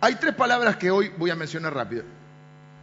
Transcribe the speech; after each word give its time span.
Hay 0.00 0.14
tres 0.14 0.34
palabras 0.34 0.76
que 0.76 0.92
hoy 0.92 1.10
voy 1.18 1.30
a 1.30 1.34
mencionar 1.34 1.74
rápido. 1.74 2.04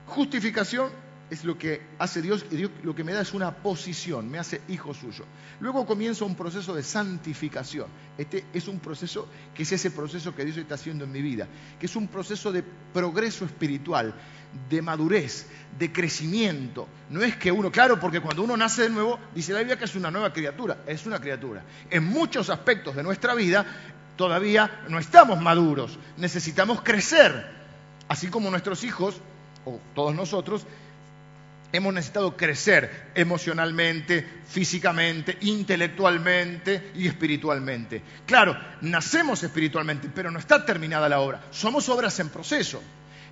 Justificación 0.07 0.89
es 1.29 1.45
lo 1.45 1.57
que 1.57 1.81
hace 1.97 2.21
Dios 2.21 2.45
y 2.51 2.57
lo 2.83 2.93
que 2.93 3.03
me 3.05 3.13
da 3.13 3.21
es 3.21 3.33
una 3.33 3.51
posición, 3.55 4.29
me 4.29 4.37
hace 4.37 4.61
hijo 4.67 4.93
suyo. 4.93 5.23
Luego 5.61 5.85
comienza 5.85 6.25
un 6.25 6.35
proceso 6.35 6.75
de 6.75 6.83
santificación. 6.83 7.87
Este 8.17 8.45
es 8.53 8.67
un 8.67 8.79
proceso 8.79 9.29
que 9.53 9.63
es 9.63 9.71
ese 9.71 9.91
proceso 9.91 10.35
que 10.35 10.43
Dios 10.43 10.57
está 10.57 10.75
haciendo 10.75 11.05
en 11.05 11.11
mi 11.13 11.21
vida, 11.21 11.47
que 11.79 11.85
es 11.85 11.95
un 11.95 12.09
proceso 12.09 12.51
de 12.51 12.63
progreso 12.93 13.45
espiritual, 13.45 14.13
de 14.69 14.81
madurez, 14.81 15.47
de 15.79 15.93
crecimiento. 15.93 16.85
No 17.09 17.23
es 17.23 17.37
que 17.37 17.49
uno, 17.49 17.71
claro, 17.71 17.97
porque 17.97 18.19
cuando 18.19 18.43
uno 18.43 18.57
nace 18.57 18.83
de 18.83 18.89
nuevo, 18.89 19.19
dice 19.33 19.53
la 19.53 19.59
Biblia 19.59 19.79
que 19.79 19.85
es 19.85 19.95
una 19.95 20.11
nueva 20.11 20.33
criatura, 20.33 20.83
es 20.85 21.05
una 21.05 21.19
criatura. 21.19 21.63
En 21.89 22.03
muchos 22.03 22.49
aspectos 22.49 22.93
de 22.93 23.03
nuestra 23.03 23.33
vida 23.33 23.65
todavía 24.15 24.83
no 24.89 24.99
estamos 24.99 25.41
maduros, 25.41 25.97
necesitamos 26.17 26.81
crecer, 26.81 27.45
así 28.07 28.27
como 28.27 28.49
nuestros 28.49 28.83
hijos, 28.83 29.15
o 29.65 29.79
todos 29.93 30.13
nosotros, 30.13 30.65
hemos 31.71 31.93
necesitado 31.93 32.35
crecer 32.37 33.11
emocionalmente, 33.15 34.25
físicamente, 34.47 35.37
intelectualmente 35.41 36.91
y 36.95 37.07
espiritualmente. 37.07 38.01
Claro, 38.25 38.57
nacemos 38.81 39.43
espiritualmente, 39.43 40.09
pero 40.13 40.31
no 40.31 40.39
está 40.39 40.65
terminada 40.65 41.09
la 41.09 41.19
obra. 41.19 41.43
Somos 41.51 41.89
obras 41.89 42.19
en 42.19 42.29
proceso. 42.29 42.81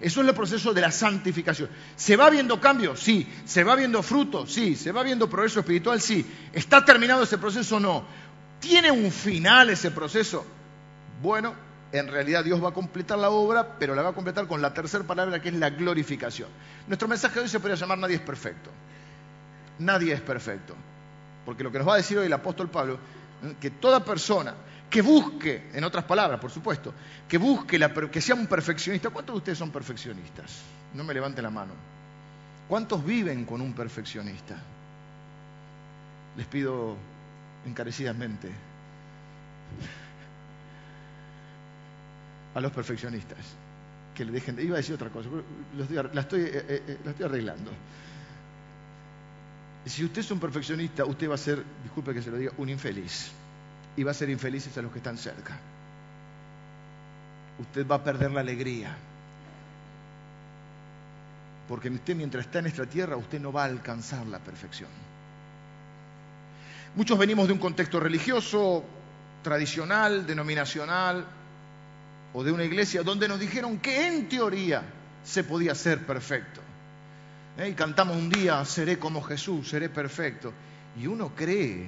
Eso 0.02 0.21
es 0.21 0.27
el 0.27 0.35
proceso 0.35 0.73
de 0.73 0.81
la 0.81 0.91
santificación. 0.91 1.70
¿Se 1.95 2.18
va 2.18 2.29
viendo 2.29 2.59
cambio? 2.59 2.95
Sí. 2.98 3.26
¿Se 3.45 3.63
va 3.63 3.76
viendo 3.76 4.04
fruto? 4.04 4.45
Sí. 4.45 4.76
¿Se 4.76 4.91
va 4.91 5.04
viendo 5.04 5.29
progreso 5.29 5.62
espiritual? 5.62 6.02
Sí. 6.02 6.26
¿Está 6.52 6.84
terminado 6.84 7.23
ese 7.23 7.38
proceso? 7.38 7.79
No. 7.79 8.04
¿Tiene 8.59 8.91
un 8.91 9.12
final 9.12 9.70
ese 9.70 9.91
proceso? 9.91 10.45
Bueno, 11.23 11.54
en 11.94 12.09
realidad 12.09 12.44
Dios 12.44 12.62
va 12.62 12.70
a 12.70 12.73
completar 12.73 13.18
la 13.18 13.30
obra, 13.30 13.77
pero 13.80 13.95
la 13.95 14.02
va 14.02 14.09
a 14.09 14.13
completar 14.13 14.45
con 14.45 14.62
la 14.62 14.73
tercera 14.73 15.05
palabra 15.05 15.41
que 15.41 15.48
es 15.48 15.55
la 15.55 15.70
glorificación. 15.70 16.49
Nuestro 16.86 17.08
mensaje 17.08 17.36
de 17.36 17.41
hoy 17.44 17.48
se 17.48 17.62
podría 17.62 17.77
llamar 17.77 17.98
Nadie 17.98 18.15
es 18.15 18.21
perfecto. 18.21 18.70
Nadie 19.80 20.12
es 20.12 20.20
perfecto. 20.20 20.76
Porque 21.46 21.63
lo 21.63 21.71
que 21.71 21.77
nos 21.77 21.88
va 21.88 21.93
a 21.93 21.98
decir 21.98 22.18
hoy 22.18 22.26
el 22.26 22.34
apóstol 22.34 22.70
Pablo, 22.70 22.99
¿eh? 23.41 23.55
que 23.62 23.71
toda 23.71 24.04
persona 24.04 24.54
que 24.90 25.02
busque, 25.02 25.70
en 25.74 25.85
otras 25.85 26.04
palabras, 26.04 26.41
por 26.41 26.52
supuesto, 26.52 26.93
que 27.26 27.37
busque, 27.37 27.80
la, 27.80 27.93
que 27.93 28.20
sea 28.20 28.35
un 28.35 28.48
perfeccionista. 28.48 29.10
¿Cuántos 29.10 29.35
de 29.35 29.37
ustedes 29.37 29.58
son 29.58 29.71
perfeccionistas? 29.71 30.60
No 30.93 31.05
me 31.05 31.13
levanten 31.13 31.41
la 31.46 31.49
mano. 31.49 31.71
¿Cuántos 32.68 33.05
viven 33.05 33.46
con 33.46 33.62
un 33.62 33.71
perfeccionista? 33.71 34.58
Les 36.35 36.48
pido 36.48 36.98
encarecidamente 37.65 38.52
a 42.54 42.62
los 42.62 42.71
perfeccionistas 42.71 43.40
que 44.13 44.26
le 44.26 44.32
dejen. 44.32 44.59
Iba 44.59 44.76
a 44.76 44.77
decir 44.77 44.96
otra 44.96 45.09
cosa, 45.09 45.29
la, 46.13 46.21
estoy, 46.21 46.41
eh, 46.41 46.51
eh, 46.54 46.84
eh, 46.87 46.98
la 47.04 47.12
estoy 47.12 47.26
arreglando. 47.26 47.71
Si 49.85 50.04
usted 50.04 50.21
es 50.21 50.32
un 50.32 50.40
perfeccionista, 50.40 51.04
usted 51.05 51.29
va 51.29 51.35
a 51.35 51.37
ser, 51.37 51.63
disculpe 51.84 52.13
que 52.13 52.21
se 52.21 52.31
lo 52.31 52.37
diga, 52.37 52.54
un 52.57 52.70
infeliz. 52.70 53.31
Y 53.96 54.04
va 54.04 54.12
a 54.12 54.13
ser 54.13 54.29
infelices 54.29 54.76
a 54.77 54.81
los 54.81 54.91
que 54.91 54.99
están 54.99 55.18
cerca. 55.18 55.57
Usted 57.59 57.85
va 57.85 57.96
a 57.96 58.04
perder 58.04 58.31
la 58.31 58.40
alegría. 58.40 58.96
Porque 61.68 61.90
usted 61.90 62.15
mientras 62.15 62.46
está 62.46 62.59
en 62.59 62.68
esta 62.68 62.85
tierra, 62.85 63.18
usted 63.18 63.40
no 63.40 63.51
va 63.51 63.63
a 63.63 63.65
alcanzar 63.65 64.25
la 64.28 64.40
perfección. 64.40 64.90
Muchos 66.96 67.18
venimos 67.18 67.47
de 67.47 67.53
un 67.53 67.59
contexto 67.59 68.00
religioso, 68.00 68.84
tradicional, 69.41 70.25
denominacional, 70.25 71.25
o 72.34 72.44
de 72.44 72.51
una 72.51 72.63
iglesia 72.63 73.03
donde 73.03 73.28
nos 73.28 73.39
dijeron 73.39 73.79
que 73.79 74.07
en 74.07 74.28
teoría 74.28 74.84
se 75.23 75.44
podía 75.44 75.75
ser 75.75 76.06
perfecto. 76.06 76.62
¿Eh? 77.57 77.69
Y 77.69 77.73
cantamos 77.73 78.17
un 78.17 78.29
día, 78.29 78.63
seré 78.66 78.97
como 78.97 79.22
Jesús, 79.22 79.69
seré 79.69 79.90
perfecto. 79.90 80.51
Y 81.00 81.07
uno 81.07 81.34
cree 81.35 81.88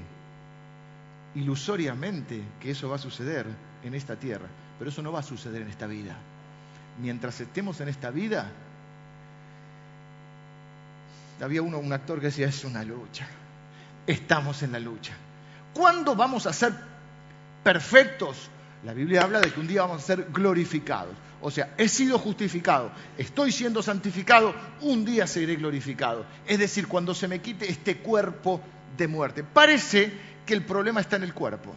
ilusoriamente 1.36 2.42
que 2.60 2.72
eso 2.72 2.90
va 2.90 2.96
a 2.96 3.00
suceder 3.00 3.46
en 3.84 3.94
esta 3.94 4.16
tierra, 4.16 4.48
pero 4.78 4.90
eso 4.90 5.02
no 5.02 5.12
va 5.12 5.20
a 5.20 5.24
suceder 5.24 5.62
en 5.62 5.70
esta 5.70 5.88
vida. 5.88 6.16
Mientras 7.02 7.42
estemos 7.42 7.82
en 7.82 7.90
esta 7.90 8.10
vida, 8.10 8.52
había 11.42 11.62
uno, 11.62 11.80
un 11.80 11.92
actor 11.92 12.20
que 12.20 12.28
decía, 12.28 12.48
es 12.48 12.64
una 12.64 12.84
lucha, 12.84 13.28
estamos 14.08 14.64
en 14.64 14.72
la 14.72 14.80
lucha. 14.80 15.14
¿Cuándo 15.74 16.16
vamos 16.16 16.48
a 16.48 16.54
ser 16.54 16.74
perfectos? 17.64 18.50
La 18.86 18.94
Biblia 18.94 19.24
habla 19.24 19.42
de 19.42 19.52
que 19.52 19.60
un 19.60 19.68
día 19.68 19.82
vamos 19.82 20.04
a 20.04 20.06
ser 20.06 20.28
glorificados. 20.32 21.16
O 21.42 21.50
sea, 21.50 21.74
he 21.76 21.90
sido 21.90 22.20
justificado, 22.20 22.92
estoy 23.18 23.52
siendo 23.52 23.82
santificado, 23.82 24.54
un 24.82 25.04
día 25.04 25.26
seré 25.26 25.56
glorificado. 25.56 26.24
Es 26.46 26.60
decir, 26.60 26.88
cuando 26.88 27.16
se 27.16 27.28
me 27.28 27.40
quite 27.40 27.70
este 27.70 27.98
cuerpo 27.98 28.62
de 28.96 29.08
muerte. 29.08 29.44
Parece 29.44 30.12
que 30.46 30.54
el 30.54 30.64
problema 30.64 31.02
está 31.02 31.16
en 31.16 31.24
el 31.24 31.34
cuerpo. 31.34 31.74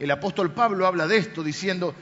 El 0.00 0.10
apóstol 0.10 0.52
Pablo 0.52 0.86
habla 0.86 1.06
de 1.06 1.16
esto 1.16 1.44
diciendo, 1.44 1.94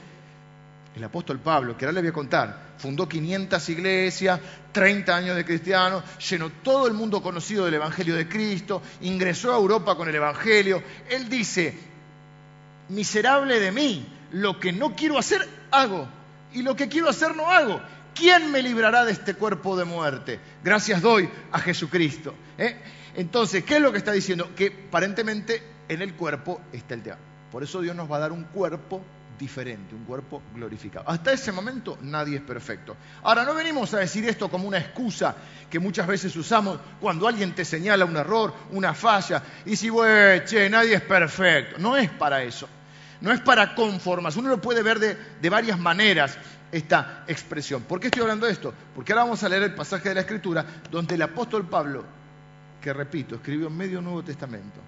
el 0.96 1.04
apóstol 1.04 1.38
Pablo, 1.40 1.76
que 1.76 1.84
ahora 1.84 1.96
le 1.96 2.00
voy 2.00 2.10
a 2.10 2.14
contar, 2.14 2.74
fundó 2.78 3.06
500 3.06 3.68
iglesias, 3.68 4.40
30 4.72 5.14
años 5.14 5.36
de 5.36 5.44
cristiano, 5.44 6.02
llenó 6.30 6.50
todo 6.62 6.86
el 6.86 6.94
mundo 6.94 7.22
conocido 7.22 7.66
del 7.66 7.74
Evangelio 7.74 8.14
de 8.16 8.26
Cristo, 8.26 8.80
ingresó 9.02 9.52
a 9.52 9.56
Europa 9.56 9.96
con 9.96 10.08
el 10.08 10.14
Evangelio. 10.14 10.82
Él 11.10 11.28
dice, 11.28 11.93
miserable 12.88 13.60
de 13.60 13.72
mí, 13.72 14.06
lo 14.32 14.58
que 14.58 14.72
no 14.72 14.94
quiero 14.94 15.18
hacer, 15.18 15.46
hago. 15.70 16.08
Y 16.52 16.62
lo 16.62 16.76
que 16.76 16.88
quiero 16.88 17.08
hacer, 17.08 17.36
no 17.36 17.50
hago. 17.50 17.80
¿Quién 18.14 18.50
me 18.50 18.62
librará 18.62 19.04
de 19.04 19.12
este 19.12 19.34
cuerpo 19.34 19.76
de 19.76 19.84
muerte? 19.84 20.38
Gracias 20.62 21.02
doy 21.02 21.28
a 21.50 21.58
Jesucristo. 21.58 22.34
¿eh? 22.58 22.76
Entonces, 23.16 23.64
¿qué 23.64 23.76
es 23.76 23.80
lo 23.80 23.90
que 23.90 23.98
está 23.98 24.12
diciendo? 24.12 24.54
Que 24.54 24.84
aparentemente 24.88 25.62
en 25.88 26.00
el 26.00 26.14
cuerpo 26.14 26.60
está 26.72 26.94
el 26.94 27.02
tema. 27.02 27.18
Por 27.50 27.62
eso 27.62 27.80
Dios 27.80 27.96
nos 27.96 28.10
va 28.10 28.16
a 28.16 28.20
dar 28.20 28.32
un 28.32 28.44
cuerpo 28.44 29.02
diferente, 29.38 29.94
un 29.94 30.04
cuerpo 30.04 30.42
glorificado. 30.54 31.08
Hasta 31.08 31.32
ese 31.32 31.52
momento 31.52 31.98
nadie 32.02 32.36
es 32.36 32.42
perfecto. 32.42 32.96
Ahora, 33.22 33.44
no 33.44 33.54
venimos 33.54 33.92
a 33.94 33.98
decir 33.98 34.28
esto 34.28 34.50
como 34.50 34.68
una 34.68 34.78
excusa 34.78 35.34
que 35.70 35.78
muchas 35.78 36.06
veces 36.06 36.34
usamos 36.36 36.78
cuando 37.00 37.26
alguien 37.26 37.54
te 37.54 37.64
señala 37.64 38.04
un 38.04 38.16
error, 38.16 38.54
una 38.72 38.94
falla, 38.94 39.42
y 39.64 39.76
si, 39.76 39.90
che, 40.46 40.68
nadie 40.70 40.94
es 40.94 41.02
perfecto. 41.02 41.78
No 41.78 41.96
es 41.96 42.10
para 42.10 42.42
eso. 42.42 42.68
No 43.20 43.32
es 43.32 43.40
para 43.40 43.74
conformarse. 43.74 44.38
Uno 44.38 44.50
lo 44.50 44.60
puede 44.60 44.82
ver 44.82 44.98
de, 44.98 45.16
de 45.40 45.50
varias 45.50 45.78
maneras 45.78 46.36
esta 46.70 47.24
expresión. 47.26 47.82
¿Por 47.82 48.00
qué 48.00 48.08
estoy 48.08 48.22
hablando 48.22 48.46
de 48.46 48.52
esto? 48.52 48.74
Porque 48.94 49.12
ahora 49.12 49.24
vamos 49.24 49.42
a 49.42 49.48
leer 49.48 49.62
el 49.62 49.74
pasaje 49.74 50.08
de 50.08 50.16
la 50.16 50.20
Escritura 50.22 50.64
donde 50.90 51.14
el 51.14 51.22
apóstol 51.22 51.68
Pablo, 51.68 52.04
que 52.80 52.92
repito, 52.92 53.36
escribió 53.36 53.70
medio 53.70 54.00
Nuevo 54.02 54.22
Testamento, 54.22 54.80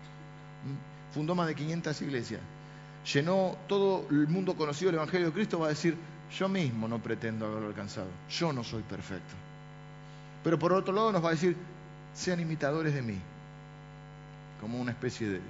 fundó 1.13 1.35
más 1.35 1.47
de 1.47 1.55
500 1.55 2.03
iglesias, 2.03 2.41
llenó 3.13 3.57
todo 3.69 4.07
el 4.11 4.27
mundo 4.29 4.57
conocido 4.57 4.91
del 4.91 4.97
Evangelio 4.97 5.29
de 5.29 5.33
Cristo, 5.33 5.61
va 5.61 5.67
a 5.67 5.71
decir, 5.71 5.97
yo 6.37 6.49
mismo 6.49 6.89
no 6.89 6.99
pretendo 6.99 7.47
haberlo 7.47 7.69
alcanzado, 7.69 8.09
yo 8.31 8.53
no 8.53 8.65
soy 8.65 8.83
perfecto. 8.83 9.35
Pero 10.43 10.59
por 10.59 10.73
otro 10.73 10.93
lado 10.93 11.13
nos 11.13 11.25
va 11.25 11.29
a 11.29 11.33
decir, 11.33 11.57
sean 12.15 12.41
imitadores 12.41 12.95
de 12.95 13.03
mí, 13.03 13.19
como 14.61 14.81
una 14.81 14.93
especie 14.93 15.29
de... 15.29 15.41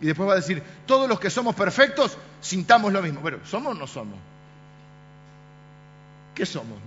Y 0.00 0.06
después 0.06 0.28
va 0.28 0.32
a 0.32 0.36
decir, 0.36 0.62
todos 0.86 1.08
los 1.08 1.20
que 1.20 1.30
somos 1.30 1.54
perfectos, 1.54 2.18
sintamos 2.40 2.92
lo 2.92 3.00
mismo. 3.02 3.20
Bueno, 3.20 3.38
¿somos 3.44 3.76
o 3.76 3.78
no 3.78 3.86
somos? 3.86 4.18
¿Qué 6.34 6.44
somos? 6.44 6.78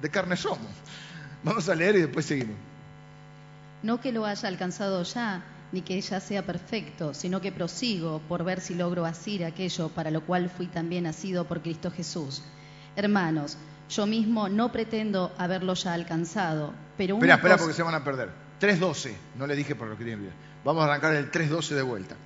De 0.00 0.10
carne 0.10 0.36
somos. 0.36 0.66
Vamos 1.44 1.68
a 1.68 1.74
leer 1.74 1.96
y 1.96 2.00
después 2.00 2.26
seguimos. 2.26 2.56
No 3.82 4.00
que 4.00 4.10
lo 4.10 4.24
haya 4.26 4.48
alcanzado 4.48 5.02
ya, 5.04 5.42
ni 5.72 5.82
que 5.82 5.96
ella 5.96 6.20
sea 6.20 6.44
perfecto, 6.44 7.14
sino 7.14 7.40
que 7.40 7.50
prosigo 7.50 8.20
por 8.28 8.44
ver 8.44 8.60
si 8.60 8.74
logro 8.74 9.04
asir 9.04 9.44
aquello 9.44 9.88
para 9.88 10.10
lo 10.10 10.20
cual 10.24 10.50
fui 10.50 10.66
también 10.66 11.04
nacido 11.04 11.46
por 11.46 11.62
Cristo 11.62 11.90
Jesús. 11.90 12.42
Hermanos, 12.94 13.56
yo 13.88 14.06
mismo 14.06 14.48
no 14.48 14.70
pretendo 14.70 15.32
haberlo 15.38 15.74
ya 15.74 15.94
alcanzado, 15.94 16.72
pero 16.96 17.14
Espera, 17.16 17.34
espera, 17.34 17.56
porque 17.56 17.74
se 17.74 17.82
van 17.82 17.94
a 17.94 18.04
perder. 18.04 18.30
3.12, 18.60 19.12
no 19.38 19.46
le 19.46 19.56
dije 19.56 19.74
por 19.74 19.88
lo 19.88 19.98
que 19.98 20.04
tienen 20.04 20.30
Vamos 20.64 20.82
a 20.82 20.86
arrancar 20.86 21.14
el 21.14 21.30
3.12 21.30 21.74
de 21.74 21.82
vuelta. 21.82 22.16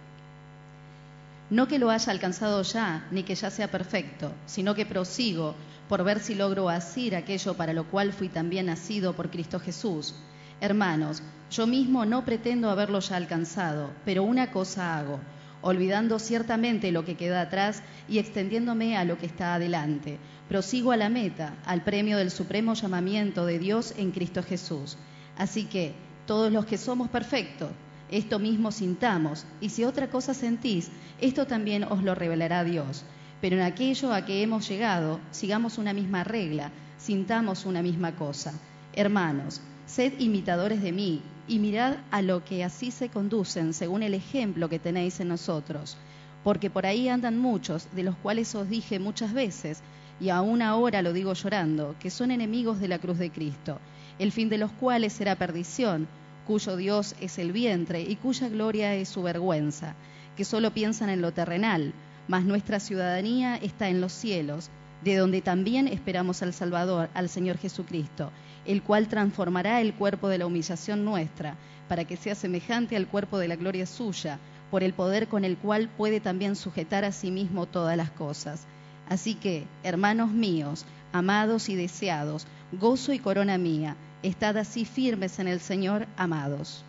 No 1.49 1.69
que 1.69 1.79
lo 1.79 1.91
haya 1.91 2.13
alcanzado 2.13 2.63
ya, 2.63 3.07
ni 3.11 3.23
que 3.23 3.35
ya 3.35 3.51
sea 3.51 3.71
perfecto, 3.71 4.33
sino 4.47 4.75
que 4.75 4.85
prosigo 4.85 5.55
por 5.89 6.03
ver 6.03 6.21
si 6.21 6.35
logro 6.35 6.69
asir 6.69 7.15
aquello 7.15 7.55
para 7.55 7.73
lo 7.73 7.85
cual 7.85 8.13
fui 8.13 8.29
también 8.29 8.67
nacido 8.67 9.15
por 9.15 9.31
Cristo 9.31 9.61
Jesús. 9.61 10.15
Hermanos, 10.61 11.23
yo 11.51 11.67
mismo 11.67 12.05
no 12.05 12.25
pretendo 12.25 12.71
haberlo 12.71 12.99
ya 12.99 13.17
alcanzado, 13.17 13.91
pero 14.05 14.25
una 14.25 14.51
cosa 14.51 14.99
hago, 14.99 15.21
olvidando 15.63 16.19
ciertamente 16.19 16.91
lo 16.91 17.05
que 17.05 17.17
queda 17.17 17.41
atrás 17.41 17.83
y 18.09 18.19
extendiéndome 18.19 18.97
a 18.97 19.05
lo 19.05 19.17
que 19.17 19.27
está 19.27 19.55
adelante. 19.55 20.19
Prosigo 20.49 20.93
a 20.93 20.97
la 20.97 21.09
meta, 21.09 21.55
al 21.65 21.83
premio 21.83 22.19
del 22.19 22.31
supremo 22.31 22.75
llamamiento 22.75 23.47
de 23.47 23.59
Dios 23.59 23.95
en 23.97 24.11
Cristo 24.11 24.43
Jesús. 24.43 24.97
Así 25.37 25.65
que, 25.65 25.95
todos 26.27 26.53
los 26.53 26.67
que 26.67 26.79
somos 26.79 27.09
perfectos, 27.09 27.71
esto 28.11 28.41
mismo 28.41 28.73
sintamos, 28.73 29.47
y 29.61 29.69
si 29.69 29.85
otra 29.85 30.09
cosa 30.09 30.35
sentís, 30.35 30.91
esto 31.21 31.47
también 31.47 31.85
os 31.85 32.03
lo 32.03 32.15
revelará 32.17 32.65
Dios. 32.65 33.05
Pero 33.41 33.57
en 33.57 33.63
aquello 33.63 34.13
a 34.13 34.25
que 34.25 34.43
hemos 34.43 34.69
llegado, 34.69 35.21
sigamos 35.31 35.79
una 35.79 35.93
misma 35.93 36.25
regla, 36.25 36.73
sintamos 36.99 37.67
una 37.67 37.83
misma 37.83 38.17
cosa. 38.17 38.53
Hermanos, 38.95 39.61
sed 39.87 40.19
imitadores 40.19 40.83
de 40.83 40.93
mí 40.93 41.23
y 41.49 41.59
mirad 41.59 41.97
a 42.11 42.23
lo 42.23 42.45
que 42.45 42.65
así 42.65 42.91
se 42.91 43.09
conducen 43.09 43.73
según 43.73 44.03
el 44.03 44.15
ejemplo 44.15 44.69
que 44.69 44.79
tenéis 44.79 45.21
en 45.21 45.29
nosotros. 45.29 45.97
Porque 46.43 46.71
por 46.71 46.87
ahí 46.87 47.09
andan 47.09 47.39
muchos, 47.39 47.89
de 47.95 48.03
los 48.03 48.17
cuales 48.17 48.55
os 48.55 48.69
dije 48.69 48.99
muchas 48.99 49.33
veces, 49.33 49.81
y 50.21 50.31
aún 50.31 50.63
ahora 50.63 51.03
lo 51.03 51.13
digo 51.13 51.33
llorando, 51.35 51.95
que 52.01 52.11
son 52.11 52.31
enemigos 52.31 52.81
de 52.81 52.89
la 52.89 52.99
cruz 52.99 53.19
de 53.19 53.31
Cristo, 53.31 53.79
el 54.19 54.33
fin 54.33 54.49
de 54.49 54.59
los 54.59 54.71
cuales 54.73 55.13
será 55.13 55.37
perdición, 55.37 56.09
cuyo 56.47 56.77
Dios 56.77 57.15
es 57.21 57.39
el 57.39 57.53
vientre 57.53 58.01
y 58.03 58.17
cuya 58.17 58.49
gloria 58.49 58.95
es 58.95 59.09
su 59.09 59.23
vergüenza, 59.23 59.95
que 60.37 60.45
solo 60.45 60.73
piensan 60.73 61.11
en 61.11 61.21
lo 61.21 61.33
terrenal, 61.33 61.93
mas 62.29 62.45
nuestra 62.45 62.81
ciudadanía 62.81 63.57
está 63.57 63.89
en 63.89 64.01
los 64.01 64.13
cielos, 64.13 64.71
de 65.05 65.17
donde 65.17 65.43
también 65.43 65.87
esperamos 65.89 66.43
al 66.43 66.53
Salvador, 66.53 67.11
al 67.15 67.29
Señor 67.29 67.59
Jesucristo, 67.59 68.31
el 68.67 68.83
cual 68.83 69.09
transformará 69.09 69.81
el 69.81 69.95
cuerpo 69.95 70.29
de 70.29 70.39
la 70.39 70.47
humillación 70.47 71.05
nuestra, 71.05 71.57
para 71.89 72.05
que 72.05 72.17
sea 72.17 72.35
semejante 72.35 72.97
al 72.97 73.07
cuerpo 73.07 73.39
de 73.39 73.49
la 73.49 73.57
gloria 73.57 73.87
suya, 73.87 74.39
por 74.71 74.83
el 74.83 74.93
poder 74.93 75.29
con 75.29 75.45
el 75.45 75.57
cual 75.57 75.89
puede 75.97 76.21
también 76.21 76.57
sujetar 76.57 77.05
a 77.05 77.13
sí 77.13 77.31
mismo 77.31 77.67
todas 77.67 77.97
las 77.97 78.11
cosas. 78.11 78.67
Así 79.09 79.35
que, 79.35 79.65
hermanos 79.85 80.31
míos, 80.31 80.85
amados 81.13 81.69
y 81.69 81.77
deseados, 81.77 82.47
gozo 82.73 83.13
y 83.13 83.19
corona 83.19 83.59
mía, 83.59 83.97
estad 84.23 84.57
así 84.57 84.85
firmes 84.85 85.39
en 85.39 85.49
el 85.49 85.61
Señor, 85.61 86.07
amados. 86.17 86.83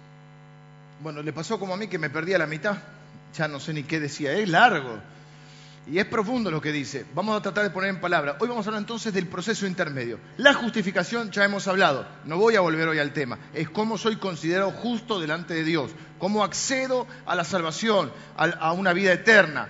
Bueno, 1.01 1.21
le 1.21 1.31
pasó 1.31 1.59
como 1.59 1.75
a 1.75 1.77
mí 1.77 1.87
que 1.87 1.99
me 1.99 2.09
perdí 2.09 2.33
a 2.33 2.39
la 2.39 2.47
mitad, 2.47 2.77
ya 3.35 3.47
no 3.47 3.59
sé 3.59 3.73
ni 3.73 3.83
qué 3.83 3.99
decía, 3.99 4.33
es 4.33 4.49
largo. 4.49 4.97
Y 5.89 5.99
es 5.99 6.05
profundo 6.05 6.51
lo 6.51 6.59
que 6.59 6.73
dice. 6.73 7.05
Vamos 7.15 7.37
a 7.37 7.41
tratar 7.41 7.63
de 7.63 7.69
poner 7.69 7.89
en 7.89 8.01
palabra. 8.01 8.35
Hoy 8.39 8.49
vamos 8.49 8.65
a 8.65 8.69
hablar 8.69 8.81
entonces 8.81 9.13
del 9.13 9.27
proceso 9.27 9.65
intermedio. 9.65 10.19
La 10.35 10.53
justificación 10.53 11.31
ya 11.31 11.45
hemos 11.45 11.67
hablado. 11.67 12.05
No 12.25 12.37
voy 12.37 12.55
a 12.55 12.61
volver 12.61 12.89
hoy 12.89 12.99
al 12.99 13.13
tema. 13.13 13.39
Es 13.53 13.69
cómo 13.69 13.97
soy 13.97 14.17
considerado 14.17 14.71
justo 14.71 15.19
delante 15.19 15.53
de 15.53 15.63
Dios. 15.63 15.91
Cómo 16.19 16.43
accedo 16.43 17.07
a 17.25 17.35
la 17.35 17.45
salvación, 17.45 18.11
a 18.35 18.73
una 18.73 18.91
vida 18.91 19.13
eterna. 19.13 19.69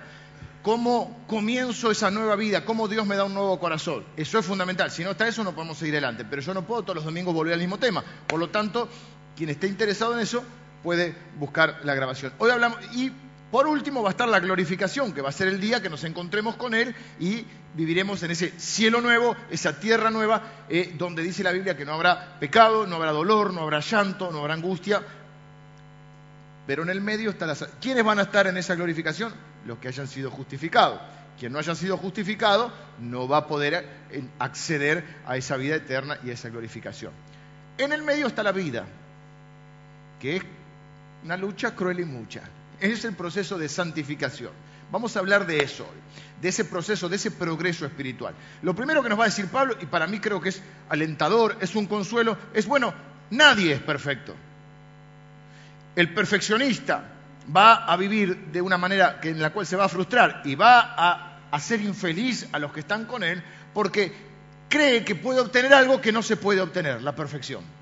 Cómo 0.62 1.24
comienzo 1.28 1.92
esa 1.92 2.10
nueva 2.10 2.34
vida. 2.34 2.64
Cómo 2.64 2.88
Dios 2.88 3.06
me 3.06 3.14
da 3.14 3.22
un 3.22 3.34
nuevo 3.34 3.60
corazón. 3.60 4.04
Eso 4.16 4.40
es 4.40 4.44
fundamental. 4.44 4.90
Si 4.90 5.04
no 5.04 5.12
está 5.12 5.28
eso, 5.28 5.44
no 5.44 5.54
podemos 5.54 5.78
seguir 5.78 5.94
adelante. 5.94 6.24
Pero 6.28 6.42
yo 6.42 6.52
no 6.52 6.66
puedo 6.66 6.82
todos 6.82 6.96
los 6.96 7.04
domingos 7.04 7.32
volver 7.32 7.54
al 7.54 7.60
mismo 7.60 7.78
tema. 7.78 8.02
Por 8.26 8.40
lo 8.40 8.50
tanto, 8.50 8.88
quien 9.36 9.50
esté 9.50 9.68
interesado 9.68 10.14
en 10.14 10.20
eso 10.20 10.42
puede 10.82 11.14
buscar 11.38 11.80
la 11.84 11.94
grabación. 11.94 12.32
Hoy 12.38 12.50
hablamos. 12.50 12.78
Y 12.92 13.12
por 13.50 13.66
último 13.66 14.02
va 14.02 14.10
a 14.10 14.12
estar 14.12 14.28
la 14.28 14.40
glorificación, 14.40 15.12
que 15.12 15.22
va 15.22 15.30
a 15.30 15.32
ser 15.32 15.48
el 15.48 15.58
día 15.58 15.80
que 15.80 15.88
nos 15.88 16.04
encontremos 16.04 16.56
con 16.56 16.74
Él 16.74 16.94
y 17.18 17.46
viviremos 17.74 18.22
en 18.22 18.30
ese 18.30 18.52
cielo 18.58 19.00
nuevo, 19.00 19.34
esa 19.50 19.80
tierra 19.80 20.10
nueva, 20.10 20.42
eh, 20.68 20.94
donde 20.98 21.22
dice 21.22 21.42
la 21.42 21.52
Biblia 21.52 21.74
que 21.74 21.86
no 21.86 21.94
habrá 21.94 22.38
pecado, 22.38 22.86
no 22.86 22.96
habrá 22.96 23.12
dolor, 23.12 23.54
no 23.54 23.62
habrá 23.62 23.80
llanto, 23.80 24.30
no 24.30 24.40
habrá 24.40 24.52
angustia. 24.52 25.00
Pero 26.66 26.82
en 26.82 26.90
el 26.90 27.00
medio 27.00 27.30
está 27.30 27.46
la... 27.46 27.54
¿Quiénes 27.80 28.04
van 28.04 28.18
a 28.18 28.22
estar 28.22 28.46
en 28.46 28.58
esa 28.58 28.74
glorificación? 28.74 29.32
Los 29.66 29.78
que 29.78 29.88
hayan 29.88 30.06
sido 30.06 30.30
justificados. 30.30 31.00
Quien 31.38 31.52
no 31.52 31.58
haya 31.58 31.74
sido 31.74 31.96
justificado 31.96 32.70
no 32.98 33.28
va 33.28 33.38
a 33.38 33.46
poder 33.46 33.86
eh, 34.10 34.24
acceder 34.38 35.04
a 35.26 35.38
esa 35.38 35.56
vida 35.56 35.76
eterna 35.76 36.18
y 36.22 36.28
a 36.28 36.34
esa 36.34 36.50
glorificación. 36.50 37.12
En 37.78 37.92
el 37.92 38.02
medio 38.02 38.26
está 38.26 38.42
la 38.42 38.52
vida, 38.52 38.84
que 40.20 40.36
es 40.36 40.42
una 41.24 41.38
lucha 41.38 41.74
cruel 41.74 42.00
y 42.00 42.04
mucha 42.04 42.42
es 42.80 43.04
el 43.04 43.14
proceso 43.14 43.58
de 43.58 43.68
santificación. 43.68 44.52
Vamos 44.90 45.16
a 45.16 45.20
hablar 45.20 45.46
de 45.46 45.62
eso 45.62 45.84
hoy, 45.84 45.98
de 46.40 46.48
ese 46.48 46.64
proceso, 46.64 47.08
de 47.08 47.16
ese 47.16 47.30
progreso 47.30 47.84
espiritual. 47.84 48.34
Lo 48.62 48.74
primero 48.74 49.02
que 49.02 49.08
nos 49.08 49.18
va 49.18 49.24
a 49.24 49.28
decir 49.28 49.48
Pablo, 49.48 49.76
y 49.80 49.86
para 49.86 50.06
mí 50.06 50.18
creo 50.18 50.40
que 50.40 50.48
es 50.48 50.62
alentador, 50.88 51.56
es 51.60 51.74
un 51.74 51.86
consuelo, 51.86 52.38
es 52.54 52.66
bueno, 52.66 52.94
nadie 53.30 53.74
es 53.74 53.80
perfecto. 53.80 54.34
El 55.94 56.14
perfeccionista 56.14 57.04
va 57.54 57.84
a 57.84 57.96
vivir 57.96 58.46
de 58.52 58.62
una 58.62 58.78
manera 58.78 59.20
en 59.22 59.42
la 59.42 59.50
cual 59.50 59.66
se 59.66 59.76
va 59.76 59.84
a 59.84 59.88
frustrar 59.88 60.42
y 60.44 60.54
va 60.54 60.94
a 60.96 61.40
hacer 61.50 61.80
infeliz 61.80 62.48
a 62.52 62.58
los 62.58 62.72
que 62.72 62.80
están 62.80 63.04
con 63.04 63.22
él 63.22 63.42
porque 63.74 64.12
cree 64.68 65.04
que 65.04 65.14
puede 65.14 65.40
obtener 65.40 65.72
algo 65.74 66.00
que 66.00 66.12
no 66.12 66.22
se 66.22 66.36
puede 66.36 66.60
obtener, 66.60 67.02
la 67.02 67.14
perfección 67.14 67.77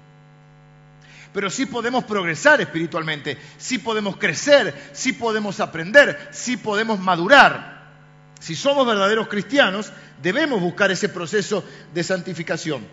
pero 1.36 1.50
sí 1.50 1.66
podemos 1.66 2.04
progresar 2.04 2.62
espiritualmente, 2.62 3.36
sí 3.58 3.76
podemos 3.76 4.16
crecer, 4.16 4.74
sí 4.94 5.12
podemos 5.12 5.60
aprender, 5.60 6.30
sí 6.32 6.56
podemos 6.56 6.98
madurar. 6.98 7.92
Si 8.40 8.54
somos 8.54 8.86
verdaderos 8.86 9.28
cristianos, 9.28 9.92
debemos 10.22 10.62
buscar 10.62 10.90
ese 10.90 11.10
proceso 11.10 11.62
de 11.92 12.02
santificación. 12.02 12.86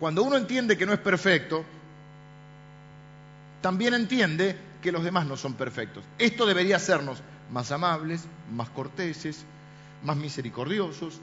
Cuando 0.00 0.24
uno 0.24 0.36
entiende 0.36 0.76
que 0.76 0.86
no 0.86 0.92
es 0.92 0.98
perfecto, 0.98 1.64
también 3.60 3.94
entiende 3.94 4.58
que 4.82 4.90
los 4.90 5.04
demás 5.04 5.24
no 5.26 5.36
son 5.36 5.54
perfectos. 5.54 6.02
Esto 6.18 6.46
debería 6.46 6.74
hacernos 6.74 7.22
más 7.52 7.70
amables, 7.70 8.24
más 8.52 8.70
corteses, 8.70 9.44
más 10.02 10.16
misericordiosos, 10.16 11.20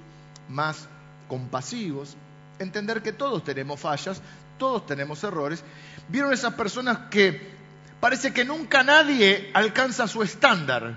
más 0.47 0.88
compasivos, 1.27 2.15
entender 2.59 3.01
que 3.01 3.12
todos 3.12 3.44
tenemos 3.44 3.77
fallas, 3.81 4.21
todos 4.59 4.85
tenemos 4.85 5.23
errores. 5.23 5.63
¿Vieron 6.07 6.31
esas 6.31 6.53
personas 6.53 7.09
que 7.09 7.57
parece 8.00 8.31
que 8.31 8.45
nunca 8.45 8.83
nadie 8.83 9.50
alcanza 9.56 10.07
su 10.07 10.21
estándar? 10.21 10.95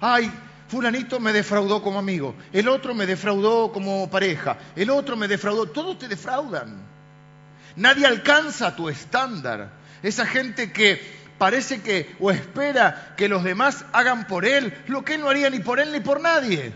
Ay, 0.00 0.30
fulanito 0.68 1.18
me 1.18 1.32
defraudó 1.32 1.82
como 1.82 1.98
amigo, 1.98 2.36
el 2.52 2.68
otro 2.68 2.94
me 2.94 3.06
defraudó 3.06 3.72
como 3.72 4.08
pareja, 4.08 4.56
el 4.76 4.90
otro 4.90 5.16
me 5.16 5.26
defraudó, 5.26 5.66
todos 5.66 5.98
te 5.98 6.06
defraudan. 6.06 6.94
Nadie 7.76 8.06
alcanza 8.06 8.76
tu 8.76 8.88
estándar. 8.88 9.70
Esa 10.02 10.26
gente 10.26 10.72
que 10.72 11.00
parece 11.38 11.82
que 11.82 12.14
o 12.20 12.30
espera 12.30 13.14
que 13.16 13.28
los 13.28 13.42
demás 13.42 13.84
hagan 13.92 14.26
por 14.26 14.44
él 14.44 14.72
lo 14.86 15.04
que 15.04 15.14
él 15.14 15.22
no 15.22 15.28
haría 15.28 15.50
ni 15.50 15.58
por 15.58 15.80
él 15.80 15.90
ni 15.90 16.00
por 16.00 16.20
nadie. 16.20 16.72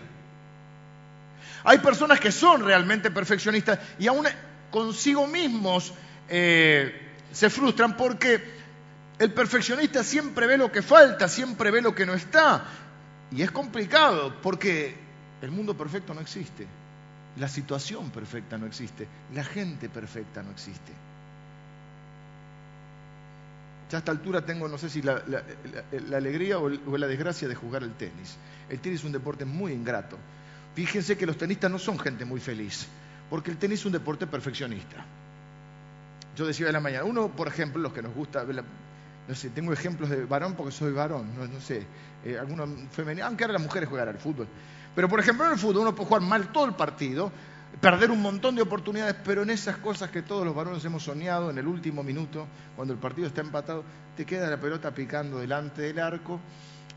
Hay 1.65 1.79
personas 1.79 2.19
que 2.19 2.33
son 2.33 2.65
realmente 2.65 3.11
perfeccionistas 3.11 3.79
y 3.99 4.07
aún 4.07 4.27
consigo 4.71 5.27
mismos 5.27 5.93
eh, 6.29 7.09
se 7.33 7.51
frustran 7.51 7.97
porque 7.97 8.43
el 9.19 9.33
perfeccionista 9.33 10.05
siempre 10.05 10.47
ve 10.47 10.57
lo 10.57 10.71
que 10.71 10.83
falta, 10.83 11.29
siempre 11.29 11.71
ve 11.71 11.83
lo 11.83 11.95
que 11.95 12.07
no 12.07 12.15
está. 12.15 12.65
Y 13.31 13.43
es 13.43 13.51
complicado 13.51 14.41
porque 14.41 14.95
el 15.43 15.51
mundo 15.51 15.77
perfecto 15.77 16.15
no 16.15 16.21
existe, 16.21 16.67
la 17.37 17.49
situación 17.49 18.11
perfecta 18.11 18.59
no 18.59 18.67
existe, 18.67 19.07
la 19.35 19.45
gente 19.45 19.89
perfecta 19.89 20.43
no 20.43 20.51
existe. 20.51 20.93
Ya 23.91 23.97
a 23.97 24.01
esta 24.01 24.13
altura 24.13 24.45
tengo, 24.45 24.69
no 24.69 24.77
sé 24.77 24.91
si 24.91 25.01
la, 25.01 25.23
alegría 26.15 26.59
o, 26.59 26.69
la 26.69 27.07
desgracia 27.07 27.49
de 27.49 27.55
jugar 27.55 27.83
el 27.83 27.95
tenis. 27.95 28.37
El 28.69 28.81
tenis 28.81 29.01
es 29.01 29.05
un 29.07 29.13
deporte 29.13 29.47
muy 29.47 29.73
ingrato. 29.73 30.19
Fíjense 30.75 31.17
que 31.17 31.25
los 31.25 31.39
tenistas 31.39 31.71
no 31.71 31.79
son 31.79 31.99
gente 31.99 32.25
muy 32.25 32.41
feliz, 32.41 32.87
porque 33.31 33.51
el 33.51 33.57
tenis 33.59 33.81
es 33.81 33.87
un 33.87 33.93
deporte 33.93 34.27
perfeccionista. 34.27 35.05
Yo 36.37 36.47
decía 36.47 36.67
de 36.67 36.73
la 36.73 36.81
mañana, 36.81 37.05
uno, 37.05 37.29
por 37.29 37.49
ejemplo, 37.49 37.81
los 37.83 37.93
que 37.93 38.03
nos 38.03 38.15
gusta, 38.15 38.45
no 38.45 39.35
sé, 39.35 39.51
tengo 39.51 39.73
ejemplos 39.73 40.09
de 40.09 40.25
varón 40.25 40.55
porque 40.55 40.73
soy 40.73 40.93
varón, 40.93 41.27
no, 41.37 41.61
sé, 41.61 41.87
eh, 42.25 42.39
algunos 42.39 42.69
femeninos, 42.93 43.29
aunque 43.29 43.45
ahora 43.45 43.55
las 43.55 43.63
mujeres 43.63 43.89
juegan 43.89 44.09
al 44.09 44.19
fútbol. 44.19 44.47
Pero, 44.95 45.09
por 45.09 45.21
ejemplo, 45.21 45.47
en 45.47 45.53
el 45.53 45.59
fútbol 45.59 45.83
uno 45.83 45.95
puede 45.95 46.09
jugar 46.09 46.23
mal 46.23 46.53
todo 46.53 46.65
el 46.65 46.75
partido, 46.75 47.31
perder 47.81 48.11
un 48.11 48.23
montón 48.23 48.55
de 48.55 48.63
oportunidades, 48.63 49.17
pero 49.25 49.43
en 49.43 49.51
esas 49.51 49.77
cosas 49.79 50.11
que 50.11 50.23
todos 50.23 50.45
los 50.45 50.55
varones 50.55 50.85
hemos 50.85 51.03
soñado, 51.03 51.51
en 51.51 51.59
el 51.59 51.67
último 51.67 52.03
minuto, 52.03 52.47
cuando 52.77 52.95
el 52.95 53.01
partido 53.01 53.27
está 53.27 53.41
empatado, 53.41 53.85
te 54.17 54.25
queda 54.25 54.49
la 54.49 54.59
pelota 54.59 54.93
picando 54.93 55.39
delante 55.39 55.83
del 55.83 55.99
arco 55.99 56.41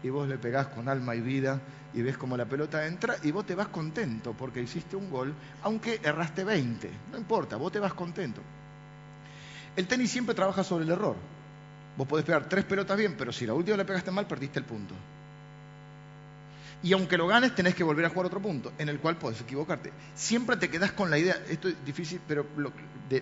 y 0.03 0.09
vos 0.09 0.27
le 0.27 0.37
pegás 0.37 0.67
con 0.67 0.89
alma 0.89 1.15
y 1.15 1.21
vida 1.21 1.59
y 1.93 2.01
ves 2.01 2.17
cómo 2.17 2.37
la 2.37 2.45
pelota 2.45 2.85
entra 2.87 3.15
y 3.23 3.31
vos 3.31 3.45
te 3.45 3.55
vas 3.55 3.67
contento 3.67 4.33
porque 4.33 4.61
hiciste 4.61 4.95
un 4.95 5.09
gol, 5.09 5.33
aunque 5.63 5.99
erraste 6.03 6.43
20, 6.43 6.89
no 7.11 7.17
importa, 7.17 7.57
vos 7.57 7.71
te 7.71 7.79
vas 7.79 7.93
contento. 7.93 8.41
El 9.75 9.87
tenis 9.87 10.11
siempre 10.11 10.35
trabaja 10.35 10.63
sobre 10.63 10.85
el 10.85 10.91
error. 10.91 11.15
Vos 11.97 12.07
podés 12.07 12.25
pegar 12.25 12.47
tres 12.47 12.65
pelotas 12.65 12.97
bien, 12.97 13.15
pero 13.17 13.31
si 13.31 13.45
la 13.45 13.53
última 13.53 13.77
la 13.77 13.85
pegaste 13.85 14.11
mal, 14.11 14.27
perdiste 14.27 14.59
el 14.59 14.65
punto. 14.65 14.95
Y 16.83 16.93
aunque 16.93 17.17
lo 17.17 17.27
ganes, 17.27 17.53
tenés 17.53 17.75
que 17.75 17.83
volver 17.83 18.05
a 18.05 18.09
jugar 18.09 18.25
otro 18.25 18.41
punto, 18.41 18.73
en 18.77 18.89
el 18.89 18.99
cual 18.99 19.17
podés 19.17 19.39
equivocarte. 19.41 19.91
Siempre 20.15 20.57
te 20.57 20.69
quedás 20.69 20.91
con 20.93 21.11
la 21.11 21.17
idea, 21.17 21.35
esto 21.47 21.67
es 21.67 21.75
difícil, 21.85 22.19
pero 22.27 22.45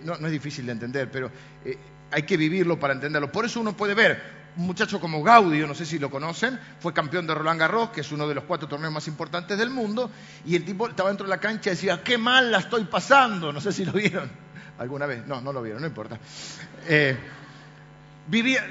no, 0.02 0.14
es 0.14 0.32
difícil 0.32 0.66
de 0.66 0.72
entender, 0.72 1.10
pero 1.10 1.30
eh, 1.64 1.76
hay 2.10 2.22
que 2.22 2.36
vivirlo 2.36 2.80
para 2.80 2.94
entenderlo. 2.94 3.30
Por 3.30 3.44
eso 3.44 3.60
uno 3.60 3.76
puede 3.76 3.94
ver 3.94 4.39
un 4.56 4.66
muchacho 4.66 5.00
como 5.00 5.22
Gaudio, 5.22 5.66
no 5.66 5.74
sé 5.74 5.86
si 5.86 5.98
lo 5.98 6.10
conocen, 6.10 6.58
fue 6.80 6.92
campeón 6.92 7.26
de 7.26 7.34
Roland 7.34 7.60
Garros, 7.60 7.90
que 7.90 8.00
es 8.00 8.12
uno 8.12 8.26
de 8.26 8.34
los 8.34 8.44
cuatro 8.44 8.68
torneos 8.68 8.92
más 8.92 9.06
importantes 9.08 9.56
del 9.56 9.70
mundo, 9.70 10.10
y 10.44 10.56
el 10.56 10.64
tipo 10.64 10.88
estaba 10.88 11.08
dentro 11.10 11.26
de 11.26 11.30
la 11.30 11.38
cancha 11.38 11.70
y 11.70 11.74
decía, 11.74 12.02
qué 12.02 12.18
mal 12.18 12.50
la 12.50 12.58
estoy 12.58 12.84
pasando, 12.84 13.52
no 13.52 13.60
sé 13.60 13.72
si 13.72 13.84
lo 13.84 13.92
vieron 13.92 14.30
alguna 14.78 15.06
vez. 15.06 15.26
No, 15.26 15.40
no 15.40 15.52
lo 15.52 15.62
vieron, 15.62 15.82
no 15.82 15.88
importa. 15.88 16.18
Eh, 16.88 17.16
vivía, 18.26 18.66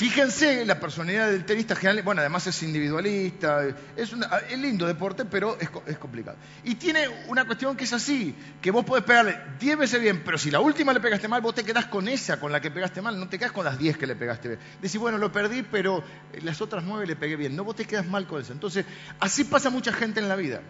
Fíjense 0.00 0.64
la 0.64 0.80
personalidad 0.80 1.30
del 1.30 1.44
tenista 1.44 1.76
general, 1.76 2.02
bueno, 2.02 2.22
además 2.22 2.46
es 2.46 2.62
individualista, 2.62 3.66
es, 3.66 4.14
es 4.48 4.58
lindo 4.58 4.86
deporte, 4.86 5.26
pero 5.26 5.58
es, 5.60 5.98
complicado. 5.98 6.38
Y 6.64 6.76
tiene 6.76 7.06
una 7.28 7.44
cuestión 7.44 7.76
que 7.76 7.84
es 7.84 7.92
así, 7.92 8.34
que 8.62 8.70
vos 8.70 8.82
podés 8.82 9.04
pegarle 9.04 9.38
10 9.58 9.76
veces 9.76 10.00
bien, 10.00 10.22
pero 10.24 10.38
si 10.38 10.50
la 10.50 10.60
última 10.60 10.94
le 10.94 11.00
pegaste 11.00 11.28
mal, 11.28 11.42
vos 11.42 11.54
te 11.54 11.64
quedás 11.64 11.84
con 11.84 12.08
esa, 12.08 12.40
con 12.40 12.50
la 12.50 12.62
que 12.62 12.70
pegaste 12.70 13.02
mal, 13.02 13.20
no 13.20 13.28
te 13.28 13.38
quedás 13.38 13.52
con 13.52 13.66
las 13.66 13.78
10 13.78 13.98
que 13.98 14.06
le 14.06 14.16
pegaste 14.16 14.48
bien. 14.48 14.60
Decís, 14.80 14.98
bueno, 14.98 15.18
lo 15.18 15.30
perdí, 15.32 15.64
pero 15.64 16.02
las 16.40 16.62
otras 16.62 16.82
9 16.82 17.06
le 17.06 17.16
pegué 17.16 17.36
bien. 17.36 17.54
No, 17.54 17.64
vos 17.64 17.76
te 17.76 17.84
quedas 17.84 18.06
mal 18.06 18.26
con 18.26 18.40
eso. 18.40 18.54
Entonces, 18.54 18.86
así 19.18 19.44
pasa 19.44 19.68
mucha 19.68 19.92
gente 19.92 20.18
en 20.18 20.30
la 20.30 20.36
vida. 20.36 20.62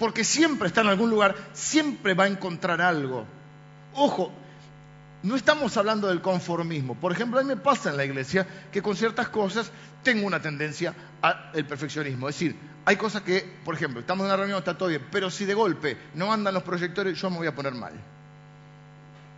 Porque 0.00 0.24
siempre 0.24 0.66
está 0.66 0.80
en 0.80 0.88
algún 0.88 1.10
lugar, 1.10 1.36
siempre 1.52 2.14
va 2.14 2.24
a 2.24 2.26
encontrar 2.26 2.82
algo. 2.82 3.24
Ojo, 3.94 4.32
no 5.22 5.34
estamos 5.36 5.76
hablando 5.76 6.08
del 6.08 6.20
conformismo. 6.20 6.94
Por 6.94 7.12
ejemplo, 7.12 7.40
a 7.40 7.42
mí 7.42 7.48
me 7.48 7.56
pasa 7.56 7.90
en 7.90 7.96
la 7.96 8.04
iglesia 8.04 8.46
que 8.70 8.82
con 8.82 8.96
ciertas 8.96 9.28
cosas 9.28 9.70
tengo 10.02 10.26
una 10.26 10.40
tendencia 10.40 10.94
al 11.22 11.66
perfeccionismo. 11.66 12.28
Es 12.28 12.36
decir, 12.36 12.56
hay 12.84 12.96
cosas 12.96 13.22
que, 13.22 13.58
por 13.64 13.74
ejemplo, 13.74 14.00
estamos 14.00 14.24
en 14.24 14.26
una 14.26 14.36
reunión, 14.36 14.58
está 14.58 14.78
todo 14.78 14.88
bien, 14.88 15.02
pero 15.10 15.30
si 15.30 15.44
de 15.44 15.54
golpe 15.54 15.96
no 16.14 16.32
andan 16.32 16.54
los 16.54 16.62
proyectores, 16.62 17.18
yo 17.20 17.30
me 17.30 17.38
voy 17.38 17.46
a 17.48 17.54
poner 17.54 17.74
mal. 17.74 17.92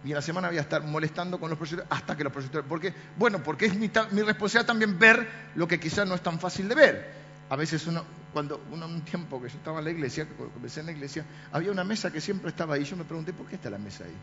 Y 0.05 0.09
en 0.09 0.15
la 0.15 0.23
semana 0.23 0.49
voy 0.49 0.59
a 0.59 0.61
estar 0.61 0.83
molestando 0.85 1.41
con 1.41 1.51
los 1.51 1.59
proyectores 1.59 1.91
hasta 1.91 2.17
que 2.17 2.25
los 2.25 2.33
proyectores... 2.33 2.67
Porque, 2.69 2.93
bueno, 3.17 3.43
porque 3.43 3.67
es 3.67 3.75
mi, 3.75 3.89
responsabilidad 3.89 4.67
también 4.67 4.99
ver 4.99 5.27
lo 5.55 5.67
que 5.67 5.81
quizás 5.81 6.07
no 6.07 6.15
es 6.15 6.23
tan 6.23 6.39
fácil 6.39 6.69
de 6.69 6.75
ver. 6.75 7.15
A 7.51 7.57
veces 7.57 7.87
uno, 7.87 8.05
cuando 8.33 8.63
uno, 8.71 8.87
un 8.87 9.01
tiempo 9.03 9.41
que 9.41 9.49
yo 9.49 9.57
estaba 9.57 9.79
en 9.79 9.87
la 9.87 9.91
iglesia, 9.91 10.27
cuando 10.37 10.53
comencé 10.53 10.81
en 10.81 10.87
la 10.87 10.93
iglesia, 10.93 11.25
había 11.51 11.73
una 11.73 11.85
mesa 11.85 12.13
que 12.13 12.21
siempre 12.21 12.51
estaba 12.51 12.75
ahí. 12.75 12.85
Yo 12.85 12.97
me 12.97 13.05
pregunté, 13.05 13.33
¿por 13.33 13.47
qué 13.47 13.57
está 13.57 13.71
la 13.71 13.79
mesa 13.79 14.05
ahí? 14.05 14.15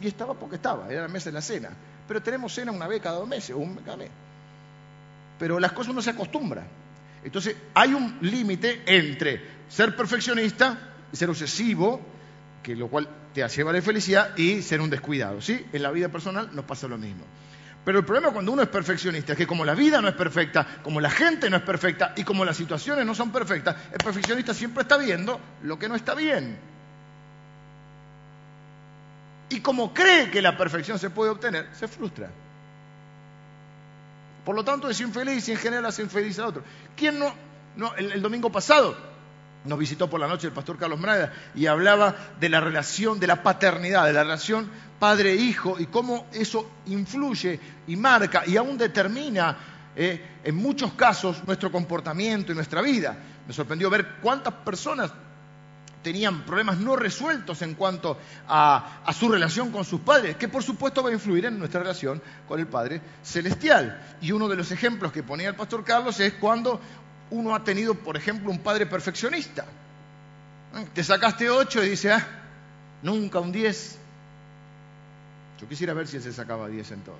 Y 0.00 0.06
estaba 0.06 0.34
porque 0.34 0.56
estaba, 0.56 0.90
era 0.90 1.02
la 1.02 1.08
mesa 1.08 1.30
de 1.30 1.34
la 1.34 1.42
cena. 1.42 1.70
Pero 2.06 2.22
tenemos 2.22 2.52
cena 2.54 2.72
una 2.72 2.86
vez 2.86 3.02
cada 3.02 3.18
dos 3.18 3.28
meses, 3.28 3.54
un 3.54 3.76
cada 3.76 3.96
mes. 3.96 4.10
Pero 5.38 5.60
las 5.60 5.72
cosas 5.72 5.94
no 5.94 6.02
se 6.02 6.10
acostumbra. 6.10 6.64
Entonces, 7.22 7.56
hay 7.74 7.94
un 7.94 8.18
límite 8.22 8.82
entre 8.86 9.42
ser 9.68 9.94
perfeccionista, 9.94 10.78
ser 11.12 11.30
obsesivo, 11.30 12.00
que 12.62 12.74
lo 12.74 12.88
cual 12.88 13.08
te 13.34 13.46
lleva 13.46 13.70
a 13.70 13.74
la 13.74 13.82
felicidad, 13.82 14.36
y 14.36 14.62
ser 14.62 14.80
un 14.80 14.90
descuidado. 14.90 15.40
¿sí? 15.40 15.66
En 15.72 15.82
la 15.82 15.90
vida 15.90 16.08
personal 16.08 16.50
nos 16.52 16.64
pasa 16.64 16.88
lo 16.88 16.98
mismo. 16.98 17.24
Pero 17.84 18.00
el 18.00 18.04
problema 18.04 18.30
cuando 18.32 18.52
uno 18.52 18.62
es 18.62 18.68
perfeccionista 18.68 19.32
es 19.32 19.38
que 19.38 19.46
como 19.46 19.64
la 19.64 19.74
vida 19.74 20.02
no 20.02 20.08
es 20.08 20.14
perfecta, 20.14 20.66
como 20.82 21.00
la 21.00 21.10
gente 21.10 21.48
no 21.48 21.56
es 21.56 21.62
perfecta 21.62 22.12
y 22.16 22.24
como 22.24 22.44
las 22.44 22.56
situaciones 22.56 23.06
no 23.06 23.14
son 23.14 23.32
perfectas, 23.32 23.76
el 23.92 23.98
perfeccionista 23.98 24.52
siempre 24.52 24.82
está 24.82 24.98
viendo 24.98 25.40
lo 25.62 25.78
que 25.78 25.88
no 25.88 25.94
está 25.94 26.14
bien. 26.14 26.58
Y 29.50 29.60
como 29.60 29.94
cree 29.94 30.30
que 30.30 30.42
la 30.42 30.56
perfección 30.56 30.98
se 30.98 31.10
puede 31.10 31.30
obtener, 31.30 31.68
se 31.72 31.88
frustra. 31.88 32.30
Por 34.44 34.54
lo 34.54 34.64
tanto, 34.64 34.88
es 34.88 35.00
infeliz 35.00 35.48
y 35.48 35.52
en 35.52 35.58
general 35.58 35.86
hace 35.86 36.02
infeliz 36.02 36.38
a 36.38 36.46
otro. 36.46 36.62
¿Quién 36.96 37.18
no? 37.18 37.34
el, 37.96 38.20
domingo 38.20 38.50
pasado 38.50 38.96
nos 39.64 39.78
visitó 39.78 40.08
por 40.08 40.20
la 40.20 40.26
noche 40.26 40.46
el 40.46 40.52
pastor 40.52 40.78
Carlos 40.78 40.98
Mrada 40.98 41.32
y 41.54 41.66
hablaba 41.66 42.14
de 42.40 42.48
la 42.48 42.60
relación, 42.60 43.20
de 43.20 43.26
la 43.26 43.42
paternidad, 43.42 44.06
de 44.06 44.12
la 44.12 44.24
relación 44.24 44.70
padre-hijo 44.98 45.76
y 45.78 45.86
cómo 45.86 46.26
eso 46.32 46.70
influye 46.86 47.60
y 47.86 47.96
marca 47.96 48.44
y 48.46 48.56
aún 48.56 48.78
determina 48.78 49.56
eh, 49.94 50.38
en 50.44 50.56
muchos 50.56 50.92
casos 50.94 51.44
nuestro 51.46 51.70
comportamiento 51.70 52.52
y 52.52 52.54
nuestra 52.54 52.80
vida. 52.80 53.16
Me 53.46 53.52
sorprendió 53.52 53.90
ver 53.90 54.16
cuántas 54.22 54.54
personas 54.54 55.12
tenían 56.02 56.44
problemas 56.44 56.78
no 56.78 56.96
resueltos 56.96 57.62
en 57.62 57.74
cuanto 57.74 58.18
a, 58.46 59.02
su 59.18 59.28
relación 59.28 59.70
con 59.70 59.84
sus 59.84 60.00
padres, 60.00 60.36
que 60.36 60.48
por 60.48 60.62
supuesto 60.62 61.02
va 61.02 61.10
a 61.10 61.12
influir 61.12 61.46
en 61.46 61.58
nuestra 61.58 61.80
relación 61.80 62.22
con 62.46 62.60
el 62.60 62.66
Padre 62.66 63.00
Celestial. 63.22 64.16
Y 64.20 64.32
uno 64.32 64.48
de 64.48 64.56
los 64.56 64.70
ejemplos 64.70 65.12
que 65.12 65.22
ponía 65.22 65.48
el 65.48 65.56
pastor 65.56 65.84
Carlos 65.84 66.18
es 66.20 66.34
cuando 66.34 66.80
uno 67.30 67.54
ha 67.54 67.64
tenido, 67.64 67.94
por 67.94 68.16
ejemplo, 68.16 68.50
un 68.50 68.58
padre 68.60 68.86
perfeccionista. 68.86 69.64
Te 70.94 71.02
sacaste 71.02 71.50
ocho 71.50 71.82
y 71.82 71.90
dice, 71.90 72.12
ah, 72.12 72.26
nunca 73.02 73.40
un 73.40 73.52
diez. 73.52 73.98
Yo 75.60 75.68
quisiera 75.68 75.92
ver 75.92 76.06
si 76.06 76.16
él 76.16 76.22
se 76.22 76.32
sacaba 76.32 76.68
diez 76.68 76.90
en 76.92 77.00
todo. 77.00 77.18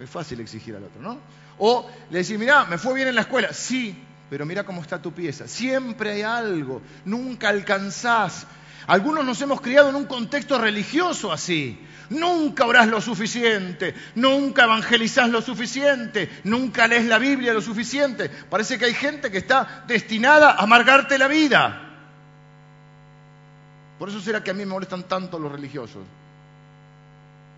Es 0.00 0.10
fácil 0.10 0.40
exigir 0.40 0.74
al 0.74 0.84
otro, 0.84 1.00
¿no? 1.00 1.18
O 1.58 1.88
le 2.10 2.18
decís, 2.18 2.38
mirá, 2.38 2.64
me 2.64 2.78
fue 2.78 2.94
bien 2.94 3.08
en 3.08 3.14
la 3.14 3.20
escuela. 3.20 3.52
Sí, 3.52 3.96
pero 4.30 4.46
mira 4.46 4.64
cómo 4.64 4.82
está 4.82 5.00
tu 5.00 5.12
pieza. 5.12 5.46
Siempre 5.46 6.12
hay 6.12 6.22
algo, 6.22 6.82
nunca 7.04 7.48
alcanzás. 7.48 8.46
Algunos 8.86 9.24
nos 9.24 9.40
hemos 9.40 9.60
criado 9.60 9.88
en 9.88 9.96
un 9.96 10.06
contexto 10.06 10.58
religioso 10.58 11.32
así. 11.32 11.78
Nunca 12.10 12.66
orás 12.66 12.86
lo 12.88 13.00
suficiente, 13.00 13.94
nunca 14.14 14.64
evangelizás 14.64 15.30
lo 15.30 15.40
suficiente, 15.40 16.30
nunca 16.44 16.86
lees 16.86 17.06
la 17.06 17.18
Biblia 17.18 17.54
lo 17.54 17.62
suficiente. 17.62 18.28
Parece 18.28 18.78
que 18.78 18.84
hay 18.84 18.94
gente 18.94 19.30
que 19.30 19.38
está 19.38 19.84
destinada 19.86 20.52
a 20.52 20.62
amargarte 20.62 21.16
la 21.16 21.28
vida. 21.28 21.80
Por 23.98 24.10
eso 24.10 24.20
será 24.20 24.44
que 24.44 24.50
a 24.50 24.54
mí 24.54 24.60
me 24.60 24.72
molestan 24.72 25.04
tanto 25.04 25.38
los 25.38 25.50
religiosos. 25.50 26.04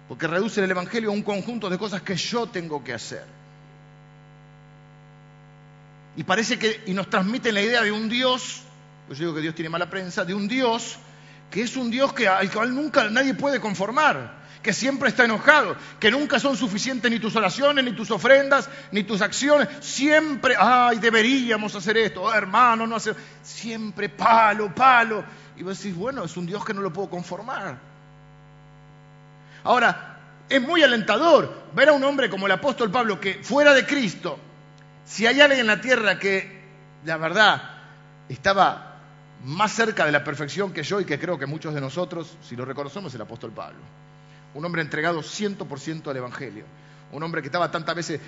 Porque 0.09 0.29
reducen 0.29 0.63
el 0.63 0.71
Evangelio 0.71 1.11
a 1.11 1.13
un 1.13 1.23
conjunto 1.23 1.69
de 1.69 1.79
cosas 1.79 2.03
que 2.03 2.15
yo 2.15 2.47
tengo 2.47 2.85
que 2.85 2.93
hacer. 2.93 3.36
Y 6.17 6.25
parece 6.25 6.59
que, 6.59 6.83
y 6.87 6.95
nos 6.95 7.11
transmiten 7.11 7.55
la 7.55 7.63
idea 7.63 7.83
de 7.83 7.93
un 7.93 8.09
Dios, 8.09 8.63
yo 9.11 9.15
digo 9.15 9.35
que 9.35 9.43
Dios 9.43 9.55
tiene 9.55 9.69
mala 9.69 9.91
prensa, 9.91 10.25
de 10.25 10.35
un 10.35 10.49
Dios 10.49 10.99
que 11.51 11.63
es 11.63 11.77
un 11.77 11.91
Dios 11.91 12.13
que, 12.13 12.27
al 12.27 12.51
cual 12.51 12.75
nunca 12.75 13.09
nadie 13.09 13.35
puede 13.35 13.61
conformar, 13.61 14.47
que 14.63 14.73
siempre 14.73 15.11
está 15.11 15.25
enojado, 15.25 15.77
que 16.01 16.11
nunca 16.11 16.41
son 16.41 16.57
suficientes 16.57 17.09
ni 17.11 17.21
tus 17.21 17.37
oraciones, 17.37 17.85
ni 17.85 17.93
tus 17.93 18.11
ofrendas, 18.11 18.69
ni 18.91 19.05
tus 19.05 19.21
acciones, 19.21 19.69
siempre, 19.81 20.57
ay, 20.59 20.99
deberíamos 20.99 21.75
hacer 21.77 21.99
esto, 21.99 22.23
oh, 22.23 22.35
hermano, 22.35 22.87
no 22.87 22.97
hacer, 22.97 23.15
siempre 23.43 24.09
palo, 24.09 24.75
palo. 24.75 25.25
Y 25.57 25.63
vos 25.63 25.79
decís, 25.79 25.97
bueno, 25.97 26.25
es 26.25 26.37
un 26.37 26.47
Dios 26.47 26.65
que 26.65 26.75
no 26.75 26.81
lo 26.81 26.93
puedo 26.93 27.09
conformar. 27.09 27.79
Ahora, 29.63 30.19
es 30.49 30.61
muy 30.61 30.83
alentador 30.83 31.65
ver 31.75 31.91
a 31.91 31.93
un 31.93 32.03
hombre 32.05 32.29
como 32.29 32.47
el 32.47 32.53
apóstol 32.53 32.91
Pablo 32.91 33.21
que 33.21 33.35
fuera 33.43 33.73
de 33.73 33.87
Cristo 33.87 34.39
si 35.07 35.25
hay 35.27 35.41
alguien 35.41 35.61
en 35.61 35.67
la 35.69 35.81
tierra 35.81 36.19
que, 36.19 36.65
la 37.05 37.17
verdad, 37.17 37.63
estaba 38.29 38.99
más 39.45 39.73
cerca 39.73 40.05
de 40.05 40.11
la 40.11 40.25
perfección 40.25 40.73
que 40.73 40.83
yo 40.83 41.01
y 41.01 41.05
que 41.05 41.19
creo 41.19 41.39
que 41.39 41.47
muchos 41.47 41.73
de 41.73 41.81
nosotros, 41.81 42.37
si 42.43 42.57
lo 42.57 42.65
reconocemos, 42.65 43.13
es 43.13 43.15
el 43.15 43.23
apóstol 43.23 43.53
Pablo. 43.53 43.79
Un 44.55 44.65
hombre 44.65 44.83
entregado 44.83 45.21
100% 45.23 46.11
al 46.11 46.17
Evangelio. 46.17 46.65
Un 47.13 47.23
hombre 47.23 47.41
que 47.41 47.47
estaba 47.47 47.71
tantas 47.71 47.95
veces, 47.95 48.21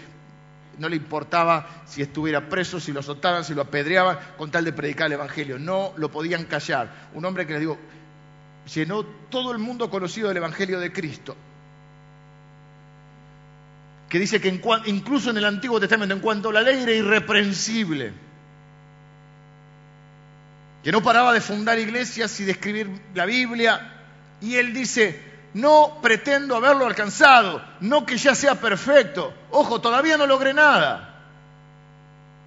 no 0.78 0.88
le 0.88 0.94
importaba 0.94 1.82
si 1.84 2.00
estuviera 2.00 2.48
preso, 2.48 2.78
si 2.78 2.92
lo 2.92 3.00
azotaban, 3.00 3.44
si 3.44 3.54
lo 3.54 3.62
apedreaban, 3.62 4.16
con 4.36 4.52
tal 4.52 4.64
de 4.64 4.72
predicar 4.72 5.08
el 5.08 5.14
Evangelio. 5.14 5.58
No 5.58 5.92
lo 5.96 6.12
podían 6.12 6.44
callar. 6.44 7.08
Un 7.12 7.24
hombre 7.24 7.44
que 7.44 7.54
les 7.54 7.60
digo, 7.60 7.76
llenó 8.72 9.02
todo 9.04 9.50
el 9.50 9.58
mundo 9.58 9.90
conocido 9.90 10.28
del 10.28 10.36
Evangelio 10.36 10.78
de 10.78 10.92
Cristo 10.92 11.34
que 14.08 14.18
dice 14.18 14.40
que 14.40 14.48
incluso 14.86 15.30
en 15.30 15.36
el 15.36 15.44
Antiguo 15.44 15.78
Testamento, 15.78 16.14
en 16.14 16.20
cuanto 16.20 16.48
a 16.48 16.52
la 16.52 16.62
ley 16.62 16.82
era 16.82 16.92
irreprensible, 16.92 18.12
que 20.82 20.92
no 20.92 21.02
paraba 21.02 21.32
de 21.32 21.40
fundar 21.40 21.78
iglesias 21.78 22.38
y 22.40 22.44
de 22.44 22.52
escribir 22.52 22.88
la 23.14 23.26
Biblia, 23.26 23.92
y 24.40 24.54
él 24.54 24.72
dice, 24.72 25.20
no 25.54 25.98
pretendo 26.00 26.56
haberlo 26.56 26.86
alcanzado, 26.86 27.62
no 27.80 28.06
que 28.06 28.16
ya 28.16 28.34
sea 28.34 28.54
perfecto, 28.54 29.34
ojo, 29.50 29.80
todavía 29.80 30.16
no 30.16 30.26
logré 30.26 30.54
nada. 30.54 31.16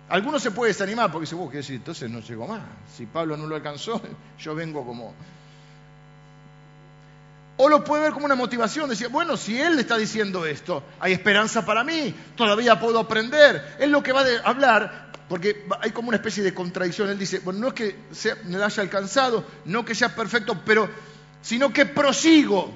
Algunos 0.09 0.41
se 0.41 0.51
puede 0.51 0.71
desanimar 0.71 1.09
porque 1.11 1.23
dice, 1.23 1.35
vos, 1.35 1.49
¿qué 1.49 1.57
decir? 1.57 1.75
Entonces 1.77 2.09
no 2.09 2.19
llegó 2.19 2.45
más. 2.45 2.61
Si 2.97 3.05
Pablo 3.05 3.37
no 3.37 3.47
lo 3.47 3.55
alcanzó, 3.55 4.01
yo 4.39 4.55
vengo 4.55 4.85
como 4.85 5.13
o 7.57 7.69
lo 7.69 7.83
puede 7.83 8.03
ver 8.03 8.13
como 8.13 8.25
una 8.25 8.35
motivación, 8.35 8.89
decir, 8.89 9.09
bueno, 9.09 9.37
si 9.37 9.59
él 9.59 9.77
está 9.77 9.97
diciendo 9.97 10.45
esto, 10.45 10.83
hay 10.99 11.13
esperanza 11.13 11.65
para 11.65 11.83
mí, 11.83 12.13
todavía 12.35 12.79
puedo 12.79 12.99
aprender. 12.99 13.75
Es 13.79 13.89
lo 13.89 14.01
que 14.01 14.13
va 14.13 14.21
a 14.21 14.49
hablar, 14.49 15.11
porque 15.29 15.65
hay 15.79 15.91
como 15.91 16.09
una 16.09 16.17
especie 16.17 16.43
de 16.43 16.53
contradicción. 16.53 17.09
Él 17.09 17.19
dice, 17.19 17.39
bueno, 17.39 17.59
no 17.59 17.67
es 17.67 17.73
que 17.73 17.95
me 18.45 18.63
haya 18.63 18.81
alcanzado, 18.81 19.45
no 19.65 19.85
que 19.85 19.93
sea 19.93 20.15
perfecto, 20.15 20.59
pero 20.65 20.89
sino 21.41 21.71
que 21.71 21.85
prosigo 21.85 22.71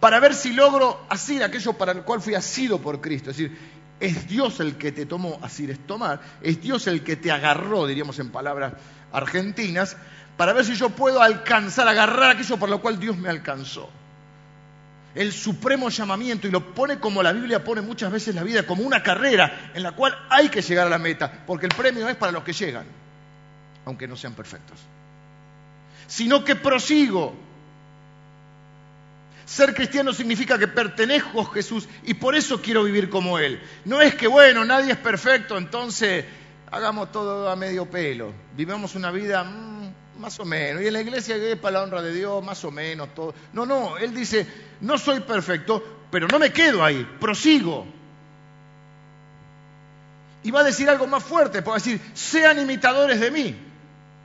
para 0.00 0.18
ver 0.18 0.34
si 0.34 0.52
logro 0.52 1.04
asir 1.08 1.44
aquello 1.44 1.74
para 1.74 1.92
el 1.92 2.02
cual 2.02 2.20
fui 2.20 2.34
asido 2.34 2.80
por 2.80 3.00
Cristo. 3.00 3.30
Es 3.30 3.36
decir, 3.36 3.58
es 4.00 4.26
Dios 4.28 4.60
el 4.60 4.76
que 4.76 4.92
te 4.92 5.06
tomó, 5.06 5.38
asir 5.42 5.70
es 5.70 5.86
tomar, 5.86 6.20
es 6.40 6.60
Dios 6.60 6.86
el 6.86 7.04
que 7.04 7.16
te 7.16 7.30
agarró, 7.30 7.86
diríamos 7.86 8.18
en 8.18 8.30
palabras 8.30 8.72
argentinas, 9.12 9.96
para 10.36 10.54
ver 10.54 10.64
si 10.64 10.74
yo 10.74 10.88
puedo 10.90 11.22
alcanzar, 11.22 11.86
agarrar 11.86 12.30
aquello 12.30 12.56
por 12.56 12.70
lo 12.70 12.80
cual 12.80 12.98
Dios 12.98 13.16
me 13.16 13.28
alcanzó 13.28 13.90
el 15.14 15.32
supremo 15.32 15.88
llamamiento 15.90 16.46
y 16.46 16.50
lo 16.50 16.74
pone 16.74 16.98
como 16.98 17.22
la 17.22 17.32
Biblia 17.32 17.62
pone 17.62 17.80
muchas 17.80 18.10
veces 18.10 18.34
la 18.34 18.42
vida, 18.42 18.66
como 18.66 18.82
una 18.82 19.02
carrera 19.02 19.70
en 19.74 19.82
la 19.82 19.92
cual 19.92 20.16
hay 20.30 20.48
que 20.48 20.62
llegar 20.62 20.86
a 20.86 20.90
la 20.90 20.98
meta, 20.98 21.44
porque 21.46 21.66
el 21.66 21.74
premio 21.74 22.08
es 22.08 22.16
para 22.16 22.32
los 22.32 22.44
que 22.44 22.52
llegan, 22.52 22.86
aunque 23.84 24.08
no 24.08 24.16
sean 24.16 24.34
perfectos. 24.34 24.78
Sino 26.06 26.44
que 26.44 26.56
prosigo, 26.56 27.34
Ser 29.44 29.74
cristiano 29.74 30.14
significa 30.14 30.58
que 30.58 30.68
pertenezco 30.68 31.42
a 31.42 31.52
Jesús 31.52 31.88
y 32.04 32.14
por 32.14 32.34
eso 32.34 32.62
quiero 32.62 32.84
vivir 32.84 33.10
como 33.10 33.38
Él. 33.38 33.60
No 33.84 34.00
es 34.00 34.14
que, 34.14 34.26
bueno, 34.26 34.64
nadie 34.64 34.92
es 34.92 34.98
perfecto, 34.98 35.58
entonces 35.58 36.24
hagamos 36.70 37.12
todo 37.12 37.50
a 37.50 37.56
medio 37.56 37.84
pelo. 37.90 38.32
Vivamos 38.56 38.94
una 38.94 39.10
vida 39.10 39.44
mm, 39.44 39.71
más 40.22 40.40
o 40.40 40.46
menos. 40.46 40.82
Y 40.82 40.86
en 40.86 40.92
la 40.94 41.02
iglesia 41.02 41.36
es 41.36 41.58
para 41.58 41.78
la 41.78 41.82
honra 41.82 42.00
de 42.00 42.14
Dios, 42.14 42.42
más 42.42 42.64
o 42.64 42.70
menos 42.70 43.12
todo. 43.14 43.34
No, 43.52 43.66
no, 43.66 43.98
Él 43.98 44.14
dice, 44.14 44.46
no 44.80 44.96
soy 44.96 45.20
perfecto, 45.20 46.06
pero 46.10 46.28
no 46.28 46.38
me 46.38 46.50
quedo 46.52 46.82
ahí, 46.82 47.06
prosigo. 47.20 47.84
Y 50.44 50.50
va 50.50 50.60
a 50.60 50.64
decir 50.64 50.88
algo 50.88 51.06
más 51.06 51.22
fuerte, 51.22 51.60
puede 51.60 51.78
decir, 51.78 52.00
sean 52.14 52.58
imitadores 52.58 53.20
de 53.20 53.30
mí. 53.30 53.56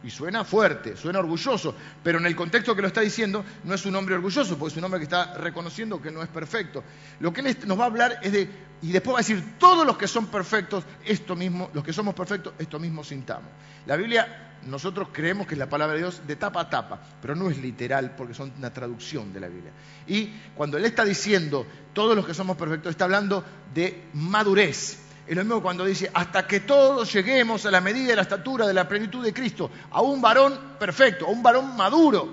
Y 0.03 0.09
suena 0.11 0.45
fuerte, 0.45 0.95
suena 0.95 1.19
orgulloso, 1.19 1.75
pero 2.03 2.19
en 2.19 2.27
el 2.27 2.35
contexto 2.35 2.75
que 2.75 2.81
lo 2.81 2.87
está 2.87 3.01
diciendo 3.01 3.43
no 3.63 3.73
es 3.73 3.85
un 3.85 3.95
hombre 3.95 4.15
orgulloso, 4.15 4.57
porque 4.57 4.73
es 4.73 4.77
un 4.77 4.83
hombre 4.83 4.99
que 4.99 5.05
está 5.05 5.33
reconociendo 5.33 6.01
que 6.01 6.11
no 6.11 6.21
es 6.21 6.29
perfecto. 6.29 6.83
Lo 7.19 7.33
que 7.33 7.41
él 7.41 7.57
nos 7.65 7.79
va 7.79 7.83
a 7.83 7.87
hablar 7.87 8.19
es 8.21 8.31
de, 8.31 8.47
y 8.83 8.91
después 8.91 9.15
va 9.15 9.19
a 9.19 9.21
decir, 9.21 9.57
todos 9.57 9.85
los 9.85 9.97
que 9.97 10.07
son 10.07 10.27
perfectos, 10.27 10.83
esto 11.03 11.35
mismo, 11.35 11.71
los 11.73 11.83
que 11.83 11.91
somos 11.91 12.13
perfectos, 12.13 12.53
esto 12.59 12.79
mismo 12.79 13.03
sintamos. 13.03 13.49
La 13.87 13.95
Biblia, 13.95 14.46
nosotros 14.67 15.09
creemos 15.11 15.47
que 15.47 15.55
es 15.55 15.59
la 15.59 15.69
palabra 15.69 15.93
de 15.93 15.99
Dios 15.99 16.21
de 16.27 16.35
tapa 16.35 16.61
a 16.61 16.69
tapa, 16.69 17.01
pero 17.21 17.35
no 17.35 17.49
es 17.49 17.57
literal 17.57 18.15
porque 18.15 18.33
son 18.33 18.53
una 18.57 18.71
traducción 18.71 19.33
de 19.33 19.39
la 19.39 19.47
Biblia. 19.47 19.71
Y 20.07 20.29
cuando 20.55 20.77
él 20.77 20.85
está 20.85 21.03
diciendo, 21.03 21.65
todos 21.93 22.15
los 22.15 22.25
que 22.25 22.33
somos 22.33 22.57
perfectos, 22.57 22.91
está 22.91 23.05
hablando 23.05 23.43
de 23.73 24.09
madurez 24.13 25.07
es 25.27 25.35
lo 25.35 25.43
mismo 25.43 25.61
cuando 25.61 25.83
dice, 25.83 26.09
hasta 26.13 26.47
que 26.47 26.61
todos 26.61 27.11
lleguemos 27.11 27.65
a 27.65 27.71
la 27.71 27.81
medida 27.81 28.07
de 28.07 28.15
la 28.15 28.21
estatura 28.21 28.65
de 28.65 28.73
la 28.73 28.87
plenitud 28.87 29.23
de 29.23 29.33
Cristo, 29.33 29.69
a 29.91 30.01
un 30.01 30.21
varón 30.21 30.57
perfecto, 30.79 31.25
a 31.25 31.29
un 31.29 31.43
varón 31.43 31.75
maduro. 31.75 32.29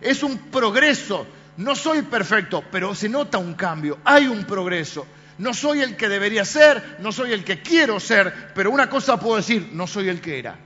Es 0.00 0.22
un 0.22 0.38
progreso. 0.38 1.26
No 1.56 1.74
soy 1.74 2.02
perfecto, 2.02 2.62
pero 2.70 2.94
se 2.94 3.08
nota 3.08 3.38
un 3.38 3.54
cambio, 3.54 3.98
hay 4.04 4.28
un 4.28 4.44
progreso. 4.44 5.04
No 5.38 5.52
soy 5.52 5.80
el 5.80 5.96
que 5.96 6.08
debería 6.08 6.44
ser, 6.44 6.98
no 7.00 7.10
soy 7.10 7.32
el 7.32 7.42
que 7.42 7.60
quiero 7.60 7.98
ser, 7.98 8.52
pero 8.54 8.70
una 8.70 8.88
cosa 8.88 9.18
puedo 9.18 9.36
decir, 9.36 9.70
no 9.72 9.88
soy 9.88 10.08
el 10.08 10.20
que 10.20 10.38
era. 10.38 10.56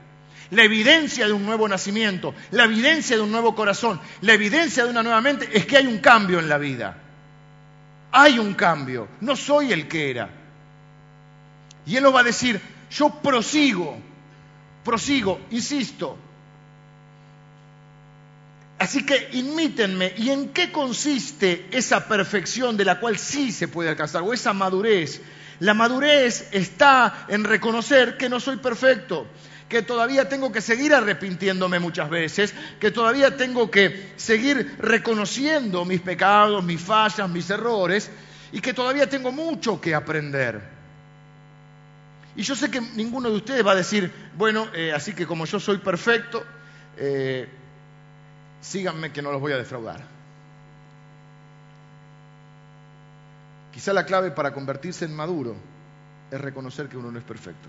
La 0.51 0.63
evidencia 0.63 1.25
de 1.25 1.33
un 1.33 1.45
nuevo 1.45 1.67
nacimiento, 1.67 2.33
la 2.51 2.63
evidencia 2.63 3.17
de 3.17 3.21
un 3.21 3.31
nuevo 3.31 3.53
corazón, 3.53 3.99
la 4.21 4.33
evidencia 4.33 4.85
de 4.85 4.91
una 4.91 5.03
nueva 5.03 5.21
mente 5.21 5.49
es 5.51 5.65
que 5.65 5.77
hay 5.77 5.87
un 5.87 5.99
cambio 5.99 6.39
en 6.39 6.47
la 6.47 6.57
vida. 6.57 6.95
Hay 8.11 8.39
un 8.39 8.53
cambio, 8.53 9.09
no 9.21 9.35
soy 9.35 9.73
el 9.73 9.87
que 9.87 10.09
era. 10.09 10.29
Y 11.85 11.97
Él 11.97 12.03
nos 12.03 12.15
va 12.15 12.21
a 12.21 12.23
decir, 12.23 12.59
yo 12.91 13.09
prosigo, 13.21 13.97
prosigo, 14.83 15.41
insisto. 15.51 16.17
Así 18.79 19.05
que 19.05 19.29
imítenme. 19.33 20.13
¿Y 20.17 20.29
en 20.29 20.49
qué 20.49 20.71
consiste 20.71 21.67
esa 21.71 22.07
perfección 22.07 22.77
de 22.77 22.85
la 22.85 22.99
cual 22.99 23.17
sí 23.17 23.51
se 23.51 23.67
puede 23.67 23.89
alcanzar? 23.89 24.21
O 24.21 24.33
esa 24.33 24.53
madurez. 24.53 25.21
La 25.59 25.73
madurez 25.73 26.49
está 26.51 27.25
en 27.27 27.43
reconocer 27.43 28.17
que 28.17 28.29
no 28.29 28.39
soy 28.39 28.57
perfecto, 28.57 29.25
que 29.69 29.81
todavía 29.81 30.29
tengo 30.29 30.51
que 30.51 30.61
seguir 30.61 30.93
arrepintiéndome 30.93 31.79
muchas 31.79 32.09
veces, 32.09 32.53
que 32.79 32.91
todavía 32.91 33.35
tengo 33.35 33.69
que 33.69 34.13
seguir 34.15 34.75
reconociendo 34.79 35.83
mis 35.83 36.01
pecados, 36.01 36.63
mis 36.63 36.81
fallas, 36.81 37.29
mis 37.29 37.49
errores, 37.49 38.09
y 38.51 38.61
que 38.61 38.73
todavía 38.73 39.09
tengo 39.09 39.31
mucho 39.31 39.81
que 39.81 39.93
aprender. 39.93 40.61
Y 42.35 42.43
yo 42.43 42.55
sé 42.55 42.71
que 42.71 42.79
ninguno 42.79 43.29
de 43.29 43.37
ustedes 43.37 43.65
va 43.65 43.71
a 43.71 43.75
decir, 43.75 44.11
bueno, 44.37 44.67
eh, 44.73 44.93
así 44.93 45.13
que 45.13 45.25
como 45.25 45.45
yo 45.45 45.59
soy 45.59 45.79
perfecto, 45.79 46.45
eh, 46.95 47.49
síganme 48.61 49.11
que 49.11 49.21
no 49.21 49.31
los 49.31 49.41
voy 49.41 49.53
a 49.53 49.57
defraudar. 49.57 50.01
Quizá 53.73 53.91
la 53.91 54.05
clave 54.05 54.31
para 54.31 54.53
convertirse 54.53 55.05
en 55.05 55.15
maduro 55.15 55.55
es 56.31 56.39
reconocer 56.39 56.87
que 56.87 56.97
uno 56.97 57.11
no 57.11 57.19
es 57.19 57.25
perfecto. 57.25 57.67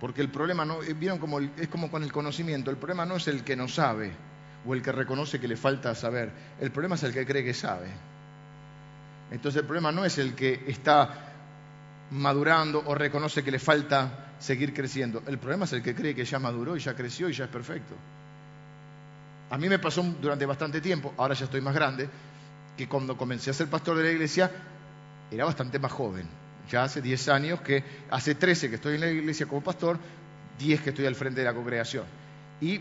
Porque 0.00 0.22
el 0.22 0.30
problema 0.30 0.64
no, 0.64 0.82
eh, 0.82 0.94
vieron 0.94 1.18
como 1.18 1.38
es 1.40 1.68
como 1.68 1.90
con 1.90 2.02
el 2.02 2.10
conocimiento, 2.10 2.70
el 2.70 2.78
problema 2.78 3.04
no 3.04 3.16
es 3.16 3.28
el 3.28 3.44
que 3.44 3.54
no 3.54 3.68
sabe 3.68 4.12
o 4.66 4.74
el 4.74 4.82
que 4.82 4.92
reconoce 4.92 5.38
que 5.38 5.46
le 5.46 5.56
falta 5.56 5.94
saber, 5.94 6.32
el 6.58 6.70
problema 6.70 6.94
es 6.94 7.02
el 7.02 7.12
que 7.12 7.26
cree 7.26 7.44
que 7.44 7.54
sabe. 7.54 7.88
Entonces 9.30 9.60
el 9.60 9.66
problema 9.66 9.92
no 9.92 10.04
es 10.04 10.18
el 10.18 10.34
que 10.34 10.64
está 10.66 11.32
madurando 12.10 12.82
o 12.84 12.94
reconoce 12.94 13.44
que 13.44 13.50
le 13.50 13.58
falta 13.58 14.34
seguir 14.38 14.74
creciendo. 14.74 15.22
El 15.26 15.38
problema 15.38 15.66
es 15.66 15.72
el 15.74 15.82
que 15.82 15.94
cree 15.94 16.14
que 16.14 16.24
ya 16.24 16.38
maduró 16.38 16.76
y 16.76 16.80
ya 16.80 16.94
creció 16.94 17.28
y 17.28 17.34
ya 17.34 17.44
es 17.44 17.50
perfecto. 17.50 17.94
A 19.50 19.58
mí 19.58 19.68
me 19.68 19.78
pasó 19.78 20.02
durante 20.02 20.46
bastante 20.46 20.80
tiempo, 20.80 21.14
ahora 21.16 21.34
ya 21.34 21.44
estoy 21.44 21.60
más 21.60 21.74
grande, 21.74 22.08
que 22.76 22.88
cuando 22.88 23.16
comencé 23.16 23.50
a 23.50 23.52
ser 23.52 23.68
pastor 23.68 23.96
de 23.98 24.04
la 24.04 24.10
iglesia 24.10 24.50
era 25.30 25.44
bastante 25.44 25.78
más 25.78 25.92
joven. 25.92 26.39
Ya 26.70 26.84
hace 26.84 27.02
10 27.02 27.28
años 27.28 27.60
que, 27.60 27.82
hace 28.10 28.34
13 28.34 28.68
que 28.68 28.76
estoy 28.76 28.94
en 28.94 29.00
la 29.00 29.10
iglesia 29.10 29.46
como 29.46 29.62
pastor, 29.62 29.98
10 30.58 30.80
que 30.82 30.90
estoy 30.90 31.06
al 31.06 31.14
frente 31.14 31.40
de 31.40 31.46
la 31.46 31.54
congregación. 31.54 32.04
Y 32.60 32.80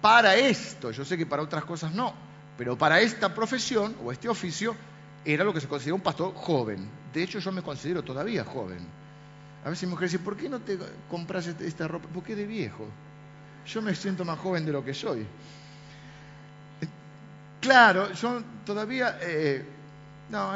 para 0.00 0.36
esto, 0.36 0.90
yo 0.92 1.04
sé 1.04 1.18
que 1.18 1.26
para 1.26 1.42
otras 1.42 1.64
cosas 1.64 1.92
no, 1.92 2.14
pero 2.56 2.78
para 2.78 3.00
esta 3.00 3.34
profesión 3.34 3.96
o 4.04 4.12
este 4.12 4.28
oficio, 4.28 4.76
era 5.24 5.44
lo 5.44 5.52
que 5.52 5.60
se 5.60 5.68
considera 5.68 5.94
un 5.94 6.00
pastor 6.00 6.32
joven. 6.34 6.88
De 7.12 7.22
hecho, 7.22 7.38
yo 7.38 7.50
me 7.52 7.62
considero 7.62 8.02
todavía 8.02 8.44
joven. 8.44 8.78
A 9.64 9.70
veces 9.70 9.84
mi 9.88 9.90
mujer 9.90 10.08
dice, 10.08 10.20
¿por 10.20 10.36
qué 10.36 10.48
no 10.48 10.60
te 10.60 10.78
compras 11.10 11.46
este, 11.46 11.66
esta 11.66 11.88
ropa? 11.88 12.08
¿Por 12.08 12.22
qué 12.22 12.36
de 12.36 12.46
viejo? 12.46 12.86
Yo 13.66 13.82
me 13.82 13.94
siento 13.94 14.24
más 14.24 14.38
joven 14.38 14.64
de 14.64 14.72
lo 14.72 14.84
que 14.84 14.94
soy. 14.94 15.26
Claro, 17.60 18.12
yo 18.12 18.42
todavía... 18.64 19.18
Eh, 19.20 19.64
no, 20.30 20.52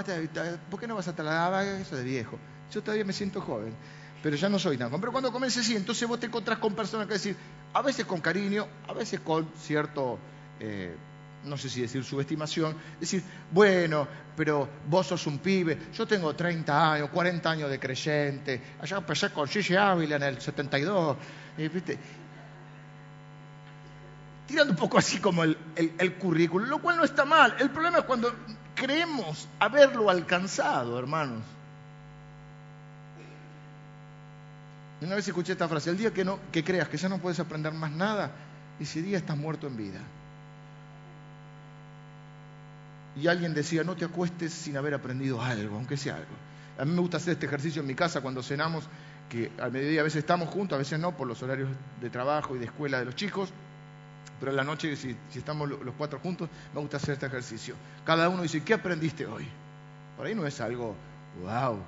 ¿por 0.70 0.78
qué 0.78 0.86
no 0.86 0.94
vas 0.94 1.08
a 1.08 1.14
trasladar 1.14 1.66
eso 1.66 1.96
de 1.96 2.04
viejo? 2.04 2.38
Yo 2.72 2.82
todavía 2.82 3.04
me 3.04 3.12
siento 3.12 3.40
joven, 3.40 3.74
pero 4.22 4.36
ya 4.36 4.48
no 4.48 4.58
soy 4.58 4.76
tan 4.78 4.88
joven. 4.88 5.00
Pero 5.00 5.12
cuando 5.12 5.32
comiences 5.32 5.64
así, 5.64 5.76
entonces 5.76 6.08
vos 6.08 6.18
te 6.18 6.26
encontrás 6.26 6.58
con 6.58 6.74
personas 6.74 7.06
que 7.06 7.14
decir, 7.14 7.36
a 7.72 7.82
veces 7.82 8.06
con 8.06 8.20
cariño, 8.20 8.66
a 8.88 8.92
veces 8.92 9.20
con 9.20 9.48
cierto... 9.58 10.18
Eh, 10.60 10.94
no 11.44 11.56
sé 11.56 11.68
si 11.68 11.80
decir 11.80 12.04
subestimación, 12.04 12.76
decir, 13.00 13.20
bueno, 13.50 14.06
pero 14.36 14.68
vos 14.88 15.08
sos 15.08 15.26
un 15.26 15.38
pibe, 15.38 15.76
yo 15.92 16.06
tengo 16.06 16.36
30 16.36 16.92
años, 16.92 17.10
40 17.10 17.50
años 17.50 17.68
de 17.68 17.80
creyente, 17.80 18.62
allá 18.80 18.98
empecé 18.98 19.30
con 19.30 19.48
Gigi 19.48 19.74
Ávila 19.74 20.14
en 20.14 20.22
el 20.22 20.40
72, 20.40 21.16
¿viste? 21.56 21.98
tirando 24.46 24.72
un 24.72 24.78
poco 24.78 24.98
así 24.98 25.18
como 25.18 25.44
el, 25.44 25.56
el 25.76 26.14
currículum, 26.14 26.68
lo 26.68 26.78
cual 26.80 26.98
no 26.98 27.04
está 27.04 27.24
mal. 27.24 27.56
El 27.58 27.70
problema 27.70 27.98
es 27.98 28.04
cuando 28.04 28.32
creemos 28.74 29.48
haberlo 29.58 30.10
alcanzado, 30.10 30.98
hermanos. 30.98 31.42
Una 35.02 35.16
vez 35.16 35.26
escuché 35.26 35.52
esta 35.52 35.68
frase, 35.68 35.90
el 35.90 35.96
día 35.96 36.12
que, 36.12 36.24
no, 36.24 36.38
que 36.52 36.62
creas 36.62 36.88
que 36.88 36.96
ya 36.96 37.08
no 37.08 37.18
puedes 37.18 37.40
aprender 37.40 37.72
más 37.72 37.90
nada, 37.90 38.30
ese 38.78 39.02
día 39.02 39.18
estás 39.18 39.36
muerto 39.36 39.66
en 39.66 39.76
vida 39.76 40.00
y 43.16 43.26
alguien 43.26 43.52
decía, 43.52 43.84
no 43.84 43.96
te 43.96 44.04
acuestes 44.04 44.52
sin 44.52 44.76
haber 44.76 44.94
aprendido 44.94 45.42
algo, 45.42 45.76
aunque 45.76 45.96
sea 45.96 46.16
algo. 46.16 46.34
A 46.78 46.84
mí 46.84 46.92
me 46.92 47.00
gusta 47.00 47.18
hacer 47.18 47.34
este 47.34 47.46
ejercicio 47.46 47.82
en 47.82 47.88
mi 47.88 47.94
casa 47.94 48.20
cuando 48.20 48.42
cenamos, 48.42 48.84
que 49.28 49.50
al 49.60 49.72
mediodía 49.72 50.00
a 50.00 50.04
veces 50.04 50.20
estamos 50.20 50.48
juntos, 50.48 50.76
a 50.76 50.78
veces 50.78 50.98
no, 50.98 51.16
por 51.16 51.26
los 51.26 51.42
horarios 51.42 51.68
de 52.00 52.10
trabajo 52.10 52.56
y 52.56 52.58
de 52.58 52.66
escuela 52.66 52.98
de 52.98 53.04
los 53.04 53.14
chicos, 53.14 53.52
pero 54.40 54.50
en 54.50 54.56
la 54.56 54.64
noche, 54.64 54.96
si, 54.96 55.16
estamos 55.34 55.68
los 55.68 55.94
cuatro 55.96 56.18
juntos, 56.20 56.48
me 56.74 56.80
gusta 56.80 56.96
hacer 56.96 57.14
este 57.14 57.26
ejercicio. 57.26 57.74
Cada 58.04 58.28
uno 58.28 58.42
dice, 58.42 58.62
¿qué 58.62 58.74
aprendiste 58.74 59.26
hoy? 59.26 59.46
Por 60.16 60.26
ahí 60.26 60.34
no 60.34 60.46
es 60.46 60.60
algo, 60.60 60.96
wow, 61.42 61.78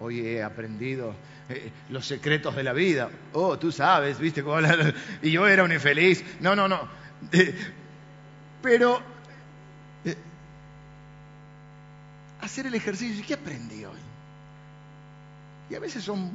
hoy 0.00 0.20
he 0.20 0.42
aprendido 0.42 1.14
eh, 1.48 1.70
los 1.90 2.06
secretos 2.06 2.54
de 2.56 2.62
la 2.62 2.72
vida. 2.72 3.10
Oh, 3.32 3.58
tú 3.58 3.72
sabes, 3.72 4.18
viste 4.18 4.42
cómo 4.42 4.58
Y 5.22 5.30
yo 5.30 5.46
era 5.46 5.64
un 5.64 5.72
infeliz. 5.72 6.24
No, 6.40 6.54
no, 6.54 6.68
no. 6.68 6.88
Eh, 7.32 7.54
pero 8.62 9.02
hacer 12.40 12.66
el 12.66 12.74
ejercicio. 12.74 13.20
¿Y 13.20 13.26
qué 13.26 13.34
aprendí 13.34 13.84
hoy? 13.84 13.98
Y 15.70 15.74
a 15.74 15.80
veces 15.80 16.04
son... 16.04 16.30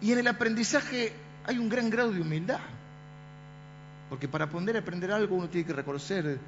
Y 0.00 0.12
en 0.12 0.18
el 0.18 0.26
aprendizaje 0.26 1.12
hay 1.44 1.58
un 1.58 1.68
gran 1.68 1.90
grado 1.90 2.12
de 2.12 2.20
humildad. 2.20 2.60
Porque 4.08 4.28
para 4.28 4.48
poder 4.48 4.76
aprender 4.76 5.10
algo 5.12 5.36
uno 5.36 5.48
tiene 5.48 5.66
que 5.66 5.72
reconocer 5.72 6.38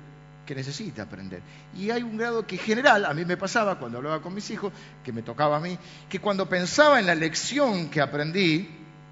que 0.45 0.55
necesita 0.55 1.03
aprender. 1.03 1.43
Y 1.77 1.91
hay 1.91 2.03
un 2.03 2.17
grado 2.17 2.47
que 2.47 2.57
general, 2.57 3.05
a 3.05 3.15
mí 3.15 3.25
me 3.25 3.37
pasaba 3.37 3.79
cuando 3.79 3.99
hablaba 3.99 4.21
con 4.21 4.35
mis 4.35 4.49
hijos, 4.51 4.73
que 5.03 5.13
me 5.13 5.23
tocaba 5.23 5.57
a 5.57 5.61
mí, 5.61 5.79
que 6.09 6.21
cuando 6.21 6.49
pensaba 6.49 7.01
en 7.01 7.07
la 7.07 7.15
lección 7.15 7.89
que 7.91 8.01
aprendí 8.01 8.69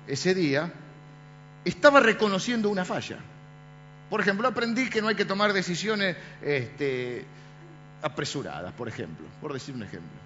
ese 0.06 0.34
día, 0.34 0.72
estaba 1.64 2.00
reconociendo 2.00 2.68
una 2.68 2.84
falla. 2.84 3.18
Por 4.10 4.20
ejemplo, 4.20 4.46
aprendí 4.46 4.90
que 4.90 5.00
no 5.00 5.08
hay 5.08 5.14
que 5.14 5.24
tomar 5.24 5.52
decisiones 5.52 6.16
este, 6.42 7.24
apresuradas, 8.02 8.72
por 8.74 8.88
ejemplo, 8.88 9.26
por 9.40 9.52
decir 9.52 9.74
un 9.74 9.82
ejemplo. 9.82 10.20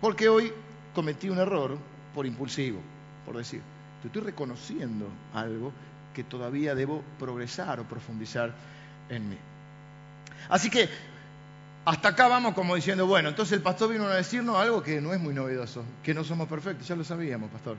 Porque 0.00 0.28
hoy 0.28 0.52
cometí 0.94 1.28
un 1.28 1.38
error 1.38 1.76
por 2.14 2.26
impulsivo, 2.26 2.80
por 3.26 3.36
decir, 3.36 3.60
te 4.00 4.08
estoy 4.08 4.22
reconociendo 4.22 5.08
algo 5.34 5.72
que 6.14 6.24
todavía 6.24 6.74
debo 6.74 7.02
progresar 7.18 7.80
o 7.80 7.84
profundizar 7.84 8.54
en 9.10 9.28
mí. 9.28 9.36
Así 10.48 10.70
que 10.70 10.88
hasta 11.86 12.08
acá 12.08 12.26
vamos 12.26 12.52
como 12.54 12.74
diciendo, 12.74 13.06
bueno, 13.06 13.28
entonces 13.28 13.52
el 13.52 13.62
pastor 13.62 13.92
vino 13.92 14.08
a 14.08 14.16
decirnos 14.16 14.56
algo 14.56 14.82
que 14.82 15.00
no 15.00 15.14
es 15.14 15.20
muy 15.20 15.32
novedoso, 15.32 15.84
que 16.02 16.14
no 16.14 16.24
somos 16.24 16.48
perfectos, 16.48 16.88
ya 16.88 16.96
lo 16.96 17.04
sabíamos, 17.04 17.48
pastor. 17.48 17.76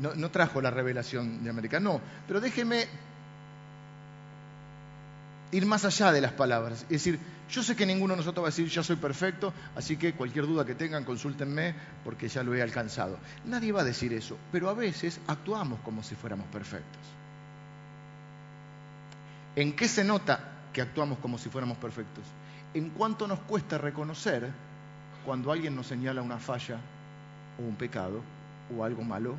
No, 0.00 0.30
trajo 0.32 0.60
la 0.60 0.70
revelación 0.70 1.44
de 1.44 1.50
América, 1.50 1.78
no, 1.78 2.00
pero 2.26 2.40
déjeme 2.40 2.88
ir 5.52 5.64
más 5.64 5.84
allá 5.84 6.10
de 6.10 6.20
las 6.20 6.32
palabras. 6.32 6.82
Es 6.82 6.88
decir, 6.88 7.20
yo 7.48 7.62
sé 7.62 7.76
que 7.76 7.86
ninguno 7.86 8.14
de 8.14 8.18
nosotros 8.18 8.42
va 8.42 8.48
a 8.48 8.50
decir, 8.50 8.66
ya 8.68 8.82
soy 8.82 8.96
perfecto, 8.96 9.54
así 9.76 9.96
que 9.96 10.14
cualquier 10.14 10.46
duda 10.46 10.64
que 10.64 10.74
tengan, 10.74 11.04
consúltenme 11.04 11.76
porque 12.02 12.28
ya 12.28 12.42
lo 12.42 12.52
he 12.52 12.62
alcanzado. 12.62 13.16
Nadie 13.44 13.70
va 13.70 13.82
a 13.82 13.84
decir 13.84 14.12
eso, 14.12 14.36
pero 14.50 14.68
a 14.68 14.74
veces 14.74 15.20
actuamos 15.28 15.78
como 15.84 16.02
si 16.02 16.16
fuéramos 16.16 16.46
perfectos. 16.46 17.02
¿En 19.54 19.76
qué 19.76 19.86
se 19.86 20.02
nota 20.02 20.51
que 20.72 20.82
actuamos 20.82 21.18
como 21.18 21.38
si 21.38 21.48
fuéramos 21.48 21.78
perfectos? 21.78 22.24
En 22.74 22.90
cuánto 22.90 23.26
nos 23.26 23.40
cuesta 23.40 23.78
reconocer 23.78 24.50
cuando 25.24 25.52
alguien 25.52 25.76
nos 25.76 25.86
señala 25.86 26.22
una 26.22 26.38
falla 26.38 26.78
o 27.58 27.62
un 27.62 27.76
pecado 27.76 28.20
o 28.76 28.84
algo 28.84 29.02
malo 29.02 29.34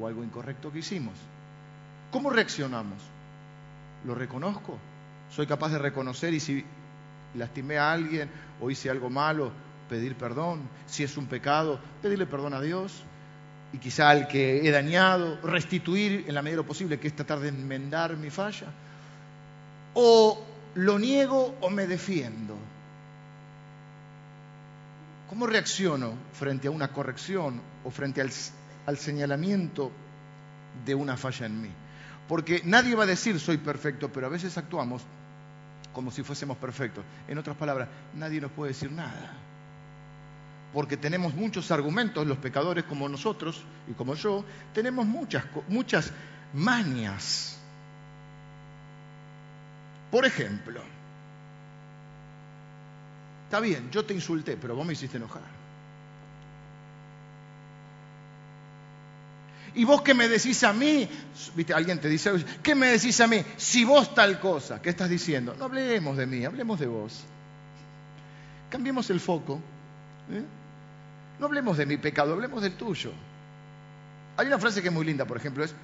o 0.00 0.06
algo 0.06 0.22
incorrecto 0.22 0.72
que 0.72 0.78
hicimos. 0.78 1.14
¿Cómo 2.10 2.30
reaccionamos? 2.30 3.02
¿Lo 4.04 4.14
reconozco? 4.14 4.78
¿Soy 5.30 5.46
capaz 5.46 5.70
de 5.70 5.78
reconocer 5.78 6.34
y 6.34 6.40
si 6.40 6.64
lastimé 7.34 7.78
a 7.78 7.92
alguien 7.92 8.28
o 8.60 8.70
hice 8.70 8.90
algo 8.90 9.10
malo, 9.10 9.52
pedir 9.88 10.16
perdón? 10.16 10.62
Si 10.86 11.02
es 11.02 11.16
un 11.16 11.26
pecado, 11.26 11.80
pedirle 12.02 12.26
perdón 12.26 12.54
a 12.54 12.60
Dios 12.60 13.04
y 13.72 13.78
quizá 13.78 14.10
al 14.10 14.26
que 14.26 14.66
he 14.66 14.70
dañado, 14.70 15.38
restituir 15.42 16.24
en 16.26 16.34
la 16.34 16.42
medida 16.42 16.56
lo 16.56 16.66
posible, 16.66 16.98
que 16.98 17.06
es 17.08 17.14
tratar 17.14 17.38
de 17.38 17.48
enmendar 17.48 18.16
mi 18.16 18.30
falla. 18.30 18.66
O 19.94 20.44
lo 20.80 20.98
niego 20.98 21.56
o 21.60 21.68
me 21.68 21.86
defiendo. 21.86 22.56
¿Cómo 25.28 25.46
reacciono 25.46 26.14
frente 26.32 26.68
a 26.68 26.70
una 26.70 26.88
corrección 26.88 27.60
o 27.84 27.90
frente 27.90 28.20
al, 28.20 28.30
al 28.86 28.96
señalamiento 28.96 29.92
de 30.84 30.94
una 30.94 31.16
falla 31.16 31.46
en 31.46 31.60
mí? 31.60 31.70
Porque 32.26 32.62
nadie 32.64 32.94
va 32.94 33.04
a 33.04 33.06
decir 33.06 33.38
soy 33.38 33.58
perfecto, 33.58 34.10
pero 34.10 34.26
a 34.26 34.30
veces 34.30 34.56
actuamos 34.56 35.02
como 35.92 36.10
si 36.10 36.22
fuésemos 36.22 36.56
perfectos. 36.56 37.04
En 37.28 37.36
otras 37.36 37.56
palabras, 37.56 37.88
nadie 38.14 38.40
nos 38.40 38.50
puede 38.50 38.72
decir 38.72 38.90
nada. 38.90 39.34
Porque 40.72 40.96
tenemos 40.96 41.34
muchos 41.34 41.70
argumentos, 41.70 42.26
los 42.26 42.38
pecadores 42.38 42.84
como 42.84 43.08
nosotros 43.08 43.64
y 43.86 43.92
como 43.92 44.14
yo, 44.14 44.44
tenemos 44.72 45.04
muchas, 45.04 45.44
muchas 45.68 46.10
manias. 46.54 47.59
Por 50.10 50.24
ejemplo, 50.24 50.80
está 53.44 53.60
bien, 53.60 53.90
yo 53.90 54.04
te 54.04 54.14
insulté, 54.14 54.56
pero 54.56 54.74
vos 54.74 54.86
me 54.86 54.92
hiciste 54.92 55.16
enojar. 55.16 55.60
Y 59.74 59.84
vos 59.84 60.02
qué 60.02 60.14
me 60.14 60.28
decís 60.28 60.64
a 60.64 60.72
mí, 60.72 61.08
viste, 61.54 61.72
alguien 61.72 62.00
te 62.00 62.08
dice, 62.08 62.32
¿qué 62.62 62.74
me 62.74 62.88
decís 62.88 63.20
a 63.20 63.26
mí? 63.26 63.44
Si 63.56 63.84
vos 63.84 64.14
tal 64.14 64.40
cosa, 64.40 64.82
¿qué 64.82 64.90
estás 64.90 65.08
diciendo? 65.08 65.54
No 65.56 65.66
hablemos 65.66 66.16
de 66.16 66.26
mí, 66.26 66.44
hablemos 66.44 66.80
de 66.80 66.86
vos. 66.86 67.22
Cambiemos 68.68 69.08
el 69.10 69.20
foco. 69.20 69.60
¿eh? 70.32 70.42
No 71.38 71.46
hablemos 71.46 71.76
de 71.76 71.86
mi 71.86 71.96
pecado, 71.98 72.32
hablemos 72.32 72.62
del 72.62 72.74
tuyo. 72.74 73.12
Hay 74.36 74.46
una 74.46 74.58
frase 74.58 74.82
que 74.82 74.88
es 74.88 74.94
muy 74.94 75.04
linda, 75.04 75.24
por 75.24 75.36
ejemplo, 75.36 75.62
es, 75.62 75.74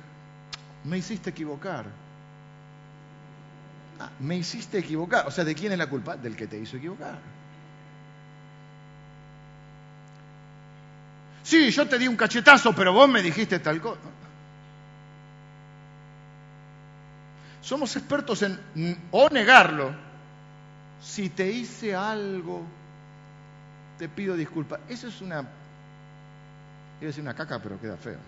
me 0.84 0.98
hiciste 0.98 1.30
equivocar. 1.30 1.86
Ah, 3.98 4.10
me 4.20 4.36
hiciste 4.36 4.78
equivocar. 4.78 5.26
O 5.26 5.30
sea, 5.30 5.44
¿de 5.44 5.54
quién 5.54 5.72
es 5.72 5.78
la 5.78 5.88
culpa? 5.88 6.16
Del 6.16 6.36
que 6.36 6.46
te 6.46 6.58
hizo 6.58 6.76
equivocar. 6.76 7.18
Sí, 11.42 11.70
yo 11.70 11.86
te 11.86 11.98
di 11.98 12.08
un 12.08 12.16
cachetazo, 12.16 12.72
pero 12.74 12.92
vos 12.92 13.08
me 13.08 13.22
dijiste 13.22 13.60
tal 13.60 13.80
cosa. 13.80 14.00
Somos 17.62 17.94
expertos 17.96 18.42
en 18.42 18.58
o 19.10 19.28
negarlo. 19.28 19.94
Si 21.00 21.28
te 21.28 21.50
hice 21.50 21.94
algo, 21.94 22.64
te 23.98 24.08
pido 24.08 24.36
disculpas. 24.36 24.80
Eso 24.88 25.08
es 25.08 25.20
una. 25.20 25.40
Iba 25.40 25.48
a 27.02 27.06
decir 27.06 27.22
una 27.22 27.34
caca, 27.34 27.60
pero 27.60 27.80
queda 27.80 27.96
feo. 27.96 28.18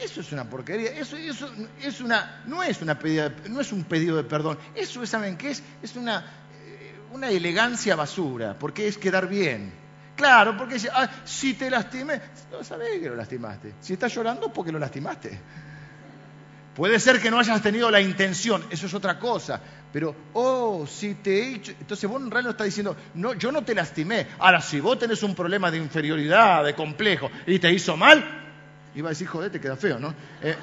Eso 0.00 0.20
es 0.20 0.32
una 0.32 0.48
porquería. 0.48 0.90
Eso, 0.92 1.16
es 1.16 2.00
una, 2.00 2.42
no 2.46 2.62
es 2.62 2.80
una 2.80 2.98
pedida, 2.98 3.32
es 3.60 3.72
un 3.72 3.84
pedido 3.84 4.16
de 4.16 4.24
perdón. 4.24 4.58
Eso, 4.74 5.04
¿saben 5.06 5.36
qué 5.36 5.50
es? 5.50 5.62
Es 5.82 5.96
una, 5.96 6.24
una 7.12 7.28
elegancia 7.28 7.96
basura, 7.96 8.56
porque 8.58 8.88
es 8.88 8.96
quedar 8.96 9.28
bien. 9.28 9.72
Claro, 10.16 10.56
porque 10.56 10.76
ah, 10.92 11.08
si 11.24 11.54
te 11.54 11.70
lastimé, 11.70 12.20
no 12.50 12.62
sabés 12.64 13.00
que 13.00 13.08
lo 13.08 13.16
lastimaste. 13.16 13.74
Si 13.80 13.94
estás 13.94 14.14
llorando, 14.14 14.52
porque 14.52 14.72
lo 14.72 14.78
lastimaste. 14.78 15.38
Puede 16.74 16.98
ser 17.00 17.20
que 17.20 17.30
no 17.30 17.38
hayas 17.38 17.60
tenido 17.62 17.90
la 17.90 18.00
intención, 18.00 18.64
eso 18.70 18.86
es 18.86 18.94
otra 18.94 19.18
cosa. 19.18 19.60
Pero, 19.92 20.14
oh, 20.34 20.86
si 20.86 21.14
te 21.14 21.42
he 21.42 21.54
hecho. 21.56 21.72
Entonces 21.72 22.08
vos 22.08 22.22
en 22.22 22.30
realidad 22.30 22.52
estás 22.52 22.66
diciendo, 22.66 22.96
no, 23.14 23.34
yo 23.34 23.50
no 23.50 23.62
te 23.62 23.74
lastimé. 23.74 24.28
Ahora, 24.38 24.60
si 24.60 24.78
vos 24.80 24.98
tenés 24.98 25.22
un 25.22 25.34
problema 25.34 25.70
de 25.70 25.78
inferioridad, 25.78 26.64
de 26.64 26.74
complejo, 26.74 27.30
y 27.46 27.58
te 27.58 27.72
hizo 27.72 27.96
mal, 27.96 28.49
iba 28.94 29.08
a 29.08 29.10
decir, 29.10 29.26
joder, 29.26 29.50
te 29.50 29.60
queda 29.60 29.76
feo, 29.76 29.98
¿no? 29.98 30.14
Eh, 30.42 30.56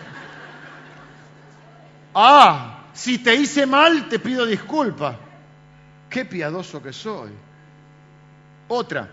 ah, 2.15 2.85
si 2.93 3.19
te 3.19 3.35
hice 3.35 3.65
mal, 3.65 4.09
te 4.09 4.19
pido 4.19 4.45
disculpas. 4.45 5.15
Qué 6.09 6.25
piadoso 6.25 6.81
que 6.81 6.93
soy. 6.93 7.31
Otra, 8.67 9.07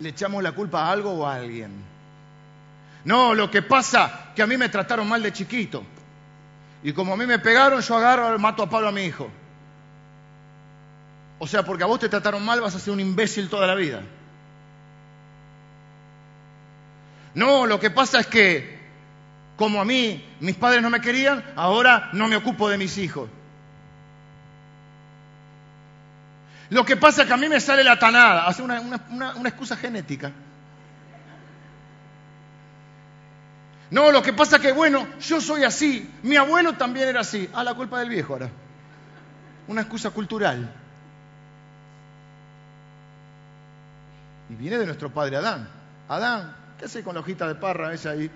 le 0.00 0.08
echamos 0.08 0.42
la 0.42 0.52
culpa 0.52 0.84
a 0.84 0.92
algo 0.92 1.12
o 1.12 1.26
a 1.26 1.34
alguien. 1.36 1.72
No, 3.04 3.34
lo 3.34 3.50
que 3.50 3.62
pasa 3.62 4.32
que 4.34 4.42
a 4.42 4.46
mí 4.46 4.56
me 4.56 4.68
trataron 4.68 5.08
mal 5.08 5.22
de 5.22 5.32
chiquito. 5.32 5.84
Y 6.82 6.92
como 6.92 7.14
a 7.14 7.16
mí 7.16 7.26
me 7.26 7.38
pegaron, 7.38 7.80
yo 7.80 7.96
agarro, 7.96 8.38
mato 8.38 8.62
a 8.62 8.70
Pablo 8.70 8.88
a 8.88 8.92
mi 8.92 9.04
hijo. 9.04 9.30
O 11.38 11.46
sea, 11.46 11.64
porque 11.64 11.84
a 11.84 11.86
vos 11.86 12.00
te 12.00 12.08
trataron 12.08 12.44
mal, 12.44 12.60
vas 12.60 12.74
a 12.74 12.78
ser 12.78 12.92
un 12.92 13.00
imbécil 13.00 13.48
toda 13.48 13.66
la 13.66 13.74
vida. 13.74 14.02
No, 17.34 17.66
lo 17.66 17.80
que 17.80 17.90
pasa 17.90 18.20
es 18.20 18.26
que, 18.26 18.78
como 19.56 19.80
a 19.80 19.84
mí 19.84 20.24
mis 20.40 20.56
padres 20.56 20.82
no 20.82 20.90
me 20.90 21.00
querían, 21.00 21.44
ahora 21.56 22.10
no 22.12 22.28
me 22.28 22.36
ocupo 22.36 22.68
de 22.68 22.78
mis 22.78 22.98
hijos. 22.98 23.28
Lo 26.70 26.84
que 26.84 26.96
pasa 26.96 27.22
es 27.22 27.28
que 27.28 27.34
a 27.34 27.36
mí 27.36 27.48
me 27.48 27.60
sale 27.60 27.84
la 27.84 27.98
tanada, 27.98 28.46
hace 28.46 28.62
una, 28.62 28.78
excusa 29.44 29.76
genética. 29.76 30.32
No, 33.90 34.10
lo 34.10 34.22
que 34.22 34.32
pasa 34.32 34.56
es 34.56 34.62
que, 34.62 34.72
bueno, 34.72 35.06
yo 35.20 35.40
soy 35.40 35.62
así, 35.62 36.10
mi 36.22 36.36
abuelo 36.36 36.72
también 36.72 37.08
era 37.08 37.20
así. 37.20 37.48
Ah, 37.52 37.62
la 37.62 37.74
culpa 37.74 38.00
del 38.00 38.08
viejo 38.08 38.32
ahora. 38.32 38.50
Una 39.68 39.82
excusa 39.82 40.10
cultural. 40.10 40.72
Y 44.50 44.54
viene 44.54 44.78
de 44.78 44.86
nuestro 44.86 45.12
padre 45.12 45.36
Adán. 45.36 45.68
Adán, 46.08 46.56
¿qué 46.78 46.86
hace 46.86 47.02
con 47.02 47.14
la 47.14 47.20
hojita 47.20 47.46
de 47.48 47.54
parra 47.54 47.92
esa 47.92 48.10
ahí? 48.10 48.30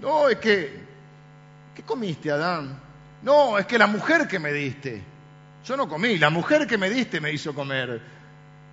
No, 0.00 0.28
es 0.28 0.38
que, 0.38 0.80
¿qué 1.74 1.82
comiste, 1.82 2.30
Adán? 2.30 2.78
No, 3.22 3.58
es 3.58 3.66
que 3.66 3.78
la 3.78 3.86
mujer 3.86 4.28
que 4.28 4.38
me 4.38 4.52
diste. 4.52 5.02
Yo 5.64 5.76
no 5.76 5.88
comí, 5.88 6.18
la 6.18 6.30
mujer 6.30 6.66
que 6.66 6.76
me 6.76 6.90
diste 6.90 7.20
me 7.20 7.32
hizo 7.32 7.54
comer. 7.54 8.00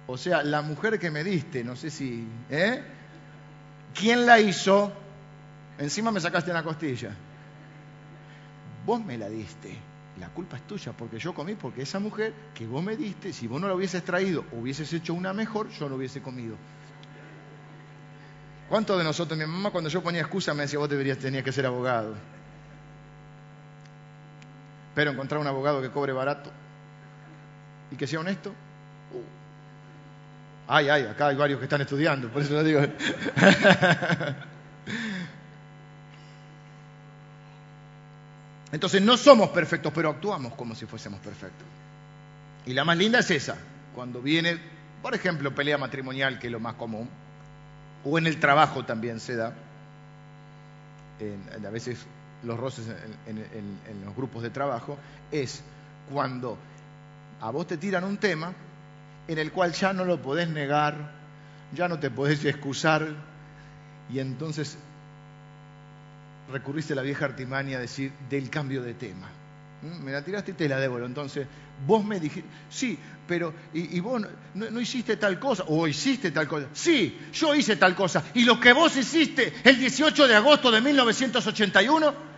O 0.08 0.18
sea, 0.18 0.44
la 0.44 0.62
mujer 0.62 1.00
que 1.00 1.10
me 1.10 1.24
diste, 1.24 1.64
no 1.64 1.76
sé 1.76 1.90
si... 1.90 2.28
¿eh? 2.50 2.84
¿Quién 3.94 4.26
la 4.26 4.40
hizo? 4.40 4.92
Encima 5.78 6.12
me 6.12 6.20
sacaste 6.20 6.52
una 6.52 6.64
costilla. 6.64 7.16
Vos 8.86 9.04
me 9.04 9.18
la 9.18 9.30
diste. 9.30 9.78
La 10.20 10.30
culpa 10.30 10.58
es 10.58 10.68
tuya 10.68 10.92
porque 10.92 11.18
yo 11.18 11.34
comí, 11.34 11.56
porque 11.56 11.84
esa 11.84 12.00
mujer 12.00 12.34
que 12.54 12.68
vos 12.68 12.84
me 12.84 12.96
diste, 12.98 13.32
si 13.32 13.48
vos 13.48 13.62
no 13.62 13.68
la 13.68 13.74
hubieses 13.74 14.04
traído, 14.04 14.44
hubieses 14.52 14.92
hecho 14.92 15.14
una 15.14 15.34
mejor, 15.34 15.70
yo 15.70 15.88
no 15.88 15.96
hubiese 15.96 16.22
comido. 16.22 16.58
¿Cuántos 18.72 18.98
de 18.98 19.04
nosotros, 19.04 19.38
mi 19.38 19.46
mamá 19.46 19.70
cuando 19.70 19.90
yo 19.90 20.02
ponía 20.02 20.22
excusa 20.22 20.54
me 20.54 20.62
decía, 20.62 20.80
vos 20.80 20.88
deberías, 20.88 21.18
tenías 21.18 21.44
que 21.44 21.52
ser 21.52 21.66
abogado? 21.66 22.16
Pero 24.96 25.12
encontrar 25.12 25.42
un 25.42 25.48
abogado 25.48 25.82
que 25.82 25.90
cobre 25.90 26.14
barato 26.14 26.50
y 27.92 27.98
que 27.98 28.08
sea 28.08 28.22
honesto. 28.22 28.52
Uh. 28.52 29.24
Ay, 30.70 30.88
ay, 30.88 31.04
acá 31.04 31.28
hay 31.28 31.36
varios 31.36 31.60
que 31.60 31.66
están 31.66 31.82
estudiando, 31.82 32.30
por 32.30 32.44
eso 32.44 32.54
lo 32.54 32.64
digo. 32.64 32.80
Entonces 38.72 39.02
no 39.02 39.18
somos 39.18 39.50
perfectos, 39.50 39.92
pero 39.94 40.12
actuamos 40.12 40.54
como 40.54 40.76
si 40.76 40.86
fuésemos 40.86 41.20
perfectos. 41.20 41.68
Y 42.66 42.72
la 42.74 42.86
más 42.86 42.98
linda 42.98 43.20
es 43.20 43.30
esa, 43.32 43.58
cuando 43.94 44.22
viene, 44.22 44.58
por 45.02 45.14
ejemplo, 45.14 45.54
pelea 45.54 45.78
matrimonial, 45.78 46.40
que 46.40 46.48
es 46.48 46.54
lo 46.54 46.62
más 46.62 46.76
común, 46.76 47.10
o 48.04 48.18
en 48.18 48.28
el 48.28 48.40
trabajo 48.40 48.86
también 48.86 49.20
se 49.20 49.36
da. 49.36 49.54
a 51.66 51.70
veces 51.70 52.06
los 52.44 52.60
roces 52.60 52.88
en, 53.28 54.06
los 54.06 54.16
grupos 54.16 54.44
de 54.44 54.50
trabajo, 54.50 54.98
es 55.32 55.64
cuando 56.12 56.58
a 57.40 57.52
vos 57.52 57.68
te 57.68 57.78
tiran 57.78 58.04
un 58.04 58.18
tema 58.18 58.54
en 59.28 59.38
el 59.38 59.52
cual 59.52 59.74
ya 59.74 59.94
no 59.94 60.06
lo 60.06 60.22
podés 60.22 60.50
negar, 60.50 60.96
ya 61.74 61.88
no 61.88 62.00
te 62.00 62.10
podés 62.10 62.44
excusar, 62.46 63.08
y 64.12 64.20
entonces 64.20 64.78
recurriste 66.52 66.94
a 66.94 66.96
la 66.98 67.02
vieja 67.02 67.26
artimaña 67.26 67.78
a 67.78 67.82
decir 67.82 68.12
del 68.30 68.50
cambio 68.50 68.82
de 68.82 68.94
tema. 68.94 69.30
¿Mm? 69.82 70.04
Me 70.04 70.12
la 70.12 70.24
tiraste 70.24 70.52
y 70.52 70.54
te 70.54 70.70
la 70.70 70.80
devuelvo. 70.80 71.08
Entonces, 71.08 71.48
vos 71.86 72.04
me 72.04 72.20
dijiste, 72.20 72.50
sí, 72.70 72.98
pero, 73.28 73.54
y, 73.74 74.00
vos 74.00 74.22
no, 74.54 74.82
hiciste 74.82 75.18
tal 75.18 75.40
cosa, 75.40 75.64
o 75.68 75.88
hiciste 75.88 76.32
tal 76.32 76.48
cosa. 76.48 76.68
Sí, 76.74 77.18
yo 77.34 77.56
hice 77.56 77.76
tal 77.78 77.96
cosa. 77.96 78.24
¿Y 78.34 78.44
lo 78.44 78.60
que 78.60 78.74
vos 78.74 78.96
hiciste 78.98 79.54
el 79.64 79.80
18 79.80 80.28
de 80.28 80.36
agosto 80.36 80.70
de 80.70 80.82
1981? 80.82 82.32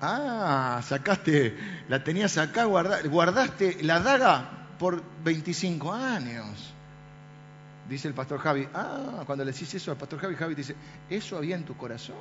Ah, 0.00 0.82
sacaste, 0.84 1.56
la 1.88 2.02
tenías 2.02 2.36
acá, 2.36 2.64
guardaste 2.64 3.82
la 3.82 4.00
daga 4.00 4.66
por 4.78 5.02
25 5.22 5.92
años. 5.92 6.74
Dice 7.88 8.08
el 8.08 8.14
pastor 8.14 8.40
Javi, 8.40 8.68
ah, 8.74 9.22
cuando 9.26 9.44
le 9.44 9.52
decís 9.52 9.72
eso 9.74 9.90
al 9.90 9.96
pastor 9.96 10.18
Javi, 10.18 10.34
Javi 10.34 10.54
dice, 10.54 10.74
eso 11.08 11.36
había 11.36 11.56
en 11.56 11.64
tu 11.64 11.76
corazón. 11.76 12.16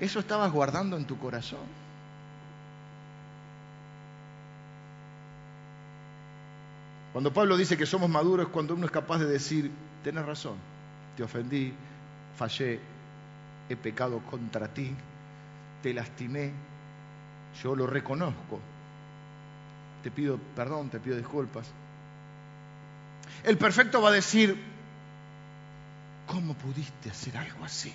Eso 0.00 0.20
estabas 0.20 0.52
guardando 0.52 0.96
en 0.96 1.06
tu 1.06 1.18
corazón. 1.18 1.86
Cuando 7.12 7.32
Pablo 7.32 7.56
dice 7.56 7.78
que 7.78 7.86
somos 7.86 8.10
maduros 8.10 8.46
es 8.46 8.52
cuando 8.52 8.74
uno 8.74 8.84
es 8.84 8.90
capaz 8.90 9.18
de 9.18 9.24
decir, 9.24 9.70
tienes 10.02 10.26
razón, 10.26 10.56
te 11.16 11.22
ofendí, 11.22 11.72
fallé, 12.36 12.78
he 13.70 13.76
pecado 13.76 14.18
contra 14.30 14.68
ti, 14.68 14.94
te 15.82 15.94
lastimé, 15.94 16.52
yo 17.62 17.74
lo 17.74 17.86
reconozco, 17.86 18.60
te 20.02 20.10
pido 20.10 20.38
perdón, 20.54 20.90
te 20.90 21.00
pido 21.00 21.16
disculpas. 21.16 21.66
El 23.44 23.56
perfecto 23.56 24.02
va 24.02 24.10
a 24.10 24.12
decir, 24.12 24.62
¿cómo 26.26 26.52
pudiste 26.52 27.08
hacer 27.08 27.34
algo 27.38 27.64
así? 27.64 27.94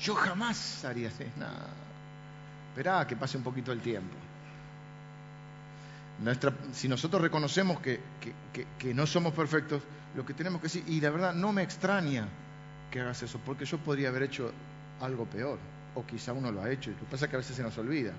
Yo 0.00 0.14
jamás 0.14 0.84
haría 0.84 1.08
así, 1.08 1.24
nada. 1.36 1.68
Esperá 2.70 3.06
que 3.06 3.16
pase 3.16 3.36
un 3.36 3.44
poquito 3.44 3.72
el 3.72 3.80
tiempo 3.80 4.14
si 6.72 6.88
nosotros 6.88 7.20
reconocemos 7.20 7.80
que, 7.80 8.00
no 8.94 9.06
somos 9.06 9.32
perfectos, 9.32 9.82
lo 10.14 10.24
que 10.24 10.34
tenemos 10.34 10.60
que 10.60 10.66
decir, 10.66 10.84
y 10.86 11.00
la 11.00 11.10
verdad 11.10 11.34
no 11.34 11.52
me 11.52 11.62
extraña 11.62 12.28
que 12.90 13.00
hagas 13.00 13.22
eso, 13.22 13.40
porque 13.44 13.64
yo 13.64 13.78
podría 13.78 14.08
haber 14.08 14.24
hecho 14.24 14.52
algo 15.00 15.26
peor, 15.26 15.58
o 15.94 16.06
quizá 16.06 16.32
uno 16.32 16.52
lo 16.52 16.62
ha 16.62 16.70
hecho, 16.70 16.90
y 16.90 16.94
lo 16.94 17.00
que 17.00 17.06
pasa 17.06 17.24
es 17.24 17.30
que 17.30 17.36
a 17.36 17.38
veces 17.38 17.56
se 17.56 17.62
nos 17.62 17.76
olvida. 17.78 18.12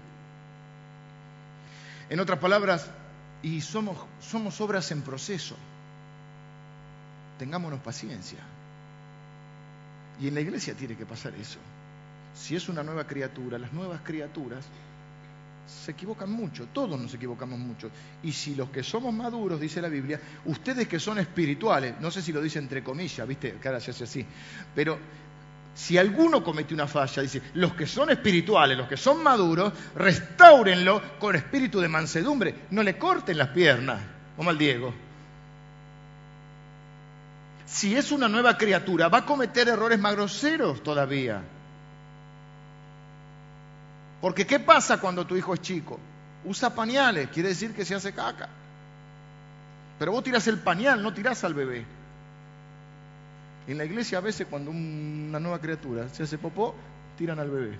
En 2.09 2.19
otras 2.19 2.39
palabras, 2.39 2.89
y 3.41 3.61
somos, 3.61 3.97
somos 4.19 4.59
obras 4.61 4.91
en 4.91 5.01
proceso, 5.01 5.55
tengámonos 7.39 7.79
paciencia. 7.79 8.39
Y 10.21 10.27
en 10.27 10.35
la 10.35 10.41
iglesia 10.41 10.73
tiene 10.73 10.95
que 10.95 11.05
pasar 11.05 11.33
eso. 11.35 11.59
Si 12.33 12.55
es 12.55 12.69
una 12.69 12.83
nueva 12.83 13.05
criatura, 13.05 13.57
las 13.57 13.71
nuevas 13.73 14.01
criaturas 14.03 14.65
se 15.67 15.91
equivocan 15.91 16.31
mucho, 16.31 16.67
todos 16.71 16.99
nos 16.99 17.13
equivocamos 17.13 17.57
mucho. 17.57 17.89
Y 18.23 18.31
si 18.31 18.55
los 18.55 18.69
que 18.69 18.83
somos 18.83 19.13
maduros, 19.13 19.59
dice 19.59 19.81
la 19.81 19.87
Biblia, 19.87 20.19
ustedes 20.45 20.87
que 20.87 20.99
son 20.99 21.17
espirituales, 21.17 21.95
no 21.99 22.11
sé 22.11 22.21
si 22.21 22.31
lo 22.31 22.41
dice 22.41 22.59
entre 22.59 22.83
comillas, 22.83 23.27
viste, 23.27 23.55
que 23.61 23.67
ahora 23.67 23.79
se 23.79 23.91
hace 23.91 24.03
así, 24.03 24.25
pero 24.75 24.99
si 25.73 25.97
alguno 25.97 26.43
comete 26.43 26.73
una 26.73 26.87
falla, 26.87 27.21
dice, 27.21 27.41
los 27.55 27.73
que 27.73 27.85
son 27.85 28.09
espirituales, 28.09 28.77
los 28.77 28.87
que 28.87 28.95
son 28.95 29.21
maduros, 29.21 29.73
restáurenlo 29.95 31.01
con 31.19 31.35
espíritu 31.35 31.81
de 31.81 31.89
mansedumbre, 31.89 32.55
no 32.71 32.81
le 32.81 32.97
corten 32.97 33.37
las 33.37 33.49
piernas, 33.49 34.01
como 34.37 34.51
al 34.51 34.57
Diego. 34.57 34.93
Si 37.65 37.95
es 37.95 38.11
una 38.11 38.27
nueva 38.27 38.57
criatura, 38.57 39.09
va 39.09 39.19
a 39.19 39.25
cometer 39.25 39.67
errores 39.67 39.99
más 39.99 40.13
groseros 40.13 40.83
todavía. 40.83 41.41
Porque 44.21 44.45
¿qué 44.45 44.59
pasa 44.59 44.99
cuando 44.99 45.25
tu 45.25 45.35
hijo 45.35 45.53
es 45.53 45.61
chico? 45.61 45.99
Usa 46.45 46.73
pañales, 46.73 47.29
quiere 47.29 47.49
decir 47.49 47.73
que 47.73 47.85
se 47.85 47.95
hace 47.95 48.13
caca. 48.13 48.49
Pero 49.97 50.11
vos 50.11 50.23
tiras 50.23 50.47
el 50.47 50.59
pañal, 50.59 51.01
no 51.01 51.13
tirás 51.13 51.43
al 51.43 51.53
bebé. 51.53 51.85
En 53.67 53.77
la 53.77 53.85
iglesia 53.85 54.19
a 54.19 54.21
veces 54.21 54.45
cuando 54.47 54.69
una 54.69 55.39
nueva 55.39 55.59
criatura 55.59 56.07
se 56.09 56.23
hace 56.23 56.37
popó, 56.37 56.75
tiran 57.17 57.39
al 57.39 57.49
bebé. 57.49 57.79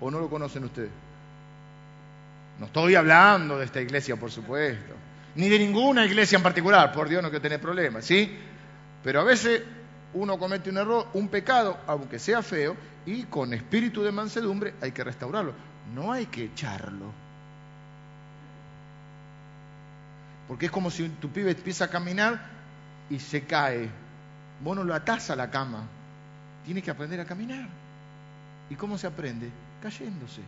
¿O 0.00 0.10
no 0.10 0.20
lo 0.20 0.30
conocen 0.30 0.64
ustedes? 0.64 0.90
No 2.60 2.66
estoy 2.66 2.94
hablando 2.94 3.58
de 3.58 3.64
esta 3.64 3.80
iglesia, 3.80 4.16
por 4.16 4.30
supuesto. 4.30 4.94
Ni 5.34 5.48
de 5.48 5.58
ninguna 5.58 6.04
iglesia 6.04 6.36
en 6.36 6.42
particular, 6.42 6.92
por 6.92 7.08
Dios 7.08 7.22
no 7.22 7.30
que 7.30 7.40
tener 7.40 7.60
problemas, 7.60 8.04
¿sí? 8.04 8.36
Pero 9.02 9.20
a 9.20 9.24
veces 9.24 9.62
uno 10.14 10.38
comete 10.38 10.70
un 10.70 10.78
error, 10.78 11.06
un 11.14 11.28
pecado, 11.28 11.78
aunque 11.86 12.18
sea 12.18 12.42
feo, 12.42 12.76
y 13.06 13.24
con 13.24 13.54
espíritu 13.54 14.02
de 14.02 14.12
mansedumbre 14.12 14.74
hay 14.80 14.92
que 14.92 15.04
restaurarlo. 15.04 15.54
No 15.94 16.12
hay 16.12 16.26
que 16.26 16.44
echarlo. 16.44 17.06
Porque 20.48 20.66
es 20.66 20.72
como 20.72 20.90
si 20.90 21.08
tu 21.08 21.30
pibe 21.30 21.52
empieza 21.52 21.84
a 21.84 21.88
caminar 21.88 22.40
y 23.08 23.18
se 23.20 23.44
cae. 23.44 23.88
Vos 24.62 24.76
lo 24.76 24.94
atás 24.94 25.30
a 25.30 25.36
la 25.36 25.48
cama. 25.50 25.84
Tiene 26.64 26.82
que 26.82 26.90
aprender 26.90 27.20
a 27.20 27.24
caminar. 27.24 27.68
¿Y 28.68 28.74
cómo 28.74 28.98
se 28.98 29.06
aprende? 29.06 29.48
Cayéndose. 29.82 30.42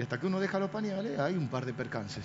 Y 0.00 0.02
hasta 0.02 0.18
que 0.18 0.26
uno 0.26 0.40
deja 0.40 0.58
los 0.58 0.70
pañales 0.70 1.18
hay 1.18 1.36
un 1.36 1.48
par 1.48 1.66
de 1.66 1.74
percances. 1.74 2.24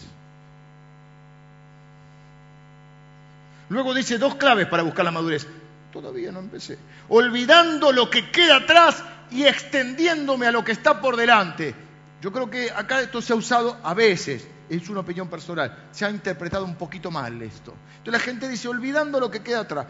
Luego 3.67 3.93
dice 3.93 4.17
dos 4.17 4.35
claves 4.35 4.67
para 4.67 4.81
buscar 4.81 5.03
la 5.03 5.11
madurez. 5.11 5.45
Todavía 5.91 6.31
no 6.31 6.39
empecé. 6.39 6.79
Olvidando 7.09 7.91
lo 7.91 8.09
que 8.09 8.31
queda 8.31 8.59
atrás 8.59 9.03
y 9.29 9.43
extendiéndome 9.43 10.47
a 10.47 10.53
lo 10.53 10.63
que 10.63 10.71
está 10.71 11.01
por 11.01 11.17
delante. 11.17 11.75
Yo 12.21 12.31
creo 12.31 12.49
que 12.49 12.71
acá 12.71 13.01
esto 13.01 13.21
se 13.21 13.33
ha 13.33 13.35
usado 13.35 13.77
a 13.83 13.93
veces, 13.93 14.47
es 14.69 14.88
una 14.88 15.01
opinión 15.01 15.27
personal, 15.27 15.77
se 15.91 16.05
ha 16.05 16.09
interpretado 16.09 16.63
un 16.63 16.75
poquito 16.75 17.11
mal 17.11 17.41
esto. 17.41 17.73
Entonces 17.97 18.13
la 18.13 18.19
gente 18.19 18.47
dice, 18.47 18.69
olvidando 18.69 19.19
lo 19.19 19.29
que 19.29 19.43
queda 19.43 19.59
atrás. 19.59 19.88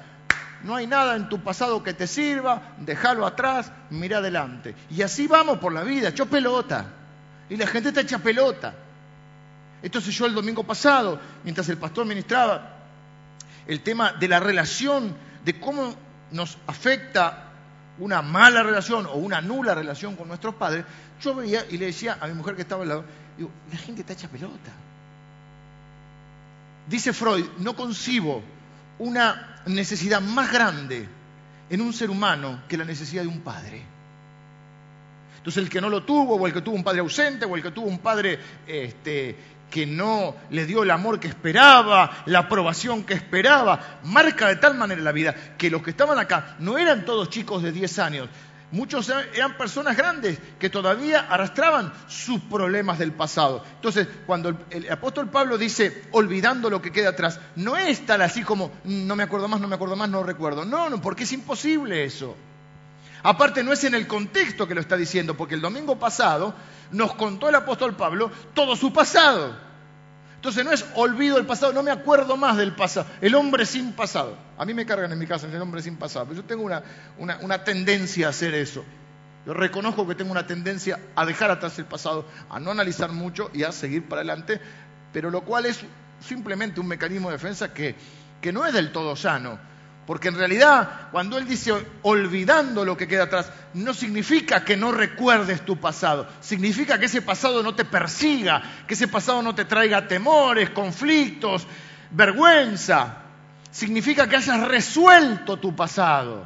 No 0.64 0.76
hay 0.76 0.88
nada 0.88 1.16
en 1.16 1.30
tu 1.30 1.44
pasado 1.44 1.84
que 1.84 1.94
te 1.94 2.08
sirva, 2.08 2.74
déjalo 2.80 3.28
atrás, 3.28 3.72
mira 3.92 4.18
adelante. 4.18 4.74
Y 4.90 5.04
así 5.04 5.28
vamos 5.28 5.60
por 5.60 5.72
la 5.72 5.84
vida, 5.84 6.10
hecho 6.10 6.26
pelota. 6.26 6.88
Y 7.50 7.58
la 7.58 7.68
gente 7.68 7.90
está 7.90 8.02
hecha 8.02 8.20
pelota. 8.20 8.74
Entonces 9.82 10.16
yo 10.16 10.26
el 10.26 10.34
domingo 10.34 10.64
pasado, 10.64 11.20
mientras 11.44 11.70
el 11.70 11.78
pastor 11.78 12.06
ministraba, 12.06 12.76
el 13.68 13.82
tema 13.82 14.14
de 14.14 14.28
la 14.28 14.40
relación, 14.40 15.16
de 15.44 15.60
cómo 15.60 15.94
nos 16.32 16.58
afecta 16.68 17.52
una 18.00 18.22
mala 18.22 18.64
relación 18.64 19.06
o 19.06 19.14
una 19.16 19.42
nula 19.42 19.76
relación 19.76 20.16
con 20.16 20.28
nuestros 20.28 20.56
padres, 20.56 20.86
yo 21.22 21.36
veía 21.36 21.66
y 21.70 21.78
le 21.78 21.88
decía 21.88 22.18
a 22.20 22.28
mi 22.28 22.34
mujer 22.34 22.56
que 22.56 22.64
estaba 22.64 22.84
al 22.84 22.90
lado, 22.90 23.06
digo, 23.38 23.52
la 23.72 23.78
gente 23.78 24.02
está 24.02 24.14
hecha 24.14 24.28
pelota. 24.28 24.72
Dice 26.88 27.14
Freud, 27.14 27.46
no 27.60 27.76
concibo 27.76 28.44
una 29.00 29.62
necesidad 29.66 30.22
más 30.22 30.52
grande 30.52 31.08
en 31.70 31.82
un 31.82 31.94
ser 31.94 32.10
humano 32.10 32.64
que 32.68 32.78
la 32.78 32.86
necesidad 32.86 33.24
de 33.24 33.28
un 33.28 33.42
padre. 33.42 33.95
Entonces 35.46 35.62
el 35.62 35.70
que 35.70 35.80
no 35.80 35.90
lo 35.90 36.02
tuvo, 36.02 36.38
o 36.38 36.48
el 36.48 36.54
que 36.54 36.62
tuvo 36.62 36.76
un 36.76 36.84
padre 36.84 37.02
ausente, 37.02 37.46
o 37.46 37.56
el 37.56 37.62
que 37.62 37.70
tuvo 37.70 37.86
un 37.86 38.00
padre 38.00 38.40
este, 38.66 39.36
que 39.70 39.86
no 39.86 40.36
le 40.50 40.66
dio 40.66 40.82
el 40.82 40.90
amor 40.90 41.20
que 41.20 41.28
esperaba, 41.28 42.24
la 42.26 42.40
aprobación 42.40 43.04
que 43.04 43.14
esperaba, 43.14 44.00
marca 44.06 44.48
de 44.48 44.56
tal 44.56 44.74
manera 44.74 45.04
la 45.04 45.12
vida 45.12 45.36
que 45.56 45.70
los 45.70 45.84
que 45.84 45.92
estaban 45.92 46.18
acá 46.18 46.56
no 46.58 46.80
eran 46.80 47.06
todos 47.06 47.30
chicos 47.30 47.62
de 47.62 47.72
10 47.72 48.00
años, 48.00 48.30
muchos 48.72 49.08
eran 49.36 49.56
personas 49.56 49.96
grandes 49.96 50.40
que 50.58 50.72
todavía 50.72 51.28
arrastraban 51.30 51.94
sus 52.08 52.42
problemas 52.42 52.98
del 52.98 53.12
pasado. 53.12 53.64
Entonces, 53.76 54.08
cuando 54.26 54.50
el, 54.72 54.92
apóstol 54.92 55.30
Pablo 55.30 55.60
dice, 55.60 56.06
olvidando 56.10 56.72
lo 56.72 56.82
que 56.82 56.92
queda 56.92 57.10
atrás, 57.10 57.40
no 57.56 57.78
es 57.78 58.04
tal 58.04 58.24
así 58.24 58.42
como, 58.42 58.72
no 58.84 59.16
me 59.16 59.22
acuerdo 59.22 59.48
más, 59.48 59.62
no 59.62 59.68
me 59.68 59.76
acuerdo 59.76 59.96
más, 59.96 60.10
no 60.10 60.24
recuerdo. 60.24 60.66
No, 60.66 60.90
no, 60.90 61.00
porque 61.00 61.26
es 61.26 61.32
imposible 61.34 62.04
eso. 62.04 62.36
Aparte, 63.26 63.64
no 63.64 63.74
es 63.74 63.84
en 63.84 63.96
el 63.96 64.06
contexto 64.06 64.68
que 64.68 64.76
lo 64.76 64.82
está 64.82 64.96
diciendo, 64.96 65.36
porque 65.36 65.56
el 65.56 65.62
domingo 65.62 65.98
pasado 65.98 66.54
nos 66.92 67.16
contó 67.16 67.50
el 67.50 67.56
apóstol 67.56 67.96
Pablo 67.96 68.32
todo 68.54 68.76
su 68.76 68.94
pasado. 68.94 69.58
Entonces 70.36 70.64
no 70.64 70.72
es 70.72 70.86
olvido 70.94 71.40
el 71.40 71.48
pasado, 71.48 71.74
no 71.74 71.82
me 71.82 71.90
acuerdo 71.90 72.38
más 72.38 72.56
del 72.56 72.76
pasado. 72.76 73.08
El 73.22 73.34
hombre 73.34 73.66
sin 73.66 73.94
pasado. 73.94 74.38
A 74.60 74.66
mí 74.66 74.76
me 74.76 74.86
cargan 74.86 75.12
en 75.12 75.18
mi 75.18 75.26
casa 75.26 75.48
el 75.48 75.60
hombre 75.60 75.82
sin 75.82 75.96
pasado. 75.96 76.26
Pero 76.26 76.42
yo 76.42 76.48
tengo 76.48 76.62
una, 76.62 76.84
una 77.18 77.64
tendencia 77.64 78.28
a 78.28 78.30
hacer 78.30 78.54
eso. 78.54 78.86
Yo 79.48 79.56
reconozco 79.56 80.08
que 80.08 80.14
tengo 80.14 80.32
una 80.32 80.46
tendencia 80.46 81.00
a 81.16 81.26
dejar 81.26 81.50
atrás 81.50 81.80
el 81.80 81.86
pasado, 81.86 82.28
a 82.48 82.60
no 82.60 82.70
analizar 82.70 83.12
mucho 83.12 83.50
y 83.56 83.64
a 83.64 83.72
seguir 83.72 84.08
para 84.08 84.22
adelante, 84.22 84.62
pero 85.12 85.32
lo 85.32 85.42
cual 85.42 85.66
es 85.66 85.80
simplemente 86.20 86.80
un 86.80 86.88
mecanismo 86.88 87.30
de 87.30 87.38
defensa 87.38 87.74
que, 87.74 87.96
que 88.40 88.54
no 88.54 88.68
es 88.68 88.74
del 88.74 88.92
todo 88.92 89.16
sano. 89.16 89.58
Porque 90.06 90.28
en 90.28 90.36
realidad, 90.36 91.10
cuando 91.12 91.38
Él 91.38 91.48
dice 91.48 91.74
olvidando 92.04 92.86
lo 92.86 92.96
que 92.96 93.08
queda 93.08 93.24
atrás, 93.24 93.52
no 93.74 93.94
significa 93.94 94.64
que 94.64 94.78
no 94.78 94.92
recuerdes 94.92 95.66
tu 95.66 95.78
pasado. 95.78 96.28
Significa 96.42 97.00
que 97.00 97.06
ese 97.06 97.24
pasado 97.24 97.64
no 97.64 97.74
te 97.74 97.86
persiga, 97.86 98.62
que 98.88 98.94
ese 98.94 99.08
pasado 99.08 99.42
no 99.42 99.56
te 99.56 99.66
traiga 99.66 100.08
temores, 100.08 100.70
conflictos, 100.70 101.66
vergüenza. 102.12 103.18
Significa 103.72 104.30
que 104.30 104.36
hayas 104.36 104.68
resuelto 104.68 105.58
tu 105.58 105.76
pasado. 105.76 106.46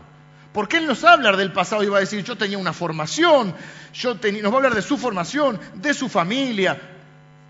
Porque 0.54 0.78
Él 0.78 0.88
nos 0.88 1.04
va 1.04 1.12
a 1.12 1.14
hablar 1.14 1.36
del 1.36 1.52
pasado 1.52 1.84
y 1.84 1.90
va 1.90 1.98
a 1.98 2.02
decir, 2.02 2.24
yo 2.24 2.38
tenía 2.38 2.58
una 2.58 2.74
formación, 2.74 3.54
yo 3.94 4.16
tenía, 4.16 4.42
nos 4.42 4.52
va 4.52 4.56
a 4.56 4.60
hablar 4.60 4.76
de 4.76 4.82
su 4.82 4.98
formación, 4.98 5.60
de 5.76 5.94
su 5.94 6.08
familia, 6.08 6.80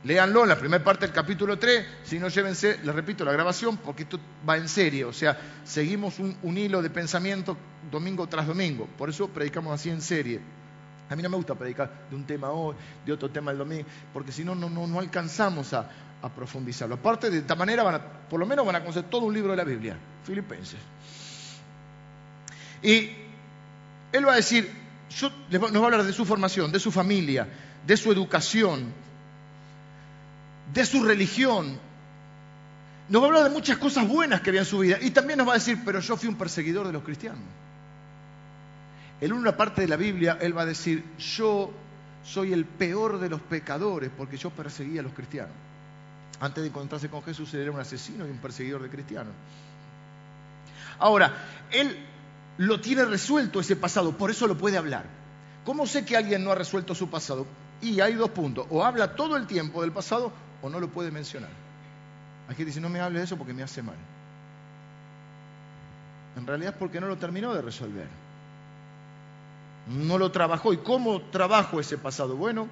Léanlo 0.03 0.43
en 0.43 0.49
la 0.49 0.57
primera 0.57 0.81
parte 0.81 1.05
del 1.05 1.13
capítulo 1.13 1.59
3, 1.59 1.85
si 2.03 2.19
no 2.19 2.29
llévense, 2.29 2.79
les 2.83 2.95
repito, 2.95 3.25
la 3.25 3.33
grabación, 3.33 3.77
porque 3.77 4.03
esto 4.03 4.17
va 4.47 4.55
en 4.55 4.69
serio, 4.69 5.09
o 5.09 5.13
sea, 5.13 5.37
seguimos 5.65 6.19
un, 6.19 6.57
hilo 6.57 6.81
de 6.81 6.89
pensamiento 6.89 7.57
domingo 7.91 8.25
tras 8.27 8.47
domingo, 8.47 8.87
por 8.97 9.09
eso 9.09 9.27
predicamos 9.27 9.73
así 9.73 9.89
en 9.89 10.01
serie. 10.01 10.39
A 11.09 11.15
mí 11.15 11.23
no 11.23 11.29
me 11.29 11.35
gusta 11.35 11.55
predicar 11.55 11.91
de 12.09 12.15
un 12.15 12.23
tema 12.23 12.51
hoy, 12.51 12.75
de 13.05 13.11
otro 13.11 13.29
tema 13.29 13.51
el 13.51 13.57
domingo, 13.57 13.85
porque 14.13 14.31
si 14.31 14.45
no, 14.45 14.55
no, 14.55 14.69
no, 14.69 14.99
alcanzamos 14.99 15.73
a, 15.73 15.89
profundizarlo. 16.35 16.95
Aparte, 16.95 17.29
de 17.29 17.39
esta 17.39 17.55
manera, 17.55 17.81
van 17.81 17.95
a, 17.95 18.03
por 18.29 18.39
lo 18.39 18.45
menos 18.45 18.65
van 18.65 18.75
a 18.75 18.81
conocer 18.81 19.03
todo 19.03 19.25
un 19.25 19.33
libro 19.33 19.51
de 19.51 19.57
la 19.57 19.63
Biblia, 19.63 19.97
Filipenses. 20.23 20.79
Y 22.83 23.09
él 24.11 24.27
va 24.27 24.33
a 24.33 24.35
decir, 24.35 24.69
nos 25.49 25.61
va 25.61 25.79
a 25.79 25.85
hablar 25.85 26.03
de 26.03 26.13
su 26.13 26.25
formación, 26.25 26.71
de 26.71 26.79
su 26.79 26.91
familia, 26.91 27.47
de 27.85 27.97
su 27.97 28.11
educación, 28.11 28.93
de 30.73 30.85
su 30.85 31.03
religión. 31.03 31.79
Nos 33.09 33.21
va 33.21 33.25
a 33.25 33.29
hablar 33.29 33.43
de 33.45 33.49
muchas 33.49 33.77
cosas 33.77 34.07
buenas 34.07 34.41
que 34.41 34.51
había 34.51 34.61
en 34.61 34.67
su 34.67 34.79
vida. 34.79 34.97
Y 35.01 35.11
también 35.11 35.39
nos 35.39 35.47
va 35.47 35.53
a 35.53 35.55
decir, 35.55 35.79
pero 35.83 35.99
yo 35.99 36.15
fui 36.15 36.29
un 36.29 36.35
perseguidor 36.35 36.85
de 36.85 36.93
los 36.93 37.03
cristianos. 37.03 37.41
En 39.21 39.33
una 39.33 39.57
parte 39.57 39.81
de 39.81 39.87
la 39.87 39.97
Biblia, 39.97 40.37
él 40.39 40.55
va 40.55 40.61
a 40.61 40.65
decir, 40.65 41.03
yo 41.17 41.71
soy 42.23 42.53
el 42.53 42.65
peor 42.65 43.19
de 43.19 43.29
los 43.29 43.41
pecadores 43.41 44.11
porque 44.15 44.37
yo 44.37 44.49
perseguía 44.51 45.01
a 45.01 45.03
los 45.03 45.13
cristianos. 45.13 45.53
Antes 46.39 46.63
de 46.63 46.69
encontrarse 46.69 47.09
con 47.09 47.23
Jesús, 47.23 47.53
él 47.53 47.61
era 47.61 47.71
un 47.71 47.79
asesino 47.79 48.25
y 48.25 48.29
un 48.29 48.37
perseguidor 48.37 48.81
de 48.81 48.89
cristianos. 48.89 49.33
Ahora, 50.99 51.33
él 51.71 51.97
lo 52.57 52.79
tiene 52.79 53.05
resuelto 53.05 53.59
ese 53.59 53.75
pasado, 53.75 54.17
por 54.17 54.31
eso 54.31 54.47
lo 54.47 54.57
puede 54.57 54.77
hablar. 54.77 55.05
¿Cómo 55.65 55.85
sé 55.85 56.05
que 56.05 56.15
alguien 56.15 56.43
no 56.43 56.51
ha 56.51 56.55
resuelto 56.55 56.95
su 56.95 57.09
pasado? 57.09 57.45
Y 57.81 57.99
hay 58.01 58.13
dos 58.13 58.29
puntos, 58.29 58.67
o 58.69 58.85
habla 58.85 59.15
todo 59.15 59.35
el 59.35 59.47
tiempo 59.47 59.81
del 59.81 59.91
pasado 59.91 60.31
o 60.61 60.69
no 60.69 60.79
lo 60.79 60.89
puede 60.89 61.11
mencionar. 61.11 61.49
Hay 62.47 62.55
gente 62.55 62.65
dice, 62.65 62.81
no 62.81 62.89
me 62.89 62.99
hable 62.99 63.19
de 63.19 63.25
eso 63.25 63.37
porque 63.37 63.53
me 63.53 63.63
hace 63.63 63.81
mal. 63.81 63.95
En 66.35 66.47
realidad 66.47 66.73
es 66.73 66.79
porque 66.79 66.99
no 66.99 67.07
lo 67.07 67.17
terminó 67.17 67.53
de 67.53 67.61
resolver. 67.61 68.07
No 69.87 70.17
lo 70.17 70.31
trabajó. 70.31 70.73
¿Y 70.73 70.77
cómo 70.77 71.21
trabajo 71.23 71.79
ese 71.79 71.97
pasado? 71.97 72.35
Bueno, 72.35 72.67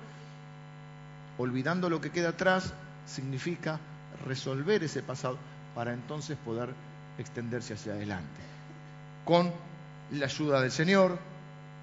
olvidando 1.38 1.89
lo 1.89 2.02
que 2.02 2.12
queda 2.12 2.30
atrás 2.30 2.73
significa 3.06 3.80
resolver 4.26 4.84
ese 4.84 5.04
pasado 5.04 5.38
para 5.76 5.93
entonces 5.93 6.38
poder 6.38 6.69
extenderse 7.17 7.73
hacia 7.73 7.93
adelante. 7.93 8.41
Con 9.26 9.52
la 10.12 10.26
ayuda 10.26 10.62
del 10.62 10.71
Señor, 10.71 11.19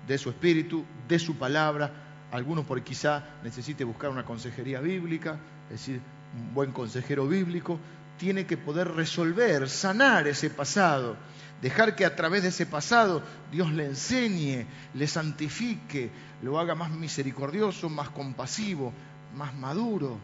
de 0.06 0.18
su 0.18 0.30
Espíritu, 0.30 0.84
de 1.08 1.18
su 1.18 1.36
palabra. 1.36 1.90
Algunos 2.32 2.64
por 2.64 2.82
quizá 2.82 3.22
necesite 3.42 3.84
buscar 3.84 4.10
una 4.10 4.24
consejería 4.24 4.80
bíblica, 4.80 5.38
es 5.70 5.80
decir, 5.80 6.00
un 6.36 6.54
buen 6.54 6.72
consejero 6.72 7.26
bíblico, 7.26 7.78
tiene 8.18 8.46
que 8.46 8.56
poder 8.56 8.92
resolver, 8.92 9.68
sanar 9.68 10.28
ese 10.28 10.50
pasado, 10.50 11.16
dejar 11.62 11.96
que 11.96 12.04
a 12.04 12.14
través 12.14 12.42
de 12.42 12.48
ese 12.48 12.66
pasado 12.66 13.22
Dios 13.50 13.72
le 13.72 13.86
enseñe, 13.86 14.66
le 14.94 15.06
santifique, 15.06 16.10
lo 16.42 16.58
haga 16.58 16.74
más 16.74 16.90
misericordioso, 16.90 17.88
más 17.88 18.10
compasivo, 18.10 18.92
más 19.36 19.54
maduro. 19.54 20.18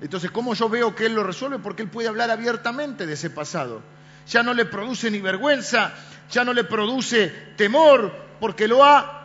Entonces, 0.00 0.32
¿cómo 0.32 0.54
yo 0.54 0.68
veo 0.68 0.96
que 0.96 1.06
Él 1.06 1.14
lo 1.14 1.22
resuelve? 1.22 1.60
Porque 1.60 1.82
Él 1.82 1.88
puede 1.88 2.08
hablar 2.08 2.30
abiertamente 2.30 3.06
de 3.06 3.12
ese 3.12 3.30
pasado. 3.30 3.82
Ya 4.28 4.42
no 4.42 4.52
le 4.52 4.64
produce 4.64 5.10
ni 5.10 5.20
vergüenza, 5.20 5.92
ya 6.30 6.44
no 6.44 6.52
le 6.52 6.64
produce 6.64 7.28
temor, 7.56 8.12
porque 8.40 8.66
lo 8.66 8.84
ha 8.84 9.21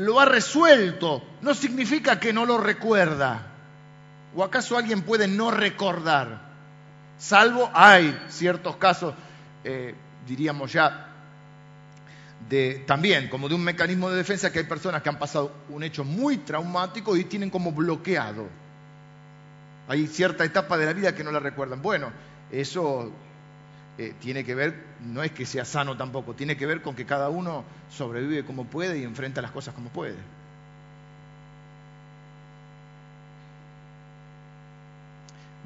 lo 0.00 0.18
ha 0.18 0.24
resuelto, 0.24 1.22
no 1.42 1.52
significa 1.52 2.18
que 2.18 2.32
no 2.32 2.46
lo 2.46 2.56
recuerda. 2.56 3.48
¿O 4.34 4.42
acaso 4.42 4.78
alguien 4.78 5.02
puede 5.02 5.28
no 5.28 5.50
recordar? 5.50 6.40
Salvo 7.18 7.70
hay 7.74 8.18
ciertos 8.30 8.76
casos, 8.76 9.14
eh, 9.62 9.94
diríamos 10.26 10.72
ya, 10.72 11.06
de, 12.48 12.82
también 12.86 13.28
como 13.28 13.50
de 13.50 13.54
un 13.54 13.62
mecanismo 13.62 14.08
de 14.08 14.16
defensa 14.16 14.50
que 14.50 14.60
hay 14.60 14.64
personas 14.64 15.02
que 15.02 15.10
han 15.10 15.18
pasado 15.18 15.52
un 15.68 15.82
hecho 15.82 16.02
muy 16.02 16.38
traumático 16.38 17.14
y 17.14 17.24
tienen 17.24 17.50
como 17.50 17.70
bloqueado. 17.70 18.48
Hay 19.86 20.06
cierta 20.06 20.46
etapa 20.46 20.78
de 20.78 20.86
la 20.86 20.94
vida 20.94 21.14
que 21.14 21.24
no 21.24 21.30
la 21.30 21.40
recuerdan. 21.40 21.82
Bueno, 21.82 22.10
eso 22.50 23.12
eh, 24.00 24.14
tiene 24.18 24.44
que 24.44 24.54
ver, 24.54 24.82
no 25.04 25.22
es 25.22 25.30
que 25.30 25.44
sea 25.44 25.66
sano 25.66 25.94
tampoco, 25.94 26.32
tiene 26.32 26.56
que 26.56 26.64
ver 26.64 26.80
con 26.80 26.94
que 26.94 27.04
cada 27.04 27.28
uno 27.28 27.64
sobrevive 27.90 28.46
como 28.46 28.64
puede 28.64 28.98
y 28.98 29.02
enfrenta 29.02 29.42
las 29.42 29.50
cosas 29.50 29.74
como 29.74 29.90
puede. 29.90 30.16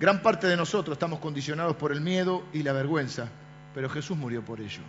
Gran 0.01 0.21
parte 0.21 0.49
de 0.49 0.57
nosotros 0.57 0.97
estamos 0.97 1.21
condicionados 1.21 1.77
por 1.77 1.93
el 1.93 2.01
miedo 2.01 2.43
y 2.53 2.65
la 2.65 2.73
vergüenza, 2.73 3.29
pero 3.73 3.89
Jesús 3.89 4.17
murió 4.17 4.43
por 4.43 4.61
ello, 4.61 4.83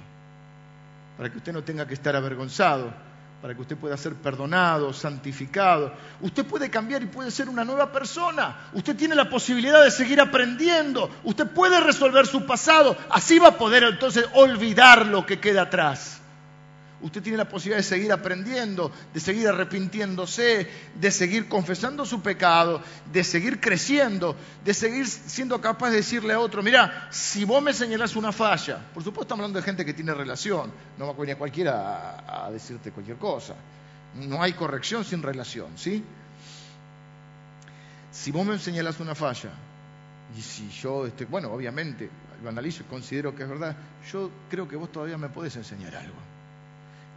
para 1.15 1.29
que 1.29 1.37
usted 1.37 1.53
no 1.53 1.63
tenga 1.63 1.87
que 1.87 1.93
estar 1.93 2.15
avergonzado 2.15 2.95
para 3.45 3.53
que 3.53 3.61
usted 3.61 3.77
pueda 3.77 3.95
ser 3.95 4.15
perdonado, 4.15 4.91
santificado. 4.91 5.93
Usted 6.19 6.43
puede 6.47 6.71
cambiar 6.71 7.03
y 7.03 7.05
puede 7.05 7.29
ser 7.29 7.47
una 7.47 7.63
nueva 7.63 7.91
persona. 7.91 8.71
Usted 8.73 8.95
tiene 8.95 9.13
la 9.13 9.29
posibilidad 9.29 9.83
de 9.83 9.91
seguir 9.91 10.19
aprendiendo. 10.19 11.11
Usted 11.23 11.45
puede 11.45 11.79
resolver 11.79 12.25
su 12.25 12.47
pasado. 12.47 12.97
Así 13.07 13.37
va 13.37 13.49
a 13.49 13.57
poder 13.59 13.83
entonces 13.83 14.25
olvidar 14.33 15.05
lo 15.05 15.27
que 15.27 15.39
queda 15.39 15.61
atrás. 15.61 16.21
Usted 17.01 17.21
tiene 17.21 17.37
la 17.37 17.49
posibilidad 17.49 17.77
de 17.77 17.83
seguir 17.83 18.11
aprendiendo, 18.11 18.89
de 19.13 19.19
seguir 19.19 19.49
arrepintiéndose, 19.49 20.67
de 20.95 21.11
seguir 21.11 21.49
confesando 21.49 22.05
su 22.05 22.21
pecado, 22.21 22.81
de 23.11 23.23
seguir 23.23 23.59
creciendo, 23.59 24.35
de 24.63 24.73
seguir 24.73 25.05
siendo 25.05 25.59
capaz 25.59 25.89
de 25.89 25.97
decirle 25.97 26.33
a 26.33 26.39
otro, 26.39 26.63
mira, 26.63 27.09
si 27.11 27.43
vos 27.43 27.61
me 27.61 27.73
señalás 27.73 28.15
una 28.15 28.31
falla, 28.31 28.77
por 28.93 29.03
supuesto 29.03 29.23
estamos 29.23 29.43
hablando 29.43 29.59
de 29.59 29.65
gente 29.65 29.83
que 29.83 29.93
tiene 29.93 30.13
relación, 30.13 30.71
no 30.97 31.07
va 31.07 31.11
a 31.11 31.15
venir 31.15 31.35
cualquiera 31.35 32.45
a, 32.45 32.49
decirte 32.49 32.91
cualquier 32.91 33.17
cosa. 33.17 33.55
No 34.15 34.41
hay 34.41 34.53
corrección 34.53 35.03
sin 35.03 35.21
relación, 35.21 35.77
¿sí? 35.77 36.01
Si 38.09 38.31
vos 38.31 38.45
me 38.45 38.57
señalás 38.57 39.01
una 39.01 39.13
falla, 39.13 39.49
y 40.37 40.41
si 40.41 40.69
yo, 40.69 41.05
este, 41.05 41.25
bueno, 41.25 41.51
obviamente, 41.51 42.09
lo 42.41 42.47
analizo 42.47 42.83
y 42.83 42.85
considero 42.85 43.35
que 43.35 43.43
es 43.43 43.49
verdad, 43.49 43.75
yo 44.09 44.31
creo 44.49 44.65
que 44.65 44.77
vos 44.77 44.89
todavía 44.89 45.17
me 45.17 45.27
podés 45.27 45.57
enseñar 45.57 45.93
algo 45.97 46.34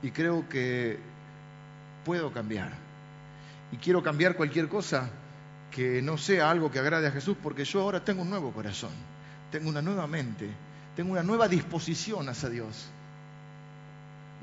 y 0.03 0.11
creo 0.11 0.49
que 0.49 0.99
puedo 2.05 2.33
cambiar. 2.33 2.73
Y 3.73 3.77
quiero 3.77 4.03
cambiar 4.03 4.37
cualquier 4.37 4.69
cosa 4.69 5.11
que 5.71 6.01
no 6.03 6.17
sea 6.17 6.51
algo 6.51 6.71
que 6.71 6.79
agrade 6.79 7.07
a 7.07 7.11
Jesús, 7.11 7.37
porque 7.43 7.65
yo 7.65 7.83
ahora 7.83 8.03
tengo 8.03 8.23
un 8.23 8.31
nuevo 8.31 8.53
corazón, 8.53 8.91
tengo 9.51 9.69
una 9.69 9.83
nueva 9.83 10.07
mente, 10.07 10.49
tengo 10.97 11.13
una 11.13 11.23
nueva 11.23 11.49
disposición 11.49 12.29
hacia 12.29 12.49
Dios. 12.49 12.89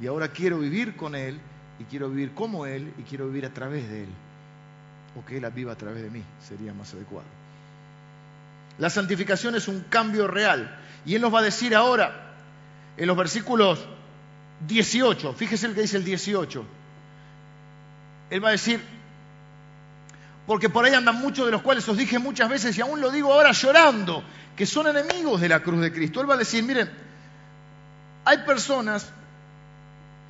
Y 0.02 0.08
ahora 0.08 0.28
quiero 0.30 0.60
vivir 0.60 0.96
con 0.96 1.16
Él, 1.16 1.40
y 1.80 1.84
quiero 1.86 2.10
vivir 2.10 2.34
como 2.34 2.66
Él, 2.66 2.94
y 2.98 3.04
quiero 3.04 3.28
vivir 3.28 3.46
a 3.46 3.54
través 3.54 3.90
de 3.90 4.04
Él. 4.04 4.10
O 5.18 5.26
que 5.26 5.38
Él 5.38 5.50
viva 5.52 5.72
a 5.72 5.78
través 5.78 6.04
de 6.04 6.10
mí, 6.10 6.24
sería 6.48 6.74
más 6.74 6.94
adecuado. 6.94 7.28
La 8.78 8.90
santificación 8.90 9.56
es 9.56 9.68
un 9.68 9.82
cambio 9.90 10.28
real. 10.28 10.78
Y 11.06 11.16
Él 11.16 11.22
nos 11.22 11.34
va 11.34 11.40
a 11.40 11.44
decir 11.44 11.74
ahora, 11.74 12.34
en 12.98 13.08
los 13.08 13.18
versículos 13.18 13.88
18, 14.68 15.34
fíjese 15.34 15.68
el 15.68 15.76
que 15.76 15.82
dice 15.82 15.98
el 15.98 16.04
18. 16.04 16.66
Él 18.30 18.44
va 18.44 18.50
a 18.50 18.52
decir, 18.52 18.82
porque 20.48 20.70
por 20.70 20.86
ahí 20.86 20.94
andan 20.94 21.16
muchos 21.16 21.46
de 21.46 21.52
los 21.52 21.62
cuales 21.62 21.88
os 21.88 21.98
dije 21.98 22.20
muchas 22.20 22.50
veces 22.50 22.78
y 22.78 22.82
aún 22.82 23.02
lo 23.02 23.12
digo 23.12 23.34
ahora 23.34 23.52
llorando, 23.52 24.24
que 24.56 24.66
son 24.66 24.88
enemigos 24.88 25.42
de 25.42 25.50
la 25.50 25.62
cruz 25.62 25.82
de 25.82 25.92
Cristo. 25.92 26.22
Él 26.22 26.30
va 26.30 26.36
a 26.36 26.38
decir, 26.38 26.64
miren, 26.64 26.90
hay 28.26 28.40
personas 28.40 29.12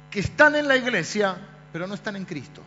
que 0.09 0.19
están 0.19 0.55
en 0.55 0.67
la 0.67 0.75
iglesia, 0.75 1.35
pero 1.71 1.87
no 1.87 1.93
están 1.93 2.15
en 2.15 2.25
Cristo. 2.25 2.61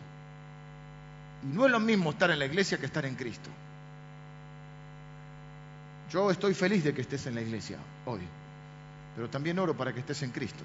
Y 1.43 1.47
no 1.55 1.65
es 1.65 1.71
lo 1.71 1.79
mismo 1.79 2.11
estar 2.11 2.29
en 2.31 2.39
la 2.39 2.45
iglesia 2.45 2.77
que 2.77 2.85
estar 2.85 3.05
en 3.05 3.15
Cristo. 3.15 3.49
Yo 6.11 6.31
estoy 6.31 6.53
feliz 6.53 6.83
de 6.83 6.93
que 6.93 7.01
estés 7.01 7.27
en 7.27 7.35
la 7.35 7.41
iglesia 7.41 7.77
hoy, 8.05 8.21
pero 9.15 9.29
también 9.29 9.59
oro 9.59 9.77
para 9.77 9.93
que 9.93 9.99
estés 9.99 10.23
en 10.23 10.31
Cristo. 10.31 10.63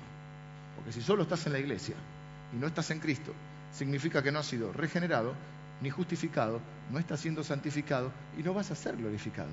Porque 0.85 1.01
si 1.01 1.03
solo 1.03 1.23
estás 1.23 1.47
en 1.47 1.55
la 1.55 1.59
iglesia 1.59 1.95
y 2.53 2.57
no 2.57 2.67
estás 2.67 2.91
en 2.91 3.01
Cristo, 3.01 3.33
significa 3.73 4.23
que 4.23 4.31
no 4.31 4.41
has 4.41 4.47
sido 4.47 4.71
regenerado 4.71 5.35
ni 5.81 5.89
justificado, 5.89 6.61
no 6.93 6.99
estás 6.99 7.21
siendo 7.21 7.43
santificado 7.43 8.13
y 8.39 8.43
no 8.43 8.53
vas 8.53 8.71
a 8.71 8.75
ser 8.75 8.95
glorificado. 8.97 9.49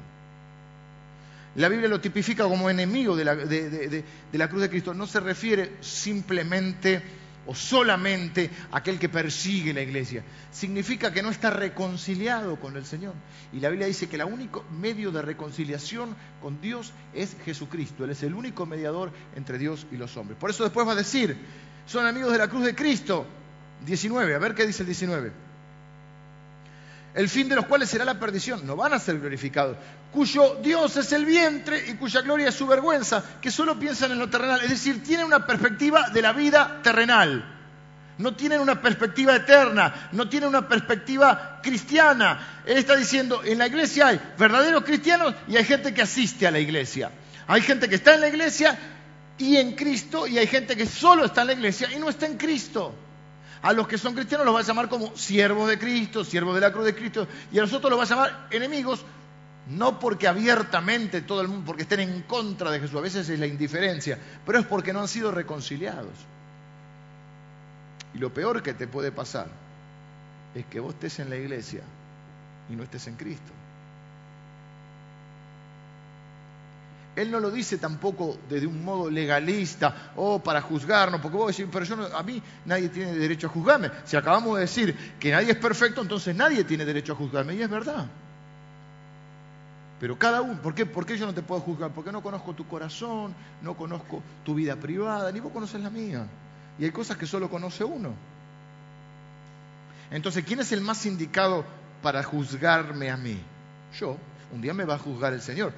La 1.55 1.69
Biblia 1.69 1.87
lo 1.87 2.01
tipifica 2.01 2.43
como 2.43 2.69
enemigo 2.69 3.15
de 3.15 3.25
la, 3.25 3.35
de 3.35 4.03
la 4.33 4.49
cruz 4.49 4.61
de 4.61 4.69
Cristo. 4.69 4.93
No 4.93 5.07
se 5.07 5.19
refiere 5.21 5.77
simplemente 5.81 7.01
o 7.45 7.55
solamente 7.55 8.49
aquel 8.71 8.99
que 8.99 9.09
persigue 9.09 9.73
la 9.73 9.81
iglesia. 9.81 10.23
Significa 10.51 11.11
que 11.11 11.23
no 11.23 11.29
está 11.29 11.49
reconciliado 11.49 12.59
con 12.59 12.77
el 12.77 12.85
Señor. 12.85 13.13
Y 13.51 13.59
la 13.59 13.69
Biblia 13.69 13.87
dice 13.87 14.07
que 14.07 14.15
el 14.15 14.23
único 14.23 14.63
medio 14.79 15.11
de 15.11 15.21
reconciliación 15.21 16.15
con 16.41 16.61
Dios 16.61 16.93
es 17.13 17.35
Jesucristo. 17.43 18.03
Él 18.03 18.11
es 18.11 18.23
el 18.23 18.33
único 18.33 18.65
mediador 18.65 19.11
entre 19.35 19.57
Dios 19.57 19.87
y 19.91 19.97
los 19.97 20.15
hombres. 20.17 20.37
Por 20.39 20.49
eso 20.49 20.63
después 20.63 20.87
va 20.87 20.93
a 20.93 20.95
decir, 20.95 21.37
son 21.85 22.05
amigos 22.05 22.31
de 22.31 22.37
la 22.37 22.47
cruz 22.47 22.65
de 22.65 22.75
Cristo. 22.75 23.25
19, 23.85 24.35
a 24.35 24.39
ver 24.39 24.53
qué 24.53 24.67
dice 24.67 24.83
el 24.83 24.87
19 24.87 25.31
el 27.13 27.29
fin 27.29 27.49
de 27.49 27.55
los 27.55 27.65
cuales 27.65 27.89
será 27.89 28.05
la 28.05 28.19
perdición. 28.19 28.65
No 28.65 28.75
van 28.75 28.93
a 28.93 28.99
ser 28.99 29.19
glorificados, 29.19 29.77
cuyo 30.11 30.55
Dios 30.61 30.95
es 30.97 31.11
el 31.11 31.25
vientre 31.25 31.89
y 31.89 31.93
cuya 31.95 32.21
gloria 32.21 32.49
es 32.49 32.55
su 32.55 32.67
vergüenza, 32.67 33.23
que 33.41 33.51
solo 33.51 33.79
piensan 33.79 34.11
en 34.11 34.19
lo 34.19 34.29
terrenal. 34.29 34.61
Es 34.61 34.69
decir, 34.69 35.03
tienen 35.03 35.25
una 35.25 35.45
perspectiva 35.45 36.09
de 36.09 36.21
la 36.21 36.33
vida 36.33 36.79
terrenal. 36.83 37.57
No 38.17 38.35
tienen 38.35 38.59
una 38.59 38.81
perspectiva 38.81 39.35
eterna, 39.35 40.09
no 40.11 40.29
tienen 40.29 40.49
una 40.49 40.67
perspectiva 40.67 41.59
cristiana. 41.63 42.61
Él 42.65 42.77
está 42.77 42.95
diciendo, 42.95 43.41
en 43.43 43.57
la 43.57 43.67
iglesia 43.67 44.07
hay 44.07 44.21
verdaderos 44.37 44.83
cristianos 44.83 45.33
y 45.47 45.57
hay 45.57 45.63
gente 45.63 45.93
que 45.93 46.03
asiste 46.03 46.45
a 46.45 46.51
la 46.51 46.59
iglesia. 46.59 47.11
Hay 47.47 47.61
gente 47.61 47.89
que 47.89 47.95
está 47.95 48.13
en 48.13 48.21
la 48.21 48.27
iglesia 48.27 48.77
y 49.37 49.57
en 49.57 49.73
Cristo 49.73 50.27
y 50.27 50.37
hay 50.37 50.45
gente 50.45 50.77
que 50.77 50.85
solo 50.85 51.25
está 51.25 51.41
en 51.41 51.47
la 51.47 51.53
iglesia 51.53 51.89
y 51.91 51.99
no 51.99 52.09
está 52.09 52.27
en 52.27 52.37
Cristo. 52.37 52.93
A 53.61 53.73
los 53.73 53.87
que 53.87 53.97
son 53.97 54.15
cristianos 54.15 54.45
los 54.45 54.55
va 54.55 54.59
a 54.59 54.63
llamar 54.63 54.89
como 54.89 55.15
siervos 55.15 55.69
de 55.69 55.77
Cristo, 55.77 56.23
siervos 56.23 56.55
de 56.55 56.61
la 56.61 56.71
cruz 56.71 56.85
de 56.85 56.95
Cristo, 56.95 57.27
y 57.51 57.59
a 57.59 57.61
nosotros 57.61 57.91
los 57.91 57.99
va 57.99 58.03
a 58.03 58.07
llamar 58.07 58.47
enemigos, 58.49 59.05
no 59.67 59.99
porque 59.99 60.27
abiertamente 60.27 61.21
todo 61.21 61.41
el 61.41 61.47
mundo, 61.47 61.65
porque 61.65 61.83
estén 61.83 61.99
en 61.99 62.23
contra 62.23 62.71
de 62.71 62.79
Jesús, 62.79 62.97
a 62.97 63.01
veces 63.01 63.29
es 63.29 63.39
la 63.39 63.45
indiferencia, 63.45 64.17
pero 64.45 64.57
es 64.57 64.65
porque 64.65 64.93
no 64.93 65.01
han 65.01 65.07
sido 65.07 65.31
reconciliados. 65.31 66.13
Y 68.13 68.17
lo 68.17 68.33
peor 68.33 68.63
que 68.63 68.73
te 68.73 68.87
puede 68.87 69.11
pasar 69.11 69.47
es 70.55 70.65
que 70.65 70.79
vos 70.79 70.95
estés 70.95 71.19
en 71.19 71.29
la 71.29 71.37
iglesia 71.37 71.81
y 72.69 72.75
no 72.75 72.83
estés 72.83 73.07
en 73.07 73.15
Cristo. 73.15 73.51
Él 77.15 77.29
no 77.29 77.39
lo 77.41 77.51
dice 77.51 77.77
tampoco 77.77 78.37
desde 78.49 78.65
un 78.65 78.85
modo 78.85 79.09
legalista 79.09 80.13
o 80.15 80.39
para 80.39 80.61
juzgarnos, 80.61 81.19
porque 81.19 81.37
vos 81.37 81.55
decís, 81.55 81.69
pero 81.71 82.15
a 82.15 82.23
mí 82.23 82.41
nadie 82.65 82.87
tiene 82.87 83.13
derecho 83.13 83.47
a 83.47 83.49
juzgarme. 83.49 83.91
Si 84.05 84.15
acabamos 84.15 84.55
de 84.55 84.61
decir 84.61 85.15
que 85.19 85.31
nadie 85.31 85.51
es 85.51 85.57
perfecto, 85.57 86.01
entonces 86.01 86.33
nadie 86.35 86.63
tiene 86.63 86.85
derecho 86.85 87.13
a 87.13 87.15
juzgarme, 87.17 87.55
y 87.55 87.61
es 87.61 87.69
verdad. 87.69 88.05
Pero 89.99 90.17
cada 90.17 90.41
uno, 90.41 90.61
¿por 90.61 90.73
qué, 90.73 90.85
¿por 90.85 91.05
qué 91.05 91.17
yo 91.17 91.25
no 91.25 91.33
te 91.33 91.41
puedo 91.41 91.59
juzgar? 91.61 91.91
Porque 91.91 92.13
no 92.13 92.23
conozco 92.23 92.53
tu 92.53 92.65
corazón, 92.65 93.35
no 93.61 93.75
conozco 93.75 94.23
tu 94.45 94.55
vida 94.55 94.77
privada, 94.77 95.31
ni 95.33 95.41
vos 95.41 95.51
conoces 95.51 95.81
la 95.81 95.89
mía. 95.89 96.25
Y 96.79 96.85
hay 96.85 96.91
cosas 96.91 97.17
que 97.17 97.27
solo 97.27 97.49
conoce 97.49 97.83
uno. 97.83 98.13
Entonces, 100.09 100.45
¿quién 100.45 100.61
es 100.61 100.71
el 100.71 100.81
más 100.81 101.05
indicado 101.05 101.65
para 102.01 102.23
juzgarme 102.23 103.11
a 103.11 103.17
mí? 103.17 103.37
Yo. 103.99 104.17
Un 104.53 104.61
día 104.61 104.73
me 104.73 104.83
va 104.83 104.95
a 104.95 104.97
juzgar 104.97 105.31
el 105.31 105.41
Señor 105.41 105.71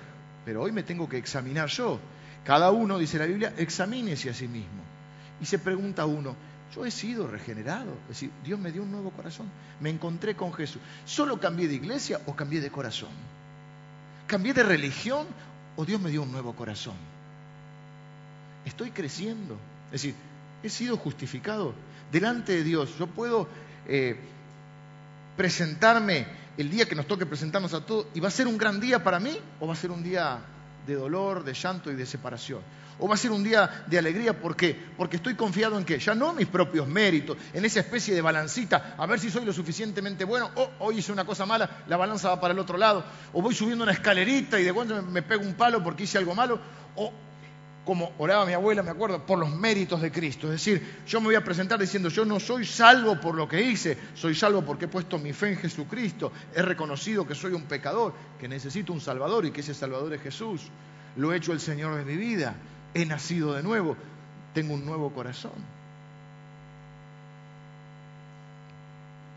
pero 0.46 0.62
hoy 0.62 0.72
me 0.72 0.84
tengo 0.84 1.08
que 1.08 1.18
examinar 1.18 1.70
yo. 1.70 2.00
Cada 2.44 2.72
uno, 2.72 2.98
dice 2.98 3.18
la 3.18 3.26
Biblia, 3.26 3.54
examínese 3.58 4.30
a 4.30 4.34
sí 4.34 4.48
mismo. 4.48 4.84
Y 5.42 5.46
se 5.46 5.60
pregunta 5.60 6.06
uno, 6.06 6.36
yo 6.76 6.86
he 6.86 6.92
sido 6.92 7.28
regenerado, 7.28 7.92
es 8.04 8.10
decir, 8.10 8.32
Dios 8.44 8.60
me 8.60 8.72
dio 8.72 8.84
un 8.84 8.92
nuevo 8.92 9.12
corazón, 9.12 9.48
me 9.80 9.90
encontré 9.90 10.36
con 10.36 10.54
Jesús. 10.54 10.82
¿Solo 11.06 11.40
cambié 11.40 11.68
de 11.68 11.76
iglesia 11.76 12.20
o 12.26 12.36
cambié 12.36 12.62
de 12.62 12.72
corazón? 12.72 13.12
¿Cambié 14.28 14.54
de 14.54 14.64
religión 14.64 15.28
o 15.76 15.86
Dios 15.86 16.02
me 16.02 16.10
dio 16.10 16.24
un 16.24 16.32
nuevo 16.32 16.56
corazón? 16.56 16.96
Estoy 18.66 18.92
creciendo, 18.92 19.58
es 19.88 20.04
decir, 20.04 20.16
he 20.64 20.70
sido 20.70 20.98
justificado 20.98 21.74
delante 22.12 22.54
de 22.54 22.64
Dios. 22.64 22.98
Yo 22.98 23.08
puedo 23.08 23.48
eh, 23.88 24.16
presentarme 25.36 26.26
el 26.58 26.70
día 26.70 26.86
que 26.86 26.96
nos 26.96 27.08
toque 27.08 27.26
presentarnos 27.26 27.74
a 27.74 27.86
todos, 27.86 28.08
¿y 28.14 28.20
va 28.20 28.28
a 28.28 28.32
ser 28.32 28.48
un 28.48 28.58
gran 28.58 28.80
día 28.80 29.04
para 29.04 29.20
mí 29.20 29.38
o 29.60 29.68
va 29.68 29.74
a 29.74 29.76
ser 29.76 29.92
un 29.92 30.04
día 30.04 30.40
de 30.86 30.96
dolor, 30.96 31.44
de 31.44 31.54
llanto 31.54 31.92
y 31.92 31.96
de 31.96 32.06
separación? 32.06 32.62
¿O 33.00 33.08
va 33.08 33.16
a 33.16 33.18
ser 33.18 33.32
un 33.32 33.44
día 33.44 33.86
de 33.88 33.98
alegría? 33.98 34.40
¿Por 34.40 34.56
qué? 34.56 34.80
Porque 34.96 35.16
estoy 35.16 35.34
confiado 35.34 35.78
en 35.78 35.84
que 35.84 35.98
ya 35.98 36.14
no 36.14 36.34
mis 36.34 36.48
propios 36.48 36.88
méritos, 36.88 37.38
en 37.52 37.66
esa 37.66 37.80
especie 37.80 38.14
de 38.14 38.22
balancita, 38.22 38.96
a 38.98 39.06
ver 39.08 39.20
si 39.20 39.32
soy 39.32 39.46
lo 39.46 39.54
suficientemente 39.54 40.26
bueno, 40.26 40.52
o 40.56 40.70
hoy 40.80 41.00
hice 41.00 41.12
una 41.12 41.26
cosa 41.26 41.46
mala, 41.46 41.84
la 41.88 41.98
balanza 41.98 42.30
va 42.30 42.40
para 42.40 42.54
el 42.54 42.60
otro 42.60 42.78
lado, 42.78 43.04
o 43.34 43.42
voy 43.42 43.56
subiendo 43.56 43.84
una 43.84 43.94
escalerita 43.94 44.60
y 44.60 44.64
de 44.64 44.74
cuando 44.74 45.02
me 45.02 45.24
pego 45.24 45.44
un 45.44 45.56
palo 45.56 45.84
porque 45.84 46.04
hice 46.04 46.20
algo 46.20 46.36
malo, 46.36 46.60
o 46.96 47.12
como 47.86 48.14
oraba 48.18 48.46
mi 48.46 48.54
abuela, 48.54 48.82
me 48.82 48.92
acuerdo, 48.92 49.26
por 49.26 49.38
los 49.38 49.54
méritos 49.54 50.02
de 50.02 50.12
Cristo. 50.12 50.48
Es 50.48 50.54
decir, 50.54 51.02
yo 51.06 51.20
me 51.20 51.28
voy 51.28 51.36
a 51.36 51.44
presentar 51.44 51.80
diciendo, 51.80 52.10
yo 52.10 52.24
no 52.24 52.40
soy 52.40 52.66
salvo 52.66 53.20
por 53.20 53.36
lo 53.36 53.48
que 53.48 53.62
hice, 53.62 53.98
soy 54.14 54.36
salvo 54.36 54.64
porque 54.64 54.86
he 54.86 54.88
puesto 54.88 55.20
mi 55.20 55.34
fe 55.34 55.50
en 55.50 55.58
Jesucristo, 55.58 56.32
he 56.56 56.62
reconocido 56.62 57.28
que 57.28 57.36
soy 57.36 57.54
un 57.54 57.64
pecador, 57.64 58.14
que 58.40 58.48
necesito 58.48 58.94
un 58.94 59.02
Salvador 59.02 59.46
y 59.46 59.52
que 59.52 59.62
ese 59.62 59.74
Salvador 59.74 60.14
es 60.14 60.22
Jesús. 60.22 60.62
Lo 61.18 61.34
he 61.34 61.38
hecho 61.38 61.52
el 61.52 61.60
Señor 61.60 61.96
de 61.96 62.06
mi 62.06 62.16
vida, 62.16 62.56
he 62.94 63.06
nacido 63.06 63.54
de 63.54 63.64
nuevo, 63.64 63.98
tengo 64.54 64.74
un 64.74 64.86
nuevo 64.86 65.12
corazón. 65.12 65.52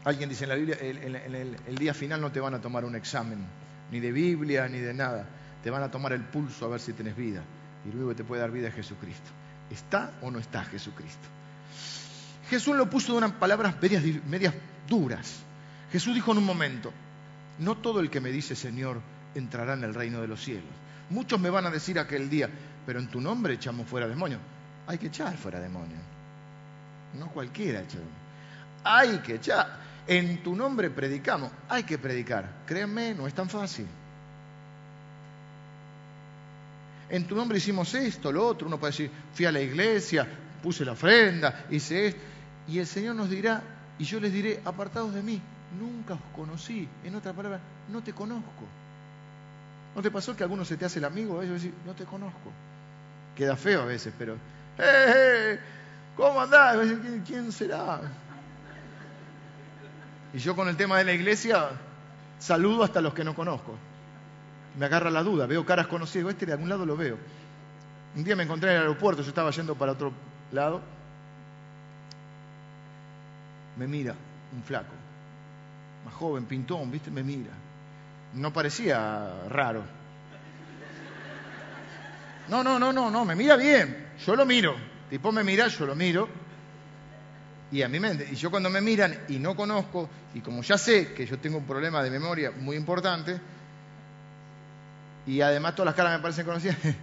Alguien 0.04 0.28
dice 0.28 0.44
en 0.44 0.50
la 0.50 0.54
Biblia, 0.54 0.76
el 0.80 1.78
día 1.78 1.92
final 1.92 2.20
no 2.20 2.30
te 2.30 2.38
van 2.38 2.54
a 2.54 2.60
tomar 2.60 2.84
un 2.84 2.94
examen, 2.94 3.44
ni 3.90 3.98
de 3.98 4.12
Biblia, 4.12 4.68
ni 4.68 4.78
de 4.78 4.94
nada, 4.94 5.26
te 5.64 5.70
van 5.70 5.82
a 5.82 5.90
tomar 5.90 6.12
el 6.12 6.22
pulso 6.22 6.66
a 6.66 6.68
ver 6.68 6.78
si 6.78 6.92
tienes 6.92 7.16
vida 7.16 7.42
y 7.86 7.92
luego 7.94 8.14
te 8.14 8.24
puede 8.24 8.42
dar 8.42 8.50
vida 8.50 8.68
a 8.68 8.72
Jesucristo. 8.72 9.30
¿Está 9.70 10.12
o 10.22 10.30
no 10.30 10.38
está 10.38 10.64
Jesucristo? 10.64 11.28
Jesús 12.48 12.76
lo 12.76 12.88
puso 12.88 13.12
de 13.12 13.18
unas 13.18 13.32
palabras 13.32 13.76
medias, 13.80 14.54
duras. 14.88 15.40
Jesús 15.90 16.14
dijo 16.14 16.32
en 16.32 16.38
un 16.38 16.44
momento, 16.44 16.92
no 17.58 17.76
todo 17.76 18.00
el 18.00 18.10
que 18.10 18.20
me 18.20 18.30
dice 18.30 18.54
Señor 18.54 19.00
entrará 19.34 19.74
en 19.74 19.84
el 19.84 19.94
reino 19.94 20.20
de 20.20 20.28
los 20.28 20.42
cielos. 20.42 20.70
Muchos 21.10 21.40
me 21.40 21.50
van 21.50 21.66
a 21.66 21.70
decir 21.70 21.98
aquel 21.98 22.28
día, 22.28 22.48
pero 22.84 22.98
en 22.98 23.08
tu 23.08 23.20
nombre 23.20 23.54
echamos 23.54 23.88
fuera 23.88 24.08
demonios. 24.08 24.40
Hay 24.86 24.98
que 24.98 25.08
echar 25.08 25.36
fuera 25.36 25.60
demonios. 25.60 26.00
No 27.14 27.28
cualquiera 27.28 27.80
echa 27.80 27.98
Hay 28.84 29.18
que 29.18 29.36
echar. 29.36 29.86
En 30.06 30.42
tu 30.42 30.54
nombre 30.54 30.90
predicamos. 30.90 31.50
Hay 31.68 31.82
que 31.82 31.98
predicar. 31.98 32.62
Créanme, 32.66 33.14
no 33.14 33.26
es 33.26 33.34
tan 33.34 33.48
fácil 33.48 33.86
en 37.08 37.26
tu 37.26 37.36
nombre 37.36 37.58
hicimos 37.58 37.94
esto, 37.94 38.32
lo 38.32 38.46
otro. 38.46 38.66
Uno 38.66 38.78
puede 38.78 38.92
decir, 38.92 39.10
fui 39.32 39.44
a 39.46 39.52
la 39.52 39.60
iglesia, 39.60 40.26
puse 40.62 40.84
la 40.84 40.92
ofrenda, 40.92 41.66
hice 41.70 42.08
esto. 42.08 42.20
Y 42.68 42.78
el 42.78 42.86
Señor 42.86 43.14
nos 43.14 43.30
dirá, 43.30 43.62
y 43.98 44.04
yo 44.04 44.18
les 44.18 44.32
diré, 44.32 44.60
apartados 44.64 45.14
de 45.14 45.22
mí, 45.22 45.40
nunca 45.78 46.14
os 46.14 46.20
conocí. 46.34 46.88
En 47.04 47.14
otra 47.14 47.32
palabra, 47.32 47.60
no 47.90 48.02
te 48.02 48.12
conozco. 48.12 48.64
¿No 49.94 50.02
te 50.02 50.10
pasó 50.10 50.36
que 50.36 50.42
alguno 50.42 50.64
se 50.64 50.76
te 50.76 50.84
hace 50.84 50.98
el 50.98 51.04
amigo? 51.04 51.40
Ellos 51.42 51.54
decir, 51.54 51.74
no 51.86 51.94
te 51.94 52.04
conozco. 52.04 52.52
Queda 53.34 53.56
feo 53.56 53.82
a 53.82 53.86
veces, 53.86 54.12
pero, 54.18 54.34
¡eh! 54.78 55.12
eh 55.14 55.60
¿Cómo 56.16 56.40
andás? 56.40 56.78
¿Quién 57.26 57.52
será? 57.52 58.00
Y 60.32 60.38
yo 60.38 60.56
con 60.56 60.68
el 60.68 60.76
tema 60.76 60.98
de 60.98 61.04
la 61.04 61.12
iglesia 61.12 61.68
saludo 62.38 62.84
hasta 62.84 63.00
los 63.00 63.14
que 63.14 63.22
no 63.22 63.34
conozco 63.34 63.76
me 64.78 64.86
agarra 64.86 65.10
la 65.10 65.22
duda, 65.22 65.46
veo 65.46 65.64
caras 65.64 65.86
conocidas, 65.86 66.30
este 66.30 66.46
de 66.46 66.52
algún 66.52 66.68
lado 66.68 66.84
lo 66.84 66.96
veo. 66.96 67.18
Un 68.14 68.24
día 68.24 68.36
me 68.36 68.44
encontré 68.44 68.70
en 68.70 68.76
el 68.76 68.82
aeropuerto, 68.82 69.22
yo 69.22 69.28
estaba 69.28 69.50
yendo 69.50 69.74
para 69.74 69.92
otro 69.92 70.12
lado, 70.52 70.80
me 73.76 73.86
mira 73.86 74.14
un 74.54 74.62
flaco, 74.62 74.92
más 76.04 76.14
joven, 76.14 76.44
pintón, 76.46 76.90
¿viste? 76.90 77.10
Me 77.10 77.22
mira. 77.22 77.52
No 78.34 78.52
parecía 78.52 79.44
raro. 79.48 79.82
No, 82.48 82.62
no, 82.62 82.78
no, 82.78 82.92
no, 82.92 83.10
no, 83.10 83.24
me 83.24 83.34
mira 83.34 83.56
bien, 83.56 84.08
yo 84.24 84.36
lo 84.36 84.46
miro. 84.46 84.76
Tipo 85.10 85.32
me 85.32 85.42
mira, 85.44 85.68
yo 85.68 85.86
lo 85.86 85.94
miro. 85.94 86.28
Y 87.72 87.82
a 87.82 87.88
mí 87.88 87.98
me, 87.98 88.12
y 88.30 88.36
yo 88.36 88.50
cuando 88.50 88.70
me 88.70 88.80
miran 88.80 89.24
y 89.28 89.38
no 89.38 89.56
conozco, 89.56 90.08
y 90.34 90.40
como 90.40 90.62
ya 90.62 90.78
sé 90.78 91.12
que 91.12 91.26
yo 91.26 91.38
tengo 91.38 91.58
un 91.58 91.66
problema 91.66 92.02
de 92.02 92.10
memoria 92.10 92.52
muy 92.52 92.76
importante, 92.76 93.40
y 95.26 95.40
además 95.40 95.74
todas 95.74 95.86
las 95.86 95.94
caras 95.94 96.12
me 96.12 96.20
parecen 96.20 96.46
conocidas. 96.46 96.76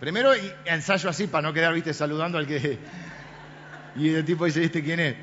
Primero 0.00 0.32
ensayo 0.64 1.08
así 1.08 1.26
para 1.26 1.48
no 1.48 1.54
quedar, 1.54 1.72
viste, 1.72 1.92
saludando 1.94 2.38
al 2.38 2.46
que... 2.46 2.78
Y 3.96 4.14
el 4.14 4.24
tipo 4.24 4.44
dice, 4.44 4.60
¿viste 4.60 4.84
quién 4.84 5.00
es? 5.00 5.16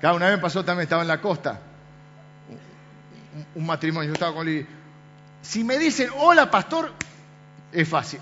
Cada 0.00 0.14
una 0.14 0.26
vez 0.26 0.36
me 0.36 0.42
pasó 0.42 0.64
también, 0.64 0.84
estaba 0.84 1.02
en 1.02 1.08
la 1.08 1.20
costa. 1.20 1.60
Un, 3.54 3.66
matrimonio, 3.66 4.08
yo 4.08 4.14
estaba 4.14 4.34
con 4.34 4.46
Lili. 4.46 4.66
Si 5.42 5.64
me 5.64 5.78
dicen, 5.78 6.10
hola 6.16 6.50
pastor, 6.50 6.92
es 7.72 7.88
fácil. 7.88 8.20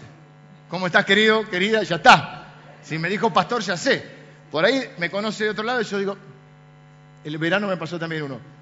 ¿Cómo 0.69 0.87
estás 0.87 1.05
querido, 1.05 1.49
querida? 1.49 1.83
Ya 1.83 1.97
está. 1.97 2.47
Si 2.83 2.99
me 2.99 3.09
dijo 3.09 3.33
pastor, 3.33 3.63
ya 3.63 3.77
sé. 3.77 4.05
Por 4.51 4.65
ahí 4.65 4.91
me 4.99 5.11
conoce 5.11 5.45
de 5.45 5.51
otro 5.51 5.65
lado 5.65 5.81
y 5.81 5.85
yo 5.85 5.99
digo, 5.99 6.17
el 7.25 7.39
verano 7.39 7.67
me 7.67 7.77
pasó 7.77 7.99
también 7.99 8.23
uno 8.23 8.58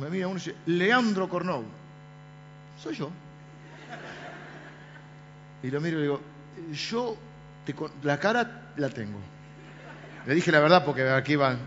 me 0.00 0.10
mira 0.10 0.28
uno 0.28 0.36
y 0.36 0.40
dice, 0.40 0.54
Leandro 0.66 1.28
Cornou. 1.28 1.64
Soy 2.82 2.94
yo. 2.94 3.10
Y 5.62 5.70
lo 5.70 5.80
miro 5.80 5.98
y 5.98 6.02
digo, 6.02 6.20
yo 6.72 7.16
la 8.02 8.18
cara 8.18 8.72
la 8.76 8.88
tengo. 8.88 9.18
Le 10.26 10.34
dije 10.34 10.50
la 10.50 10.60
verdad 10.60 10.84
porque 10.84 11.08
aquí 11.08 11.36
van. 11.36 11.58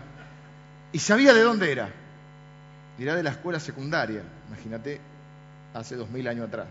Y 0.92 0.98
sabía 0.98 1.32
de 1.32 1.42
dónde 1.42 1.70
era. 1.70 1.88
Era 2.98 3.16
de 3.16 3.22
la 3.22 3.30
escuela 3.30 3.58
secundaria, 3.58 4.22
imagínate, 4.48 5.00
hace 5.72 5.96
dos 5.96 6.10
mil 6.10 6.26
años 6.28 6.48
atrás. 6.48 6.66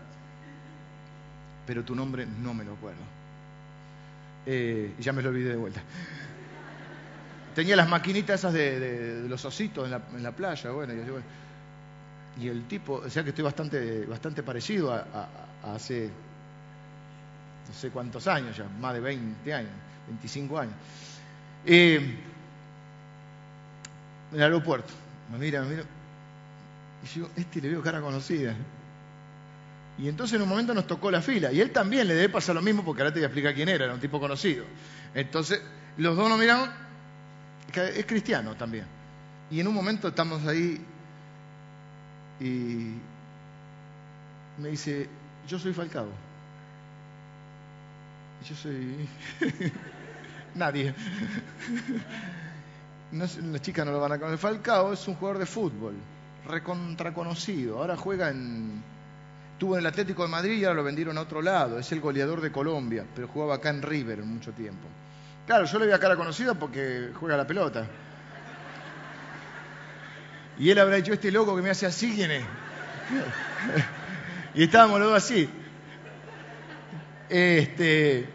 Pero 1.66 1.82
tu 1.84 1.94
nombre 1.94 2.26
no 2.26 2.54
me 2.54 2.64
lo 2.64 2.74
acuerdo. 2.74 3.02
Eh, 4.46 4.94
ya 4.98 5.12
me 5.12 5.22
lo 5.22 5.30
olvidé 5.30 5.50
de 5.50 5.56
vuelta. 5.56 5.82
Tenía 7.54 7.76
las 7.76 7.88
maquinitas 7.88 8.40
esas 8.40 8.52
de, 8.52 9.24
los 9.28 9.44
ositos 9.44 9.88
en 9.90 10.22
la, 10.22 10.32
playa, 10.32 10.70
bueno, 10.70 10.92
y, 10.92 10.98
el 12.42 12.66
tipo, 12.66 12.94
o 12.94 13.10
sea 13.10 13.22
que 13.22 13.30
estoy 13.30 13.44
bastante, 13.44 14.06
bastante 14.06 14.42
parecido 14.42 14.92
a 14.92 15.28
hace 15.62 16.10
no 17.68 17.74
sé 17.74 17.90
cuántos 17.90 18.26
años 18.26 18.56
ya, 18.56 18.64
más 18.80 18.94
de 18.94 19.00
20 19.00 19.54
años, 19.54 19.70
25 20.08 20.58
años. 20.58 20.74
Eh, 21.66 21.96
en 24.32 24.36
el 24.36 24.42
aeropuerto, 24.42 24.92
me 25.32 25.38
mira, 25.38 25.62
me 25.62 25.70
mira, 25.70 25.82
y 27.02 27.18
yo, 27.18 27.28
este 27.36 27.60
le 27.60 27.70
veo 27.70 27.82
cara 27.82 28.00
conocida. 28.00 28.54
Y 29.96 30.08
entonces 30.08 30.36
en 30.36 30.42
un 30.42 30.48
momento 30.48 30.74
nos 30.74 30.86
tocó 30.86 31.10
la 31.10 31.22
fila, 31.22 31.52
y 31.52 31.60
él 31.60 31.70
también 31.70 32.08
le 32.08 32.14
debe 32.14 32.28
pasar 32.28 32.54
lo 32.54 32.62
mismo, 32.62 32.84
porque 32.84 33.02
ahora 33.02 33.14
te 33.14 33.20
voy 33.20 33.24
a 33.24 33.28
explicar 33.28 33.54
quién 33.54 33.68
era, 33.68 33.84
era 33.84 33.94
un 33.94 34.00
tipo 34.00 34.20
conocido. 34.20 34.64
Entonces, 35.14 35.62
los 35.96 36.16
dos 36.16 36.28
nos 36.28 36.38
miramos, 36.38 36.68
es 37.72 38.04
cristiano 38.06 38.56
también. 38.56 38.86
Y 39.50 39.60
en 39.60 39.68
un 39.68 39.74
momento 39.74 40.08
estamos 40.08 40.44
ahí 40.46 40.84
y 42.40 42.94
me 44.58 44.68
dice, 44.68 45.08
yo 45.46 45.58
soy 45.58 45.72
Falcao. 45.72 46.08
Yo 48.48 48.54
soy 48.56 49.08
nadie. 50.54 50.94
Las 53.12 53.38
chicas 53.62 53.86
no 53.86 53.92
lo 53.92 54.00
van 54.00 54.12
a 54.12 54.18
conocer. 54.18 54.38
Falcao 54.38 54.92
es 54.92 55.06
un 55.06 55.14
jugador 55.14 55.38
de 55.38 55.46
fútbol, 55.46 55.94
recontraconocido. 56.46 57.78
Ahora 57.78 57.96
juega 57.96 58.30
en. 58.30 58.82
Estuvo 59.52 59.74
en 59.76 59.80
el 59.80 59.86
Atlético 59.86 60.22
de 60.24 60.28
Madrid 60.28 60.58
y 60.58 60.64
ahora 60.64 60.74
lo 60.74 60.84
vendieron 60.84 61.16
a 61.16 61.20
otro 61.20 61.40
lado. 61.40 61.78
Es 61.78 61.92
el 61.92 62.00
goleador 62.00 62.40
de 62.40 62.50
Colombia, 62.50 63.06
pero 63.14 63.28
jugaba 63.28 63.54
acá 63.54 63.70
en 63.70 63.82
River 63.82 64.24
mucho 64.24 64.50
tiempo. 64.50 64.88
Claro, 65.46 65.64
yo 65.64 65.78
le 65.78 65.86
vi 65.86 65.92
a 65.92 65.98
cara 66.00 66.16
conocida 66.16 66.54
porque 66.54 67.10
juega 67.14 67.36
la 67.36 67.46
pelota. 67.46 67.86
Y 70.58 70.70
él 70.70 70.78
habrá 70.78 70.96
dicho, 70.96 71.12
este 71.12 71.30
loco 71.30 71.56
que 71.56 71.62
me 71.62 71.70
hace 71.70 71.86
así, 71.86 72.14
¿quién 72.14 72.30
es? 72.30 72.44
y 74.54 74.64
estábamos 74.64 75.00
los 75.00 75.10
dos 75.10 75.16
así. 75.16 75.48
Este, 77.28 78.28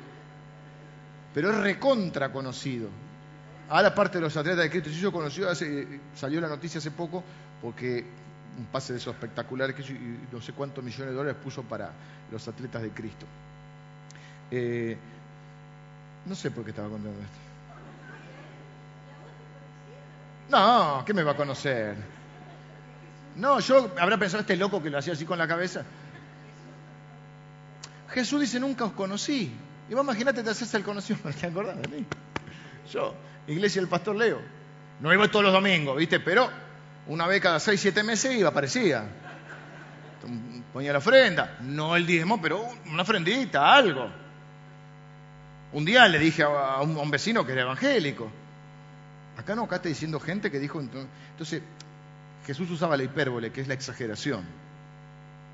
pero 1.34 1.51
es 1.51 1.57
recontra 1.57 2.32
conocido. 2.32 2.89
Ahora 3.70 3.93
parte 3.93 4.17
de 4.17 4.24
los 4.24 4.36
atletas 4.36 4.63
de 4.63 4.70
Cristo, 4.70 4.89
yo 4.89 5.11
conocí, 5.11 5.43
hace, 5.43 6.01
salió 6.15 6.41
la 6.41 6.47
noticia 6.47 6.80
hace 6.80 6.91
poco, 6.91 7.24
porque 7.61 8.03
un 8.57 8.65
pase 8.65 8.93
de 8.93 8.99
esos 8.99 9.13
espectaculares, 9.13 9.76
que 9.76 9.84
no 10.32 10.41
sé 10.41 10.53
cuántos 10.53 10.84
millones 10.84 11.09
de 11.09 11.13
dólares 11.13 11.39
puso 11.41 11.63
para 11.63 11.91
los 12.32 12.47
atletas 12.47 12.82
de 12.82 12.89
Cristo. 12.89 13.26
Eh, 14.51 14.97
no 16.26 16.36
sé 16.36 16.51
por 16.51 16.63
qué 16.63 16.72
estaba 16.72 16.89
contando 16.89 17.20
esto. 17.22 17.49
No, 20.50 21.04
¿qué 21.06 21.14
me 21.14 21.24
va 21.24 21.32
a 21.32 21.36
conocer? 21.36 21.95
No, 23.36 23.60
yo 23.60 23.91
habrá 24.00 24.18
pensado 24.18 24.41
este 24.41 24.58
loco 24.58 24.82
que 24.82 24.89
lo 24.89 24.97
hacía 24.97 25.14
así 25.14 25.26
con 25.26 25.38
la 25.38 25.47
cabeza. 25.47 25.84
Jesús 28.10 28.41
dice, 28.41 28.60
nunca 28.60 28.86
os 28.86 28.93
conocí. 28.93 29.52
Y 29.89 29.93
vos 29.93 30.04
imagínate, 30.04 30.43
te 30.43 30.50
haces 30.50 30.74
el 30.74 30.84
conocido, 30.84 31.20
¿te 31.39 31.47
acordás 31.47 31.82
de 31.82 31.88
mí? 31.88 32.06
Yo, 32.91 33.14
iglesia 33.47 33.82
del 33.82 33.89
pastor 33.89 34.16
Leo. 34.16 34.39
No 35.00 35.14
iba 35.14 35.28
todos 35.30 35.45
los 35.45 35.54
domingos, 35.54 35.95
¿viste? 35.95 36.20
Pero 36.20 36.50
una 37.08 37.26
vez 37.28 37.41
cada 37.41 37.60
seis, 37.60 37.80
siete 37.80 38.04
meses 38.04 38.36
iba, 38.36 38.50
aparecía. 38.50 39.06
Ponía 40.74 40.91
la 40.91 41.00
ofrenda, 41.00 41.58
no 41.62 41.95
el 41.95 42.06
diezmo, 42.06 42.41
pero 42.41 42.68
una 42.86 43.04
ofrendita, 43.04 43.74
algo. 43.74 44.10
Un 45.72 45.86
día 45.86 46.08
le 46.08 46.20
dije 46.20 46.43
a 46.43 46.82
un, 46.82 47.10
vecino 47.10 47.45
que 47.45 47.54
era 47.54 47.62
evangélico. 47.62 48.30
Acá 49.40 49.56
no, 49.56 49.64
acá 49.64 49.78
está 49.78 49.88
diciendo 49.88 50.20
gente 50.20 50.52
que 50.52 50.60
dijo. 50.60 50.82
Entonces, 50.82 51.62
Jesús 52.46 52.70
usaba 52.72 52.98
la 52.98 53.04
hipérbole, 53.04 53.52
que 53.52 53.62
es 53.62 53.70
la 53.70 53.74
exageración. 53.74 54.44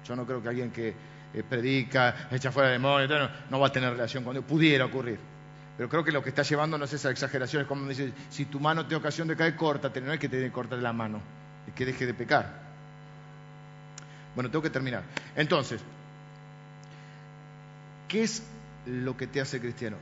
Yo 0.03 0.15
no 0.15 0.25
creo 0.25 0.41
que 0.41 0.49
alguien 0.49 0.71
que 0.71 0.89
eh, 1.33 1.43
predica, 1.47 2.27
echa 2.31 2.51
fuera 2.51 2.69
el 2.69 2.81
demonio, 2.81 3.07
no, 3.07 3.29
no 3.51 3.59
va 3.59 3.67
a 3.67 3.71
tener 3.71 3.91
relación 3.91 4.23
con 4.23 4.33
Dios. 4.33 4.43
Pudiera 4.43 4.85
ocurrir. 4.85 5.19
Pero 5.77 5.87
creo 5.87 6.03
que 6.03 6.11
lo 6.11 6.23
que 6.23 6.29
está 6.29 6.41
llevando 6.41 6.79
no 6.79 6.85
es 6.85 6.93
esa 6.93 7.11
exageración, 7.11 7.61
es 7.61 7.67
como 7.67 7.87
dice, 7.87 8.11
si 8.31 8.45
tu 8.45 8.59
mano 8.59 8.87
tiene 8.87 8.95
ocasión 8.95 9.27
de 9.27 9.35
caer, 9.35 9.55
córtate, 9.55 10.01
no 10.01 10.11
es 10.11 10.19
que 10.19 10.29
te 10.29 10.37
dé 10.37 10.51
cortar 10.51 10.79
la 10.79 10.93
mano, 10.93 11.21
es 11.67 11.73
que 11.73 11.85
deje 11.85 12.07
de 12.07 12.13
pecar. 12.15 12.63
Bueno, 14.33 14.49
tengo 14.49 14.63
que 14.63 14.69
terminar. 14.71 15.03
Entonces, 15.35 15.81
¿qué 18.07 18.23
es 18.23 18.41
lo 18.87 19.15
que 19.15 19.27
te 19.27 19.41
hace 19.41 19.59
cristiano? 19.59 19.97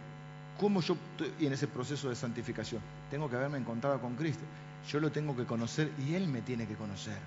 ¿Cómo 0.64 0.80
yo 0.80 0.96
estoy 1.12 1.46
en 1.46 1.52
ese 1.52 1.68
proceso 1.68 2.08
de 2.08 2.16
santificación? 2.16 2.82
Tengo 3.12 3.30
que 3.30 3.36
haberme 3.36 3.58
encontrado 3.58 4.00
con 4.00 4.16
Cristo. 4.16 4.46
Yo 4.90 5.02
lo 5.02 5.12
tengo 5.12 5.36
que 5.36 5.44
conocer 5.44 5.92
y 6.08 6.16
Él 6.16 6.30
me 6.30 6.42
tiene 6.42 6.66
que 6.66 6.76
conocer. 6.76 7.18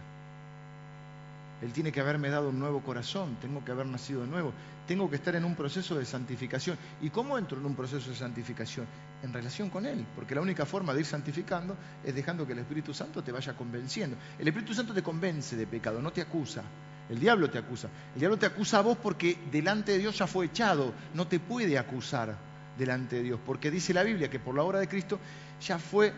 Él 1.60 1.70
tiene 1.70 1.92
que 1.92 2.00
haberme 2.00 2.30
dado 2.30 2.48
un 2.48 2.58
nuevo 2.58 2.80
corazón, 2.80 3.36
tengo 3.38 3.62
que 3.62 3.72
haber 3.72 3.84
nacido 3.88 4.22
de 4.22 4.28
nuevo, 4.28 4.54
tengo 4.86 5.10
que 5.10 5.16
estar 5.16 5.36
en 5.36 5.44
un 5.44 5.54
proceso 5.54 5.98
de 5.98 6.06
santificación. 6.06 6.78
¿Y 7.02 7.10
cómo 7.10 7.36
entro 7.36 7.58
en 7.58 7.66
un 7.66 7.74
proceso 7.74 8.08
de 8.08 8.16
santificación? 8.16 8.86
En 9.22 9.34
relación 9.34 9.68
con 9.68 9.84
Él, 9.84 10.06
porque 10.14 10.34
la 10.34 10.40
única 10.40 10.64
forma 10.64 10.94
de 10.94 11.00
ir 11.00 11.06
santificando 11.06 11.76
es 12.02 12.14
dejando 12.14 12.46
que 12.46 12.54
el 12.54 12.60
Espíritu 12.60 12.94
Santo 12.94 13.22
te 13.22 13.32
vaya 13.32 13.54
convenciendo. 13.54 14.16
El 14.38 14.48
Espíritu 14.48 14.72
Santo 14.72 14.94
te 14.94 15.02
convence 15.02 15.56
de 15.56 15.66
pecado, 15.66 16.00
no 16.00 16.10
te 16.10 16.22
acusa. 16.22 16.62
El 17.10 17.20
diablo 17.20 17.50
te 17.50 17.58
acusa. 17.58 17.90
El 18.14 18.20
diablo 18.20 18.38
te 18.38 18.46
acusa 18.46 18.78
a 18.78 18.80
vos 18.80 18.96
porque 18.96 19.36
delante 19.52 19.92
de 19.92 19.98
Dios 19.98 20.16
ya 20.16 20.26
fue 20.26 20.46
echado, 20.46 20.94
no 21.12 21.26
te 21.26 21.38
puede 21.38 21.78
acusar 21.78 22.45
delante 22.78 23.16
de 23.16 23.22
Dios, 23.22 23.40
porque 23.44 23.70
dice 23.70 23.94
la 23.94 24.02
Biblia 24.02 24.28
que 24.28 24.38
por 24.38 24.54
la 24.54 24.62
obra 24.62 24.78
de 24.78 24.88
Cristo 24.88 25.18
ya 25.60 25.78
fue 25.78 26.12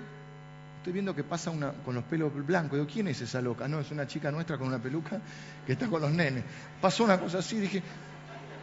Estoy 0.79 0.93
viendo 0.93 1.15
que 1.15 1.25
pasa 1.25 1.51
una 1.51 1.73
con 1.73 1.97
los 1.97 2.05
pelos 2.05 2.33
blancos. 2.47 2.79
Digo, 2.79 2.87
¿quién 2.91 3.09
es 3.09 3.21
esa 3.21 3.43
loca? 3.43 3.67
No, 3.67 3.81
es 3.81 3.91
una 3.91 4.07
chica 4.07 4.31
nuestra 4.31 4.57
con 4.57 4.69
una 4.69 4.79
peluca 4.79 5.21
que 5.67 5.73
está 5.73 5.89
con 5.89 6.01
los 6.01 6.11
nenes. 6.11 6.45
Pasó 6.81 7.05
una 7.05 7.19
cosa 7.19 7.39
así, 7.39 7.59
dije, 7.59 7.83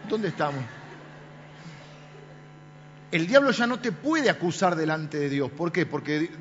¿dónde 0.09 0.29
estamos? 0.29 0.63
El 3.11 3.27
diablo 3.27 3.51
ya 3.51 3.67
no 3.67 3.79
te 3.79 3.91
puede 3.91 4.29
acusar 4.29 4.75
delante 4.75 5.19
de 5.19 5.29
Dios. 5.29 5.51
¿Por 5.51 5.71
qué? 5.73 5.85
Porque, 5.85 6.31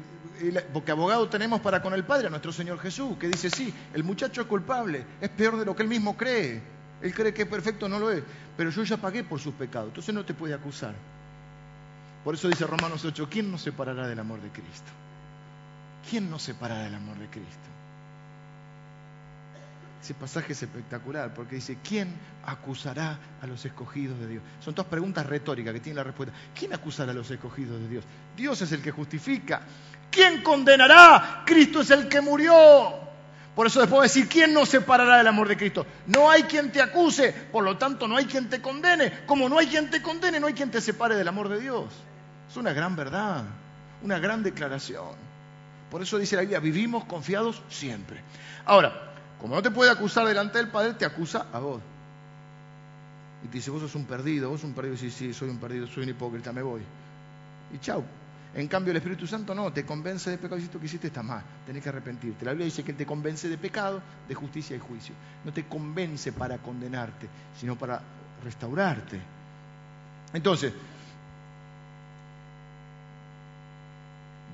porque 0.72 0.92
abogado 0.92 1.28
tenemos 1.28 1.60
para 1.60 1.82
con 1.82 1.92
el 1.92 2.04
Padre, 2.04 2.28
a 2.28 2.30
nuestro 2.30 2.52
Señor 2.52 2.78
Jesús, 2.78 3.18
que 3.18 3.26
dice, 3.28 3.50
sí, 3.50 3.74
el 3.92 4.04
muchacho 4.04 4.42
es 4.42 4.46
culpable, 4.46 5.04
es 5.20 5.28
peor 5.28 5.58
de 5.58 5.64
lo 5.64 5.74
que 5.74 5.82
él 5.82 5.88
mismo 5.88 6.16
cree. 6.16 6.62
Él 7.02 7.12
cree 7.12 7.34
que 7.34 7.42
es 7.42 7.48
perfecto, 7.48 7.88
no 7.88 7.98
lo 7.98 8.12
es. 8.12 8.22
Pero 8.56 8.70
yo 8.70 8.84
ya 8.84 8.96
pagué 8.96 9.24
por 9.24 9.40
sus 9.40 9.54
pecados, 9.54 9.88
entonces 9.88 10.14
no 10.14 10.24
te 10.24 10.34
puede 10.34 10.54
acusar. 10.54 10.94
Por 12.24 12.34
eso 12.34 12.48
dice 12.48 12.66
Romanos 12.66 13.04
8, 13.04 13.28
¿quién 13.30 13.50
nos 13.50 13.62
separará 13.62 14.08
del 14.08 14.18
amor 14.18 14.40
de 14.40 14.48
Cristo? 14.48 14.90
¿quién 16.08 16.30
nos 16.30 16.42
separará 16.42 16.84
del 16.84 16.94
amor 16.94 17.18
de 17.18 17.26
Cristo? 17.26 17.68
Ese 20.02 20.12
pasaje 20.12 20.52
es 20.52 20.62
espectacular 20.62 21.32
porque 21.32 21.56
dice, 21.56 21.78
¿quién 21.82 22.14
acusará 22.44 23.18
a 23.40 23.46
los 23.46 23.64
escogidos 23.64 24.18
de 24.20 24.26
Dios? 24.26 24.42
Son 24.62 24.74
todas 24.74 24.90
preguntas 24.90 25.24
retóricas 25.24 25.72
que 25.72 25.80
tienen 25.80 25.96
la 25.96 26.04
respuesta. 26.04 26.34
¿Quién 26.54 26.74
acusará 26.74 27.12
a 27.12 27.14
los 27.14 27.30
escogidos 27.30 27.80
de 27.80 27.88
Dios? 27.88 28.04
Dios 28.36 28.60
es 28.60 28.70
el 28.72 28.82
que 28.82 28.90
justifica. 28.90 29.62
¿Quién 30.10 30.42
condenará? 30.42 31.42
Cristo 31.46 31.80
es 31.80 31.90
el 31.90 32.06
que 32.06 32.20
murió. 32.20 32.54
Por 33.54 33.66
eso 33.66 33.80
después 33.80 34.12
decir, 34.12 34.28
¿quién 34.28 34.52
nos 34.52 34.68
separará 34.68 35.16
del 35.16 35.28
amor 35.28 35.48
de 35.48 35.56
Cristo? 35.56 35.86
No 36.08 36.30
hay 36.30 36.42
quien 36.42 36.70
te 36.70 36.82
acuse, 36.82 37.32
por 37.32 37.64
lo 37.64 37.78
tanto 37.78 38.06
no 38.06 38.16
hay 38.16 38.26
quien 38.26 38.50
te 38.50 38.60
condene. 38.60 39.24
Como 39.24 39.48
no 39.48 39.58
hay 39.58 39.68
quien 39.68 39.88
te 39.88 40.02
condene, 40.02 40.38
no 40.38 40.48
hay 40.48 40.54
quien 40.54 40.70
te 40.70 40.82
separe 40.82 41.14
del 41.16 41.28
amor 41.28 41.48
de 41.48 41.60
Dios. 41.60 41.86
Es 42.54 42.58
una 42.58 42.72
gran 42.72 42.94
verdad, 42.94 43.42
una 44.04 44.20
gran 44.20 44.44
declaración. 44.44 45.16
Por 45.90 46.02
eso 46.02 46.18
dice 46.18 46.36
la 46.36 46.42
Biblia, 46.42 46.60
vivimos 46.60 47.04
confiados 47.04 47.60
siempre. 47.68 48.20
Ahora, 48.64 49.12
como 49.40 49.56
no 49.56 49.60
te 49.60 49.72
puede 49.72 49.90
acusar 49.90 50.24
delante 50.24 50.58
del 50.58 50.68
Padre, 50.68 50.94
te 50.94 51.04
acusa 51.04 51.48
a 51.52 51.58
vos. 51.58 51.82
Y 53.42 53.48
te 53.48 53.54
dice, 53.54 53.72
vos 53.72 53.80
sos 53.80 53.96
un 53.96 54.04
perdido, 54.04 54.50
vos 54.50 54.60
sos 54.60 54.68
un 54.68 54.74
perdido. 54.76 54.96
Sí, 54.96 55.10
sí, 55.10 55.34
soy 55.34 55.48
un 55.48 55.58
perdido, 55.58 55.88
soy 55.88 56.04
un 56.04 56.10
hipócrita, 56.10 56.52
me 56.52 56.62
voy. 56.62 56.82
Y 57.74 57.78
chau. 57.80 58.04
En 58.54 58.68
cambio, 58.68 58.92
el 58.92 58.98
Espíritu 58.98 59.26
Santo 59.26 59.52
no, 59.52 59.72
te 59.72 59.84
convence 59.84 60.30
de 60.30 60.38
pecado. 60.38 60.60
Esto 60.60 60.78
que 60.78 60.86
está 60.86 61.24
mal, 61.24 61.42
tenés 61.66 61.82
que 61.82 61.88
arrepentirte. 61.88 62.44
La 62.44 62.52
Biblia 62.52 62.66
dice 62.66 62.84
que 62.84 62.92
te 62.92 63.04
convence 63.04 63.48
de 63.48 63.58
pecado, 63.58 64.00
de 64.28 64.34
justicia 64.36 64.76
y 64.76 64.78
juicio. 64.78 65.12
No 65.44 65.52
te 65.52 65.66
convence 65.66 66.30
para 66.30 66.58
condenarte, 66.58 67.28
sino 67.58 67.74
para 67.74 68.00
restaurarte. 68.44 69.20
Entonces, 70.32 70.72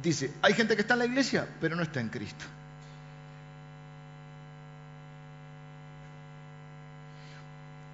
dice, 0.02 0.32
hay 0.42 0.54
gente 0.54 0.74
que 0.74 0.82
está 0.82 0.94
en 0.94 1.00
la 1.00 1.06
iglesia, 1.06 1.46
pero 1.60 1.76
no 1.76 1.82
está 1.82 2.00
en 2.00 2.08
Cristo. 2.08 2.44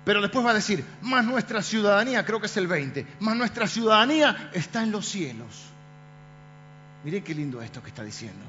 Pero 0.05 0.23
después 0.23 0.47
va 0.47 0.51
a 0.51 0.55
decir, 0.55 0.85
más 1.03 1.25
nuestra 1.25 1.63
ciudadanía, 1.63 2.25
creo 2.25 2.39
que 2.39 2.47
es 2.47 2.57
el 2.57 2.69
20, 2.69 3.05
más 3.19 3.37
nuestra 3.37 3.67
ciudadanía 3.67 4.51
está 4.53 4.85
en 4.85 4.93
los 4.93 5.09
cielos. 5.09 5.65
Mire 7.03 7.25
qué 7.25 7.35
lindo 7.35 7.61
esto 7.61 7.83
que 7.83 7.89
está 7.89 8.05
diciendo. 8.05 8.45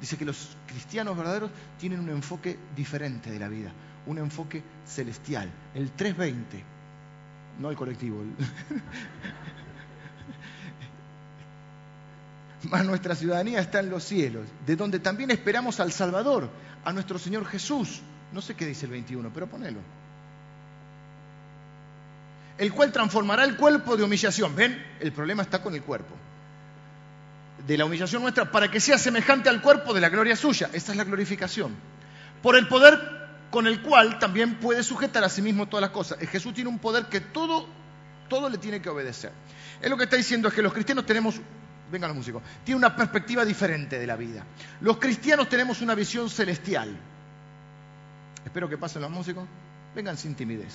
Dice 0.00 0.16
que 0.16 0.24
los 0.24 0.56
cristianos 0.66 1.14
verdaderos 1.16 1.50
tienen 1.78 2.00
un 2.00 2.08
enfoque 2.08 2.58
diferente 2.74 3.30
de 3.30 3.38
la 3.38 3.48
vida, 3.48 3.70
un 4.06 4.16
enfoque 4.16 4.62
celestial. 4.86 5.50
El 5.74 5.90
320, 5.90 6.64
no 7.58 7.68
el 7.70 7.76
colectivo. 7.76 8.22
Más 12.64 12.84
nuestra 12.84 13.14
ciudadanía 13.14 13.60
está 13.60 13.80
en 13.80 13.90
los 13.90 14.02
cielos, 14.04 14.46
de 14.66 14.76
donde 14.76 14.98
también 14.98 15.30
esperamos 15.30 15.78
al 15.80 15.92
Salvador, 15.92 16.50
a 16.84 16.92
nuestro 16.92 17.18
Señor 17.18 17.46
Jesús. 17.46 18.00
No 18.32 18.42
sé 18.42 18.54
qué 18.54 18.66
dice 18.66 18.86
el 18.86 18.92
21, 18.92 19.30
pero 19.32 19.46
ponelo. 19.46 19.80
El 22.58 22.72
cual 22.72 22.90
transformará 22.90 23.44
el 23.44 23.56
cuerpo 23.56 23.96
de 23.96 24.02
humillación. 24.02 24.56
¿Ven? 24.56 24.84
El 24.98 25.12
problema 25.12 25.42
está 25.42 25.62
con 25.62 25.74
el 25.74 25.82
cuerpo 25.82 26.14
de 27.66 27.76
la 27.76 27.84
humillación 27.84 28.22
nuestra 28.22 28.50
para 28.50 28.70
que 28.70 28.80
sea 28.80 28.98
semejante 28.98 29.48
al 29.48 29.60
cuerpo 29.60 29.92
de 29.92 30.00
la 30.00 30.08
gloria 30.08 30.36
suya. 30.36 30.70
Esta 30.72 30.92
es 30.92 30.98
la 30.98 31.04
glorificación. 31.04 31.74
Por 32.42 32.56
el 32.56 32.66
poder 32.68 33.18
con 33.50 33.66
el 33.66 33.82
cual 33.82 34.18
también 34.18 34.56
puede 34.56 34.82
sujetar 34.82 35.24
a 35.24 35.28
sí 35.28 35.42
mismo 35.42 35.66
todas 35.66 35.82
las 35.82 35.90
cosas. 35.90 36.18
Jesús 36.28 36.54
tiene 36.54 36.70
un 36.70 36.78
poder 36.78 37.06
que 37.06 37.20
todo, 37.20 37.66
todo 38.28 38.48
le 38.48 38.58
tiene 38.58 38.80
que 38.80 38.88
obedecer. 38.88 39.32
Es 39.80 39.90
lo 39.90 39.96
que 39.96 40.04
está 40.04 40.16
diciendo 40.16 40.48
es 40.48 40.54
que 40.54 40.62
los 40.62 40.72
cristianos 40.72 41.06
tenemos, 41.06 41.36
vengan 41.90 42.08
los 42.08 42.16
músicos, 42.16 42.42
tiene 42.64 42.78
una 42.78 42.94
perspectiva 42.94 43.44
diferente 43.44 43.98
de 43.98 44.06
la 44.06 44.16
vida. 44.16 44.44
Los 44.80 44.98
cristianos 44.98 45.48
tenemos 45.48 45.80
una 45.80 45.94
visión 45.94 46.28
celestial. 46.30 46.96
Espero 48.44 48.68
que 48.68 48.78
pasen 48.78 49.02
los 49.02 49.10
músicos. 49.10 49.46
Vengan 49.94 50.16
sin 50.16 50.34
timidez. 50.34 50.74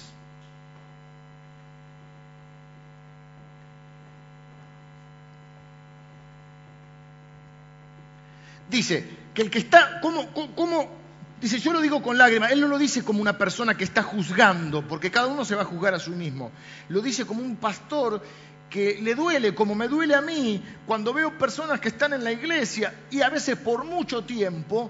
dice 8.73 9.07
que 9.33 9.43
el 9.43 9.49
que 9.49 9.59
está, 9.59 10.01
¿cómo, 10.01 10.27
cómo, 10.55 11.03
Dice, 11.39 11.59
yo 11.59 11.73
lo 11.73 11.81
digo 11.81 12.01
con 12.01 12.17
lágrimas, 12.17 12.53
él 12.53 12.61
no 12.61 12.69
lo 12.69 12.77
dice 12.77 13.03
como 13.03 13.21
una 13.21 13.37
persona 13.37 13.75
que 13.75 13.83
está 13.83 14.01
juzgando, 14.01 14.87
porque 14.87 15.11
cada 15.11 15.27
uno 15.27 15.43
se 15.43 15.55
va 15.55 15.63
a 15.63 15.65
juzgar 15.65 15.93
a 15.93 15.99
sí 15.99 16.11
mismo. 16.11 16.51
Lo 16.87 17.01
dice 17.01 17.25
como 17.25 17.41
un 17.41 17.57
pastor 17.57 18.23
que 18.69 18.99
le 19.01 19.15
duele, 19.15 19.53
como 19.53 19.75
me 19.75 19.87
duele 19.87 20.15
a 20.15 20.21
mí, 20.21 20.63
cuando 20.85 21.13
veo 21.13 21.37
personas 21.37 21.79
que 21.79 21.89
están 21.89 22.13
en 22.13 22.23
la 22.23 22.31
iglesia 22.31 22.93
y 23.11 23.21
a 23.21 23.29
veces 23.29 23.57
por 23.57 23.85
mucho 23.85 24.23
tiempo, 24.23 24.89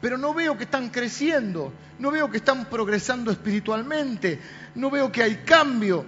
pero 0.00 0.18
no 0.18 0.34
veo 0.34 0.56
que 0.56 0.64
están 0.64 0.90
creciendo, 0.90 1.72
no 1.98 2.10
veo 2.10 2.30
que 2.30 2.38
están 2.38 2.64
progresando 2.64 3.30
espiritualmente, 3.30 4.40
no 4.74 4.90
veo 4.90 5.12
que 5.12 5.22
hay 5.22 5.36
cambio. 5.44 6.04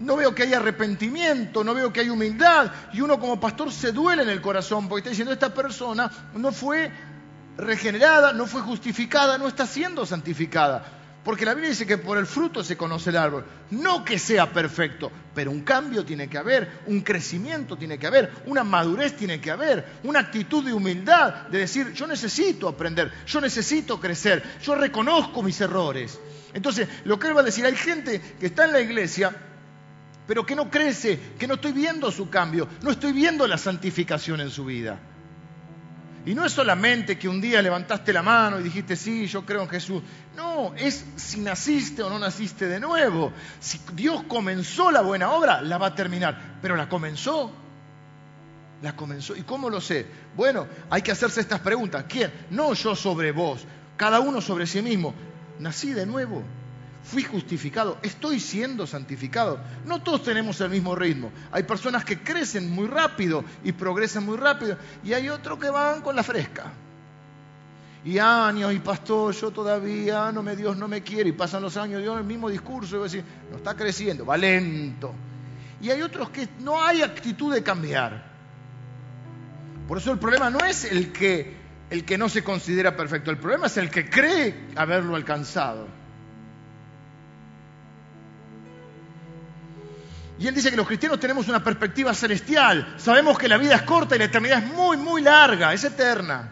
No 0.00 0.16
veo 0.16 0.34
que 0.34 0.42
haya 0.42 0.56
arrepentimiento, 0.56 1.62
no 1.62 1.72
veo 1.72 1.92
que 1.92 2.00
haya 2.00 2.12
humildad. 2.12 2.72
Y 2.92 3.00
uno 3.00 3.20
como 3.20 3.38
pastor 3.38 3.70
se 3.70 3.92
duele 3.92 4.24
en 4.24 4.28
el 4.28 4.42
corazón 4.42 4.88
porque 4.88 5.00
está 5.00 5.10
diciendo, 5.10 5.32
esta 5.32 5.54
persona 5.54 6.10
no 6.34 6.50
fue 6.50 6.90
regenerada, 7.56 8.32
no 8.32 8.46
fue 8.46 8.60
justificada, 8.60 9.38
no 9.38 9.46
está 9.46 9.66
siendo 9.66 10.04
santificada. 10.04 10.84
Porque 11.24 11.46
la 11.46 11.54
Biblia 11.54 11.70
dice 11.70 11.86
que 11.86 11.96
por 11.96 12.18
el 12.18 12.26
fruto 12.26 12.62
se 12.62 12.76
conoce 12.76 13.08
el 13.08 13.16
árbol. 13.16 13.46
No 13.70 14.04
que 14.04 14.18
sea 14.18 14.52
perfecto, 14.52 15.10
pero 15.34 15.50
un 15.50 15.62
cambio 15.62 16.04
tiene 16.04 16.28
que 16.28 16.36
haber, 16.36 16.82
un 16.86 17.00
crecimiento 17.00 17.76
tiene 17.76 17.98
que 17.98 18.06
haber, 18.06 18.30
una 18.46 18.62
madurez 18.62 19.16
tiene 19.16 19.40
que 19.40 19.50
haber, 19.50 19.84
una 20.02 20.20
actitud 20.20 20.62
de 20.62 20.74
humildad, 20.74 21.46
de 21.48 21.60
decir, 21.60 21.92
yo 21.94 22.06
necesito 22.06 22.68
aprender, 22.68 23.10
yo 23.26 23.40
necesito 23.40 23.98
crecer, 23.98 24.42
yo 24.62 24.74
reconozco 24.74 25.42
mis 25.42 25.58
errores. 25.62 26.20
Entonces, 26.52 26.88
lo 27.04 27.18
que 27.18 27.28
él 27.28 27.36
va 27.36 27.40
a 27.40 27.44
decir, 27.44 27.64
hay 27.64 27.76
gente 27.76 28.20
que 28.38 28.46
está 28.46 28.66
en 28.66 28.72
la 28.72 28.80
iglesia 28.80 29.34
pero 30.26 30.46
que 30.46 30.56
no 30.56 30.70
crece, 30.70 31.20
que 31.38 31.46
no 31.46 31.54
estoy 31.54 31.72
viendo 31.72 32.10
su 32.10 32.30
cambio, 32.30 32.66
no 32.80 32.90
estoy 32.90 33.12
viendo 33.12 33.46
la 33.46 33.58
santificación 33.58 34.40
en 34.40 34.48
su 34.48 34.64
vida. 34.64 34.98
Y 36.26 36.34
no 36.34 36.44
es 36.46 36.52
solamente 36.52 37.18
que 37.18 37.28
un 37.28 37.40
día 37.40 37.60
levantaste 37.60 38.12
la 38.12 38.22
mano 38.22 38.58
y 38.58 38.62
dijiste, 38.62 38.96
sí, 38.96 39.26
yo 39.26 39.44
creo 39.44 39.62
en 39.62 39.68
Jesús. 39.68 40.02
No, 40.36 40.74
es 40.74 41.04
si 41.16 41.40
naciste 41.40 42.02
o 42.02 42.08
no 42.08 42.18
naciste 42.18 42.66
de 42.66 42.80
nuevo. 42.80 43.32
Si 43.60 43.78
Dios 43.92 44.22
comenzó 44.26 44.90
la 44.90 45.02
buena 45.02 45.30
obra, 45.32 45.60
la 45.60 45.76
va 45.76 45.88
a 45.88 45.94
terminar. 45.94 46.58
Pero 46.62 46.76
la 46.76 46.88
comenzó. 46.88 47.52
La 48.80 48.96
comenzó. 48.96 49.36
¿Y 49.36 49.42
cómo 49.42 49.68
lo 49.68 49.82
sé? 49.82 50.06
Bueno, 50.34 50.66
hay 50.88 51.02
que 51.02 51.12
hacerse 51.12 51.40
estas 51.40 51.60
preguntas. 51.60 52.06
¿Quién? 52.08 52.32
No 52.50 52.72
yo 52.72 52.96
sobre 52.96 53.30
vos, 53.32 53.66
cada 53.96 54.20
uno 54.20 54.40
sobre 54.40 54.66
sí 54.66 54.80
mismo. 54.80 55.14
Nací 55.58 55.92
de 55.92 56.06
nuevo 56.06 56.42
fui 57.04 57.22
justificado, 57.22 57.98
estoy 58.02 58.40
siendo 58.40 58.86
santificado. 58.86 59.60
No 59.84 60.02
todos 60.02 60.22
tenemos 60.22 60.60
el 60.60 60.70
mismo 60.70 60.96
ritmo. 60.96 61.30
Hay 61.52 61.62
personas 61.62 62.04
que 62.04 62.20
crecen 62.20 62.70
muy 62.70 62.88
rápido 62.88 63.44
y 63.62 63.72
progresan 63.72 64.24
muy 64.24 64.36
rápido 64.36 64.76
y 65.04 65.12
hay 65.12 65.28
otros 65.28 65.58
que 65.58 65.70
van 65.70 66.00
con 66.00 66.16
la 66.16 66.22
fresca. 66.22 66.72
Y 68.04 68.18
años, 68.18 68.72
y 68.72 68.80
pastor, 68.80 69.34
yo 69.34 69.50
todavía, 69.50 70.30
no 70.30 70.42
me, 70.42 70.56
Dios 70.56 70.76
no 70.76 70.86
me 70.86 71.02
quiere, 71.02 71.30
y 71.30 71.32
pasan 71.32 71.62
los 71.62 71.78
años, 71.78 72.02
Dios 72.02 72.18
el 72.18 72.24
mismo 72.24 72.50
discurso, 72.50 72.96
y 72.96 72.98
voy 72.98 73.08
a 73.08 73.10
decir, 73.10 73.24
no 73.50 73.56
está 73.56 73.74
creciendo, 73.74 74.26
va 74.26 74.36
lento. 74.36 75.14
Y 75.80 75.88
hay 75.88 76.02
otros 76.02 76.28
que 76.28 76.46
no 76.60 76.82
hay 76.82 77.00
actitud 77.00 77.54
de 77.54 77.62
cambiar. 77.62 78.30
Por 79.88 79.96
eso 79.96 80.12
el 80.12 80.18
problema 80.18 80.50
no 80.50 80.58
es 80.58 80.84
el 80.84 81.12
que, 81.12 81.56
el 81.88 82.04
que 82.04 82.18
no 82.18 82.28
se 82.28 82.44
considera 82.44 82.94
perfecto, 82.94 83.30
el 83.30 83.38
problema 83.38 83.68
es 83.68 83.76
el 83.78 83.88
que 83.88 84.10
cree 84.10 84.54
haberlo 84.76 85.16
alcanzado. 85.16 86.03
Y 90.38 90.48
él 90.48 90.54
dice 90.54 90.70
que 90.70 90.76
los 90.76 90.86
cristianos 90.86 91.20
tenemos 91.20 91.48
una 91.48 91.62
perspectiva 91.62 92.12
celestial. 92.12 92.94
Sabemos 92.96 93.38
que 93.38 93.48
la 93.48 93.56
vida 93.56 93.76
es 93.76 93.82
corta 93.82 94.16
y 94.16 94.18
la 94.18 94.24
eternidad 94.24 94.64
es 94.64 94.72
muy, 94.72 94.96
muy 94.96 95.22
larga, 95.22 95.72
es 95.72 95.84
eterna. 95.84 96.50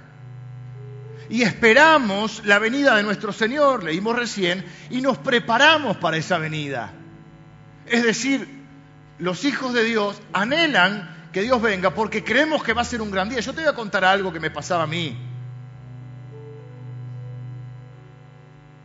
Y 1.29 1.43
esperamos 1.43 2.45
la 2.45 2.59
venida 2.59 2.95
de 2.95 3.03
nuestro 3.03 3.33
Señor, 3.33 3.83
leímos 3.83 4.15
recién, 4.17 4.65
y 4.91 5.01
nos 5.01 5.19
preparamos 5.19 5.97
para 5.97 6.17
esa 6.17 6.39
venida. 6.39 6.93
Es 7.87 8.05
decir, 8.05 8.47
los 9.19 9.45
hijos 9.45 9.73
de 9.73 9.85
Dios 9.85 10.21
anhelan 10.33 11.31
que 11.33 11.43
Dios 11.43 11.61
venga 11.61 11.95
porque 11.95 12.23
creemos 12.23 12.63
que 12.63 12.75
va 12.75 12.83
a 12.83 12.85
ser 12.85 13.01
un 13.01 13.11
gran 13.11 13.29
día. 13.29 13.41
Yo 13.41 13.53
te 13.53 13.63
voy 13.63 13.71
a 13.71 13.75
contar 13.75 14.05
algo 14.05 14.33
que 14.33 14.41
me 14.41 14.51
pasaba 14.51 14.85
a 14.85 14.87
mí. 14.87 15.17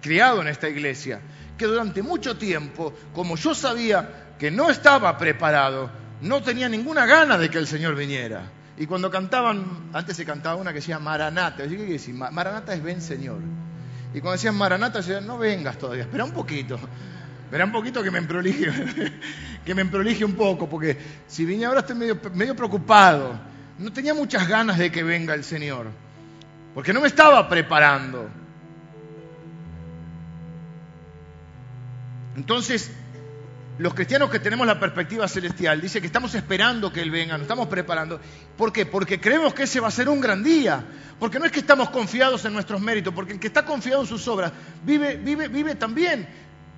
Criado 0.01 0.41
en 0.41 0.47
esta 0.47 0.69
iglesia, 0.69 1.19
que 1.57 1.65
durante 1.65 2.01
mucho 2.01 2.37
tiempo, 2.37 2.93
como 3.13 3.35
yo 3.35 3.53
sabía 3.53 4.26
que 4.37 4.51
no 4.51 4.69
estaba 4.69 5.17
preparado, 5.17 5.89
no 6.21 6.41
tenía 6.41 6.69
ninguna 6.69 7.05
gana 7.05 7.37
de 7.37 7.49
que 7.49 7.57
el 7.57 7.67
Señor 7.67 7.95
viniera. 7.95 8.43
Y 8.77 8.85
cuando 8.85 9.09
cantaban, 9.09 9.89
antes 9.93 10.15
se 10.15 10.25
cantaba 10.25 10.55
una 10.55 10.71
que 10.71 10.79
decía 10.79 10.99
Maranata, 10.99 11.63
¿qué 11.63 11.69
quiere 11.69 11.93
decir? 11.93 12.13
Maranata 12.13 12.73
es 12.73 12.83
ven 12.83 13.01
Señor. 13.01 13.39
Y 14.13 14.19
cuando 14.19 14.33
decían 14.33 14.55
Maranata, 14.55 14.99
decían, 14.99 15.25
no 15.25 15.37
vengas 15.37 15.77
todavía, 15.77 16.03
espera 16.03 16.23
un 16.23 16.31
poquito. 16.31 16.79
Espera 17.45 17.65
un 17.65 17.71
poquito 17.71 18.03
que 18.03 18.11
me 18.11 18.17
emprolije, 18.17 18.67
que 19.65 19.73
me 19.73 19.81
emprolije 19.81 20.25
un 20.25 20.33
poco, 20.33 20.67
porque 20.69 20.97
si 21.27 21.45
vine 21.45 21.65
ahora 21.65 21.79
estoy 21.79 21.95
medio, 21.95 22.19
medio 22.33 22.55
preocupado. 22.55 23.39
No 23.79 23.93
tenía 23.93 24.13
muchas 24.13 24.47
ganas 24.47 24.77
de 24.77 24.91
que 24.91 25.03
venga 25.03 25.33
el 25.33 25.43
Señor, 25.43 25.87
porque 26.73 26.93
no 26.93 27.01
me 27.01 27.07
estaba 27.07 27.47
preparando. 27.47 28.29
Entonces, 32.35 32.91
los 33.79 33.93
cristianos 33.93 34.29
que 34.29 34.39
tenemos 34.39 34.65
la 34.65 34.79
perspectiva 34.79 35.27
celestial, 35.27 35.79
dice 35.79 36.01
que 36.01 36.07
estamos 36.07 36.33
esperando 36.33 36.91
que 36.91 37.01
Él 37.01 37.11
venga, 37.11 37.33
nos 37.33 37.43
estamos 37.43 37.67
preparando. 37.67 38.19
¿Por 38.57 38.73
qué? 38.73 38.85
Porque 38.85 39.19
creemos 39.21 39.53
que 39.53 39.63
ese 39.63 39.79
va 39.79 39.89
a 39.89 39.91
ser 39.91 40.09
un 40.09 40.19
gran 40.19 40.43
día. 40.43 40.83
Porque 41.19 41.39
no 41.39 41.45
es 41.45 41.51
que 41.51 41.59
estamos 41.59 41.89
confiados 41.89 42.43
en 42.45 42.53
nuestros 42.53 42.81
méritos, 42.81 43.13
porque 43.13 43.33
el 43.33 43.39
que 43.39 43.47
está 43.47 43.65
confiado 43.65 44.01
en 44.01 44.07
sus 44.07 44.27
obras 44.27 44.51
vive, 44.83 45.17
vive, 45.17 45.47
vive 45.47 45.75
también 45.75 46.27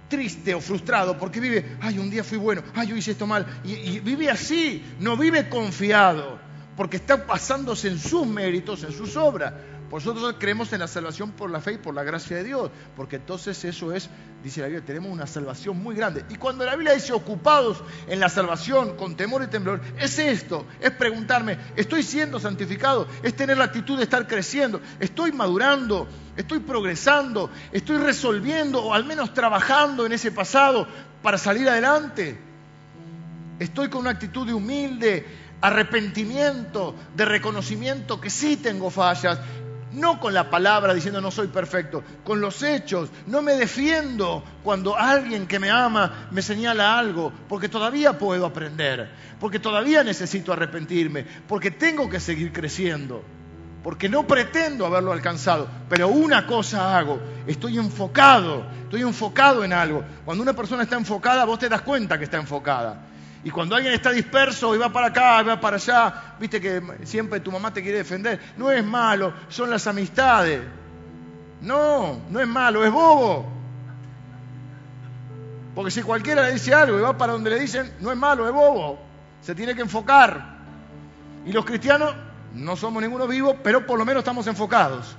triste 0.10 0.54
o 0.54 0.60
frustrado, 0.60 1.18
porque 1.18 1.40
vive, 1.40 1.78
ay, 1.82 2.00
un 2.00 2.10
día 2.10 2.24
fui 2.24 2.38
bueno, 2.38 2.64
ay, 2.74 2.88
yo 2.88 2.96
hice 2.96 3.12
esto 3.12 3.28
mal. 3.28 3.46
Y, 3.64 3.74
y 3.74 4.00
vive 4.00 4.30
así, 4.30 4.84
no 5.00 5.16
vive 5.16 5.48
confiado, 5.50 6.40
porque 6.76 6.98
está 6.98 7.18
basándose 7.18 7.88
en 7.88 8.00
sus 8.00 8.26
méritos, 8.26 8.84
en 8.84 8.92
sus 8.92 9.16
obras. 9.16 9.54
Nosotros 9.92 10.36
creemos 10.38 10.72
en 10.72 10.80
la 10.80 10.88
salvación 10.88 11.32
por 11.32 11.50
la 11.50 11.62
fe 11.62 11.74
y 11.74 11.78
por 11.78 11.96
la 11.96 12.04
gracia 12.04 12.38
de 12.38 12.44
Dios, 12.44 12.70
porque 12.96 13.16
entonces 13.16 13.64
eso 13.66 13.92
es, 13.92 14.10
dice 14.44 14.62
la 14.62 14.68
Biblia, 14.68 14.86
tenemos 14.86 15.12
una 15.12 15.26
salvación 15.26 15.82
muy 15.82 15.96
grande. 15.96 16.26
Y 16.30 16.36
cuando 16.36 16.64
la 16.64 16.76
Biblia 16.76 16.94
dice 16.94 17.12
ocupados 17.12 17.84
en 18.08 18.20
la 18.20 18.30
salvación 18.30 18.96
con 18.96 19.16
temor 19.16 19.44
y 19.44 19.48
temblor, 19.48 19.82
es 19.98 20.20
esto, 20.20 20.66
es 20.80 20.92
preguntarme, 20.92 21.58
¿estoy 21.76 22.04
siendo 22.04 22.40
santificado? 22.40 23.08
Es 23.24 23.36
tener 23.36 23.58
la 23.58 23.66
actitud 23.66 23.98
de 23.98 24.04
estar 24.04 24.28
creciendo, 24.28 24.80
estoy 25.00 25.32
madurando, 25.32 26.08
estoy 26.38 26.60
progresando, 26.60 27.50
estoy 27.72 27.98
resolviendo 27.98 28.84
o 28.84 28.94
al 28.94 29.06
menos 29.06 29.34
trabajando 29.34 30.06
en 30.06 30.14
ese 30.14 30.32
pasado 30.32 30.88
para 31.24 31.38
salir 31.38 31.68
adelante. 31.68 32.40
Estoy 33.58 33.90
con 33.90 34.02
una 34.02 34.12
actitud 34.12 34.46
de 34.46 34.54
humilde 34.54 35.26
arrepentimiento, 35.62 36.96
de 37.16 37.26
reconocimiento 37.26 38.22
que 38.22 38.30
sí 38.30 38.56
tengo 38.56 38.90
fallas 38.90 39.40
No 39.92 40.20
con 40.20 40.34
la 40.34 40.50
palabra 40.50 40.94
diciendo 40.94 41.20
no 41.20 41.32
soy 41.32 41.48
perfecto, 41.48 42.04
con 42.24 42.42
los 42.42 42.62
hechos. 42.62 43.10
No 43.26 43.42
me 43.42 43.54
defiendo 43.54 44.44
cuando 44.64 44.96
alguien 44.96 45.48
que 45.48 45.60
me 45.60 45.72
ama 45.72 46.28
me 46.32 46.42
señala 46.42 46.98
algo, 46.98 47.32
porque 47.48 47.70
todavía 47.70 48.18
puedo 48.18 48.46
aprender, 48.46 49.10
porque 49.40 49.60
todavía 49.60 50.04
necesito 50.04 50.54
arrepentirme, 50.54 51.26
porque 51.48 51.72
tengo 51.72 52.10
que 52.10 52.20
seguir 52.20 52.54
creciendo, 52.54 53.24
porque 53.84 54.10
no 54.10 54.28
pretendo 54.28 54.86
haberlo 54.86 55.12
alcanzado. 55.12 55.68
Pero 55.90 56.10
una 56.10 56.46
cosa 56.46 56.98
hago, 56.98 57.20
estoy 57.48 57.78
enfocado, 57.78 58.66
estoy 58.84 59.02
enfocado 59.02 59.64
en 59.64 59.74
algo. 59.74 60.04
Cuando 60.24 60.44
una 60.44 60.54
persona 60.54 60.84
está 60.84 60.98
enfocada, 60.98 61.46
vos 61.46 61.58
te 61.58 61.68
das 61.68 61.82
cuenta 61.82 62.20
que 62.20 62.26
está 62.26 62.38
enfocada. 62.38 63.09
Y 63.44 63.52
cuando 63.52 63.76
alguien 63.76 63.94
está 63.94 64.12
disperso 64.12 64.76
y 64.76 64.78
va 64.78 64.92
para 64.92 65.08
acá, 65.08 65.42
va 65.44 65.60
para 65.60 65.78
allá, 65.78 66.36
viste 66.40 66.60
que 66.60 66.82
siempre 67.04 67.40
tu 67.40 67.52
mamá 67.52 67.74
te 67.74 67.82
quiere 67.82 68.00
defender, 68.00 68.40
no 68.58 68.70
es 68.70 68.84
malo, 68.84 69.34
son 69.48 69.70
las 69.70 69.88
amistades. 69.88 70.62
No, 71.62 72.20
no 72.30 72.40
es 72.40 72.48
malo, 72.48 72.84
es 72.86 72.92
bobo. 72.92 73.46
Porque 75.74 75.92
si 75.92 76.02
cualquiera 76.02 76.44
le 76.44 76.54
dice 76.54 76.74
algo 76.74 76.98
y 76.98 77.02
va 77.02 77.18
para 77.18 77.34
donde 77.34 77.50
le 77.50 77.60
dicen, 77.60 77.94
no 78.02 78.12
es 78.12 78.18
malo, 78.18 78.46
es 78.46 78.54
bobo. 78.54 79.00
Se 79.42 79.56
tiene 79.56 79.76
que 79.76 79.82
enfocar. 79.82 80.58
Y 81.46 81.54
los 81.54 81.64
cristianos 81.64 82.14
no 82.54 82.76
somos 82.76 83.02
ninguno 83.02 83.28
vivo, 83.28 83.58
pero 83.64 83.86
por 83.86 83.98
lo 83.98 84.06
menos 84.06 84.22
estamos 84.22 84.48
enfocados. 84.48 85.16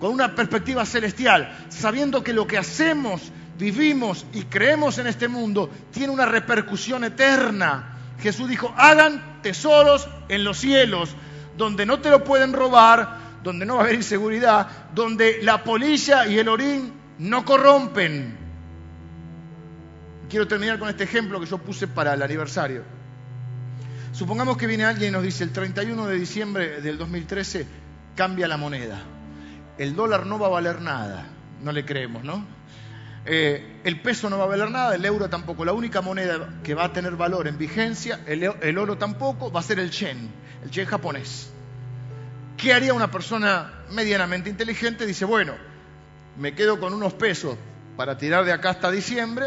Con 0.00 0.12
una 0.12 0.34
perspectiva 0.34 0.86
celestial, 0.86 1.54
sabiendo 1.68 2.24
que 2.24 2.32
lo 2.32 2.46
que 2.46 2.58
hacemos 2.58 3.30
vivimos 3.62 4.26
y 4.32 4.42
creemos 4.42 4.98
en 4.98 5.06
este 5.06 5.28
mundo 5.28 5.70
tiene 5.92 6.12
una 6.12 6.26
repercusión 6.26 7.04
eterna. 7.04 7.96
Jesús 8.18 8.48
dijo, 8.48 8.74
hagan 8.76 9.40
tesoros 9.40 10.08
en 10.28 10.42
los 10.42 10.58
cielos, 10.58 11.14
donde 11.56 11.86
no 11.86 12.00
te 12.00 12.10
lo 12.10 12.24
pueden 12.24 12.52
robar, 12.52 13.18
donde 13.44 13.64
no 13.64 13.76
va 13.76 13.82
a 13.82 13.84
haber 13.84 13.94
inseguridad, 13.96 14.66
donde 14.94 15.42
la 15.42 15.62
polilla 15.62 16.26
y 16.26 16.38
el 16.38 16.48
orín 16.48 16.92
no 17.18 17.44
corrompen. 17.44 18.36
Quiero 20.28 20.48
terminar 20.48 20.80
con 20.80 20.88
este 20.88 21.04
ejemplo 21.04 21.38
que 21.38 21.46
yo 21.46 21.58
puse 21.58 21.86
para 21.86 22.14
el 22.14 22.22
aniversario. 22.22 22.82
Supongamos 24.12 24.56
que 24.56 24.66
viene 24.66 24.84
alguien 24.84 25.10
y 25.10 25.12
nos 25.12 25.22
dice, 25.22 25.44
el 25.44 25.52
31 25.52 26.06
de 26.06 26.18
diciembre 26.18 26.80
del 26.80 26.98
2013 26.98 27.66
cambia 28.16 28.48
la 28.48 28.56
moneda. 28.56 29.00
El 29.78 29.94
dólar 29.94 30.26
no 30.26 30.38
va 30.38 30.48
a 30.48 30.50
valer 30.50 30.80
nada. 30.80 31.26
No 31.62 31.70
le 31.70 31.84
creemos, 31.84 32.24
¿no? 32.24 32.44
Eh, 33.24 33.80
el 33.84 34.00
peso 34.00 34.28
no 34.28 34.38
va 34.38 34.44
a 34.44 34.48
valer 34.48 34.70
nada, 34.70 34.94
el 34.94 35.04
euro 35.04 35.28
tampoco. 35.28 35.64
La 35.64 35.72
única 35.72 36.00
moneda 36.00 36.48
que 36.62 36.74
va 36.74 36.84
a 36.84 36.92
tener 36.92 37.12
valor 37.16 37.46
en 37.46 37.56
vigencia, 37.58 38.20
el, 38.26 38.78
oro 38.78 38.98
tampoco, 38.98 39.52
va 39.52 39.60
a 39.60 39.62
ser 39.62 39.78
el 39.78 39.90
yen, 39.90 40.30
el 40.64 40.70
yen 40.70 40.86
japonés. 40.86 41.50
¿Qué 42.56 42.72
haría 42.72 42.94
una 42.94 43.10
persona 43.10 43.84
medianamente 43.90 44.50
inteligente? 44.50 45.06
Dice, 45.06 45.24
bueno, 45.24 45.54
me 46.38 46.54
quedo 46.54 46.80
con 46.80 46.94
unos 46.94 47.12
pesos 47.14 47.56
para 47.96 48.18
tirar 48.18 48.44
de 48.44 48.52
acá 48.52 48.70
hasta 48.70 48.90
diciembre 48.90 49.46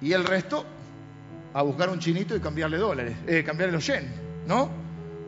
y 0.00 0.12
el 0.12 0.24
resto 0.24 0.64
a 1.54 1.62
buscar 1.62 1.90
un 1.90 1.98
chinito 1.98 2.34
y 2.34 2.40
cambiarle 2.40 2.78
dólares, 2.78 3.16
eh, 3.26 3.44
cambiarle 3.44 3.74
los 3.74 3.86
yen, 3.86 4.10
¿no? 4.46 4.70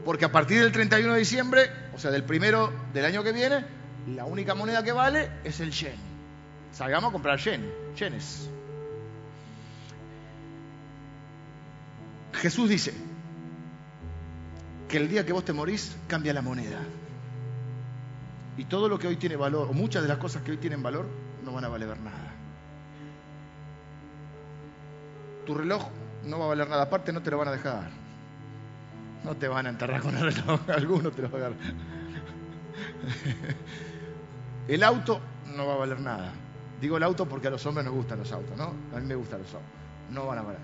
Porque 0.04 0.24
a 0.24 0.32
partir 0.32 0.62
del 0.62 0.72
31 0.72 1.12
de 1.12 1.18
diciembre, 1.18 1.70
o 1.94 1.98
sea, 1.98 2.10
del 2.10 2.24
primero 2.24 2.72
del 2.92 3.04
año 3.04 3.22
que 3.22 3.32
viene, 3.32 3.64
la 4.14 4.24
única 4.24 4.54
moneda 4.54 4.82
que 4.82 4.92
vale 4.92 5.30
es 5.44 5.60
el 5.60 5.70
yen. 5.70 6.13
Salgamos 6.74 7.10
a 7.10 7.12
comprar 7.12 7.38
yen, 7.38 7.72
yenes. 7.96 8.50
Jesús 12.32 12.68
dice 12.68 12.92
que 14.88 14.96
el 14.96 15.08
día 15.08 15.24
que 15.24 15.32
vos 15.32 15.44
te 15.44 15.52
morís 15.52 15.96
cambia 16.08 16.34
la 16.34 16.42
moneda. 16.42 16.80
Y 18.56 18.64
todo 18.64 18.88
lo 18.88 18.98
que 18.98 19.06
hoy 19.06 19.16
tiene 19.16 19.36
valor, 19.36 19.68
o 19.70 19.72
muchas 19.72 20.02
de 20.02 20.08
las 20.08 20.18
cosas 20.18 20.42
que 20.42 20.50
hoy 20.50 20.56
tienen 20.56 20.82
valor, 20.82 21.06
no 21.44 21.52
van 21.52 21.64
a 21.64 21.68
valer 21.68 21.96
nada. 22.00 22.32
Tu 25.46 25.54
reloj 25.54 25.88
no 26.24 26.40
va 26.40 26.46
a 26.46 26.48
valer 26.48 26.68
nada, 26.68 26.82
aparte 26.82 27.12
no 27.12 27.22
te 27.22 27.30
lo 27.30 27.38
van 27.38 27.48
a 27.48 27.52
dejar. 27.52 27.88
No 29.22 29.36
te 29.36 29.46
van 29.46 29.66
a 29.66 29.68
enterrar 29.68 30.02
con 30.02 30.16
el 30.16 30.34
reloj, 30.34 30.60
alguno 30.74 31.12
te 31.12 31.22
lo 31.22 31.30
va 31.30 31.38
a 31.38 31.42
dar. 31.42 31.52
El 34.66 34.82
auto 34.82 35.20
no 35.54 35.66
va 35.66 35.74
a 35.74 35.76
valer 35.76 36.00
nada. 36.00 36.32
Digo 36.80 36.96
el 36.96 37.02
auto 37.02 37.26
porque 37.26 37.48
a 37.48 37.50
los 37.50 37.64
hombres 37.66 37.84
nos 37.84 37.94
gustan 37.94 38.18
los 38.18 38.32
autos, 38.32 38.56
¿no? 38.56 38.72
A 38.94 39.00
mí 39.00 39.06
me 39.06 39.14
gustan 39.14 39.40
los 39.40 39.54
autos. 39.54 39.68
No 40.10 40.26
van 40.26 40.38
a 40.38 40.42
valer. 40.42 40.60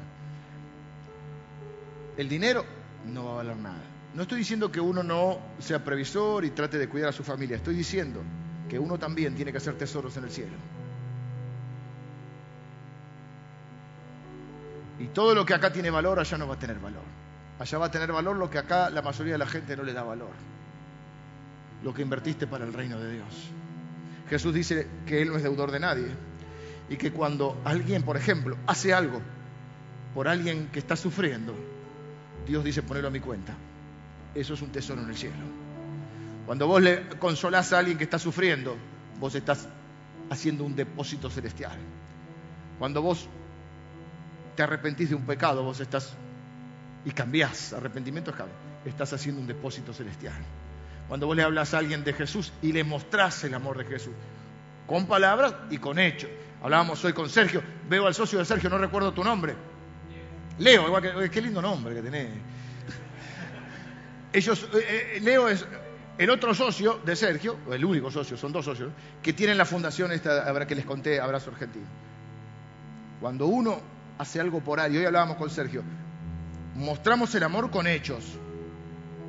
El 2.16 2.28
dinero 2.28 2.64
no 3.06 3.24
va 3.24 3.32
a 3.32 3.34
valer 3.36 3.56
nada. 3.56 3.80
No 4.14 4.22
estoy 4.22 4.38
diciendo 4.38 4.72
que 4.72 4.80
uno 4.80 5.02
no 5.02 5.38
sea 5.58 5.84
previsor 5.84 6.44
y 6.44 6.50
trate 6.50 6.78
de 6.78 6.88
cuidar 6.88 7.10
a 7.10 7.12
su 7.12 7.22
familia. 7.22 7.56
Estoy 7.56 7.74
diciendo 7.76 8.20
que 8.68 8.78
uno 8.78 8.98
también 8.98 9.34
tiene 9.34 9.52
que 9.52 9.58
hacer 9.58 9.78
tesoros 9.78 10.16
en 10.16 10.24
el 10.24 10.30
cielo. 10.30 10.56
Y 14.98 15.06
todo 15.06 15.34
lo 15.34 15.46
que 15.46 15.54
acá 15.54 15.72
tiene 15.72 15.90
valor, 15.90 16.18
allá 16.18 16.36
no 16.36 16.46
va 16.46 16.54
a 16.54 16.58
tener 16.58 16.78
valor. 16.78 17.02
Allá 17.58 17.78
va 17.78 17.86
a 17.86 17.90
tener 17.90 18.12
valor 18.12 18.36
lo 18.36 18.50
que 18.50 18.58
acá 18.58 18.90
la 18.90 19.00
mayoría 19.00 19.34
de 19.34 19.38
la 19.38 19.46
gente 19.46 19.76
no 19.76 19.82
le 19.82 19.92
da 19.92 20.02
valor. 20.02 20.30
Lo 21.82 21.94
que 21.94 22.02
invertiste 22.02 22.46
para 22.46 22.64
el 22.64 22.72
reino 22.72 22.98
de 22.98 23.12
Dios. 23.12 23.50
Jesús 24.30 24.54
dice 24.54 24.86
que 25.06 25.20
Él 25.20 25.28
no 25.28 25.36
es 25.36 25.42
deudor 25.42 25.72
de 25.72 25.80
nadie 25.80 26.06
y 26.88 26.96
que 26.96 27.12
cuando 27.12 27.60
alguien, 27.64 28.04
por 28.04 28.16
ejemplo, 28.16 28.56
hace 28.68 28.94
algo 28.94 29.20
por 30.14 30.28
alguien 30.28 30.68
que 30.72 30.78
está 30.78 30.94
sufriendo, 30.94 31.52
Dios 32.46 32.62
dice 32.62 32.82
ponerlo 32.82 33.08
a 33.08 33.10
mi 33.10 33.18
cuenta. 33.18 33.54
Eso 34.32 34.54
es 34.54 34.62
un 34.62 34.70
tesoro 34.70 35.02
en 35.02 35.08
el 35.08 35.16
cielo. 35.16 35.34
Cuando 36.46 36.68
vos 36.68 36.80
le 36.80 37.08
consolás 37.18 37.72
a 37.72 37.80
alguien 37.80 37.98
que 37.98 38.04
está 38.04 38.20
sufriendo, 38.20 38.76
vos 39.18 39.34
estás 39.34 39.68
haciendo 40.30 40.62
un 40.62 40.76
depósito 40.76 41.28
celestial. 41.28 41.76
Cuando 42.78 43.02
vos 43.02 43.28
te 44.54 44.62
arrepentís 44.62 45.10
de 45.10 45.16
un 45.16 45.26
pecado, 45.26 45.64
vos 45.64 45.80
estás 45.80 46.14
y 47.04 47.10
cambiás, 47.10 47.72
arrepentimiento 47.72 48.30
es 48.30 48.36
cambio, 48.36 48.54
estás 48.84 49.12
haciendo 49.12 49.40
un 49.40 49.48
depósito 49.48 49.92
celestial 49.92 50.40
cuando 51.10 51.26
vos 51.26 51.34
le 51.34 51.42
hablas 51.42 51.74
a 51.74 51.78
alguien 51.78 52.04
de 52.04 52.12
Jesús 52.12 52.52
y 52.62 52.70
le 52.70 52.84
mostrás 52.84 53.42
el 53.42 53.52
amor 53.54 53.76
de 53.76 53.84
Jesús, 53.84 54.12
con 54.86 55.06
palabras 55.06 55.52
y 55.68 55.78
con 55.78 55.98
hechos. 55.98 56.30
Hablábamos 56.62 57.04
hoy 57.04 57.12
con 57.12 57.28
Sergio, 57.28 57.64
veo 57.88 58.06
al 58.06 58.14
socio 58.14 58.38
de 58.38 58.44
Sergio, 58.44 58.70
no 58.70 58.78
recuerdo 58.78 59.12
tu 59.12 59.24
nombre. 59.24 59.56
Leo, 60.60 60.86
igual 60.86 61.02
que, 61.02 61.28
qué 61.28 61.42
lindo 61.42 61.60
nombre 61.60 61.96
que 61.96 62.02
tenés. 62.02 62.28
Ellos, 64.32 64.68
eh, 64.72 65.14
eh, 65.16 65.20
Leo 65.20 65.48
es 65.48 65.66
el 66.16 66.30
otro 66.30 66.54
socio 66.54 67.00
de 67.04 67.16
Sergio, 67.16 67.56
el 67.72 67.84
único 67.84 68.12
socio, 68.12 68.36
son 68.36 68.52
dos 68.52 68.64
socios, 68.64 68.92
que 69.20 69.32
tienen 69.32 69.58
la 69.58 69.64
fundación 69.64 70.12
esta, 70.12 70.64
que 70.64 70.76
les 70.76 70.84
conté, 70.84 71.18
Abrazo 71.18 71.50
Argentino. 71.50 71.86
Cuando 73.20 73.46
uno 73.46 73.80
hace 74.16 74.38
algo 74.38 74.60
por 74.60 74.78
ahí, 74.78 74.96
hoy 74.96 75.06
hablábamos 75.06 75.38
con 75.38 75.50
Sergio, 75.50 75.82
mostramos 76.76 77.34
el 77.34 77.42
amor 77.42 77.72
con 77.72 77.88
hechos. 77.88 78.38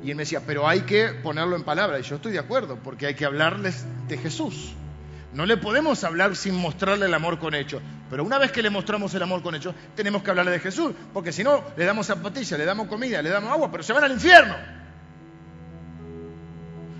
Y 0.04 0.10
él 0.10 0.16
me 0.16 0.22
decía, 0.22 0.42
pero 0.44 0.66
hay 0.68 0.80
que 0.80 1.08
ponerlo 1.08 1.54
en 1.54 1.62
palabras. 1.62 2.00
Y 2.00 2.02
yo 2.02 2.16
estoy 2.16 2.32
de 2.32 2.40
acuerdo, 2.40 2.76
porque 2.82 3.06
hay 3.06 3.14
que 3.14 3.24
hablarles 3.24 3.86
de 4.08 4.18
Jesús. 4.18 4.74
No 5.32 5.46
le 5.46 5.56
podemos 5.56 6.02
hablar 6.04 6.34
sin 6.34 6.54
mostrarle 6.56 7.06
el 7.06 7.14
amor 7.14 7.38
con 7.38 7.54
hechos. 7.54 7.80
Pero 8.10 8.24
una 8.24 8.38
vez 8.38 8.50
que 8.50 8.62
le 8.62 8.68
mostramos 8.68 9.14
el 9.14 9.22
amor 9.22 9.42
con 9.42 9.54
hechos, 9.54 9.74
tenemos 9.94 10.22
que 10.22 10.30
hablarle 10.30 10.52
de 10.52 10.58
Jesús. 10.58 10.92
Porque 11.12 11.32
si 11.32 11.44
no, 11.44 11.64
le 11.76 11.84
damos 11.84 12.06
zapatillas, 12.06 12.58
le 12.58 12.64
damos 12.64 12.88
comida, 12.88 13.22
le 13.22 13.30
damos 13.30 13.50
agua, 13.50 13.70
pero 13.70 13.82
se 13.82 13.92
van 13.92 14.04
al 14.04 14.12
infierno. 14.12 14.56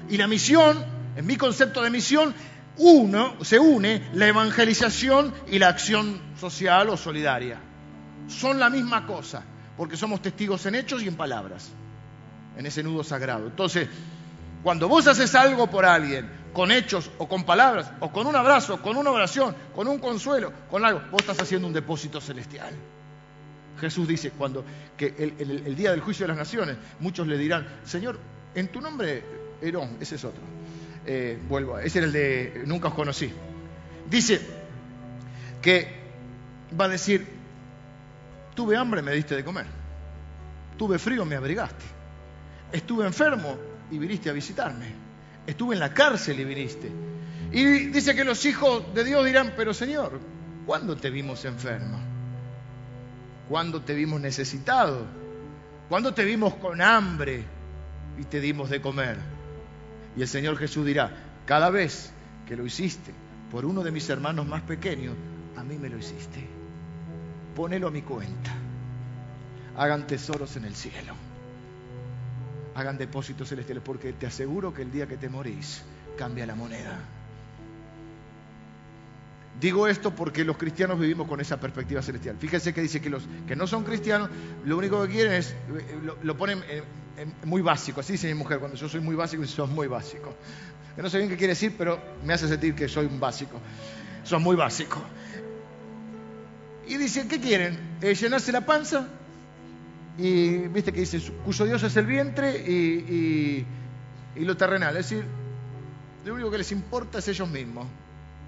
Y 0.09 0.17
la 0.17 0.29
misión, 0.29 0.85
en 1.17 1.27
mi 1.27 1.37
concepto 1.37 1.83
de 1.83 1.91
misión, 1.91 2.33
uno, 2.77 3.35
se 3.43 3.59
une 3.59 4.09
la 4.15 4.29
evangelización 4.29 5.35
y 5.49 5.59
la 5.59 5.69
acción 5.69 6.21
social 6.39 6.89
o 6.89 6.97
solidaria. 6.97 7.59
Son 8.29 8.61
la 8.61 8.71
misma 8.71 9.07
cosa, 9.07 9.43
porque 9.77 9.97
somos 9.97 10.23
testigos 10.23 10.65
en 10.67 10.77
hechos 10.77 11.03
y 11.03 11.09
en 11.09 11.17
palabras 11.17 11.73
en 12.57 12.67
ese 12.67 12.83
nudo 12.83 13.05
sagrado. 13.05 13.47
Entonces, 13.47 13.89
cuando 14.63 14.89
vos 14.89 15.07
haces 15.07 15.35
algo 15.35 15.69
por 15.69 15.85
alguien, 15.85 16.29
con 16.53 16.71
hechos 16.71 17.11
o 17.19 17.29
con 17.29 17.45
palabras, 17.45 17.91
o 18.01 18.13
con 18.13 18.27
un 18.27 18.37
abrazo, 18.37 18.81
con 18.81 18.97
una 18.97 19.11
oración, 19.11 19.55
con 19.75 19.89
un 19.89 19.99
consuelo, 19.99 20.53
con 20.71 20.85
algo, 20.85 21.01
vos 21.11 21.21
estás 21.23 21.41
haciendo 21.41 21.67
un 21.67 21.73
depósito 21.73 22.21
celestial. 22.21 22.75
Jesús 23.81 24.07
dice 24.07 24.31
cuando 24.31 24.65
que 24.97 25.15
el, 25.19 25.75
día 25.75 25.91
del 25.91 26.01
juicio 26.01 26.25
de 26.25 26.29
las 26.29 26.37
naciones, 26.37 26.77
muchos 27.01 27.27
le 27.27 27.37
dirán, 27.37 27.67
Señor, 27.85 28.19
en 28.55 28.69
tu 28.69 28.81
nombre, 28.81 29.25
Herón, 29.61 29.97
ese 30.01 30.17
es 30.17 30.25
otro. 30.25 30.43
Eh, 31.05 31.39
vuelvo, 31.49 31.79
ese 31.79 31.99
era 31.99 32.07
el 32.07 32.13
de 32.13 32.63
nunca 32.67 32.89
os 32.89 32.95
conocí. 32.95 33.33
Dice 34.09 34.41
que 35.61 36.03
va 36.79 36.85
a 36.85 36.89
decir, 36.89 37.27
tuve 38.55 38.77
hambre, 38.77 39.03
me 39.03 39.13
diste 39.13 39.35
de 39.35 39.43
comer. 39.43 39.67
Tuve 40.77 40.99
frío, 40.99 41.25
me 41.25 41.35
abrigaste 41.35 42.02
Estuve 42.73 43.07
enfermo 43.07 43.57
y 43.91 43.99
viniste 43.99 44.31
a 44.31 44.33
visitarme. 44.33 44.87
Estuve 45.47 45.75
en 45.75 45.81
la 45.81 45.93
cárcel 45.93 46.41
y 46.41 46.45
viniste. 46.45 46.91
Y 47.53 47.65
dice 47.89 48.15
que 48.15 48.25
los 48.25 48.45
hijos 48.47 48.95
de 48.95 49.05
Dios 49.05 49.25
dirán, 49.25 49.53
pero 49.57 49.75
Señor, 49.75 50.19
¿cuándo 50.65 50.97
te 50.97 51.11
vimos 51.11 51.45
enfermo? 51.45 52.01
¿Cuándo 53.49 53.83
te 53.83 53.95
vimos 53.95 54.21
necesitado? 54.21 55.05
¿Cuándo 55.89 56.15
te 56.15 56.25
vimos 56.25 56.55
con 56.55 56.81
hambre 56.81 57.45
y 58.19 58.25
te 58.25 58.41
dimos 58.41 58.71
de 58.71 58.81
comer? 58.81 59.19
Y 60.17 60.23
el 60.23 60.29
Señor 60.29 60.57
Jesús 60.57 60.87
dirá, 60.87 61.11
cada 61.45 61.69
vez 61.69 62.13
que 62.47 62.57
lo 62.57 62.65
hiciste 62.65 63.13
por 63.51 63.67
uno 63.67 63.83
de 63.83 63.91
mis 63.91 64.09
hermanos 64.09 64.47
más 64.47 64.63
pequeños, 64.63 65.15
a 65.57 65.63
mí 65.63 65.77
me 65.77 65.91
lo 65.91 65.99
hiciste. 65.99 66.47
Ponelo 67.55 67.89
a 67.89 67.91
mi 67.91 68.01
cuenta. 68.01 68.53
Hagan 69.77 70.07
tesoros 70.07 70.57
en 70.57 70.65
el 70.65 70.75
cielo. 70.75 71.15
Hagan 72.75 72.99
depósitos 72.99 73.49
celestiales, 73.49 73.83
porque 73.85 74.13
te 74.13 74.27
aseguro 74.27 74.73
que 74.73 74.83
el 74.83 74.91
día 74.91 75.07
que 75.07 75.17
te 75.17 75.29
morís, 75.29 75.83
cambia 76.17 76.47
la 76.47 76.55
moneda. 76.55 76.99
Digo 79.61 79.87
esto 79.87 80.15
porque 80.15 80.45
los 80.45 80.57
cristianos 80.57 80.99
vivimos 80.99 81.29
con 81.29 81.41
esa 81.41 81.61
perspectiva 81.61 82.03
celestial. 82.03 82.37
Fíjense 82.39 82.73
que 82.73 82.81
dice 82.81 83.01
que 83.01 83.11
los 83.11 83.23
que 83.47 83.55
no 83.55 83.67
son 83.67 83.85
cristianos, 83.85 84.31
lo 84.65 84.77
único 84.77 85.03
que 85.03 85.13
quieren 85.13 85.35
es, 85.35 85.55
lo, 86.23 86.37
ponen 86.37 86.65
muy 87.45 87.63
básico. 87.63 88.01
Así 88.01 88.15
dice 88.15 88.29
mi 88.29 88.35
mujer, 88.35 88.59
cuando 88.59 88.77
yo 88.77 88.89
soy 88.89 89.01
muy 89.01 89.15
básico, 89.15 89.43
y 89.45 89.47
son 89.47 89.73
muy 89.73 89.87
básico. 89.87 90.35
no 90.97 91.09
sé 91.09 91.19
bien 91.19 91.31
qué 91.31 91.37
quiere 91.37 91.53
decir, 91.53 91.75
pero 91.77 92.01
me 92.25 92.33
hace 92.33 92.49
sentir 92.49 92.75
que 92.75 92.89
soy 92.89 93.07
un 93.07 93.21
básico. 93.21 93.61
Son 94.25 94.43
muy 94.43 94.57
básico. 94.57 95.01
Y 96.87 96.97
dice, 96.97 97.29
¿qué 97.29 97.41
quieren? 97.41 97.79
Eh, 98.01 98.15
¿Llenarse 98.15 98.51
la 98.53 98.67
panza? 98.67 99.07
Y 100.19 100.69
viste 100.69 100.93
que 100.93 101.01
dice, 101.01 101.21
cuyo 101.45 101.65
Dios 101.65 101.83
es 101.83 101.97
el 101.97 102.07
vientre 102.07 102.59
y, 102.59 103.67
lo 104.37 104.57
terrenal. 104.57 104.97
Es 104.97 105.09
decir, 105.09 105.25
lo 106.25 106.35
único 106.35 106.51
que 106.51 106.59
les 106.59 106.73
importa 106.73 107.19
es 107.19 107.29
ellos 107.29 107.49
mismos 107.49 107.87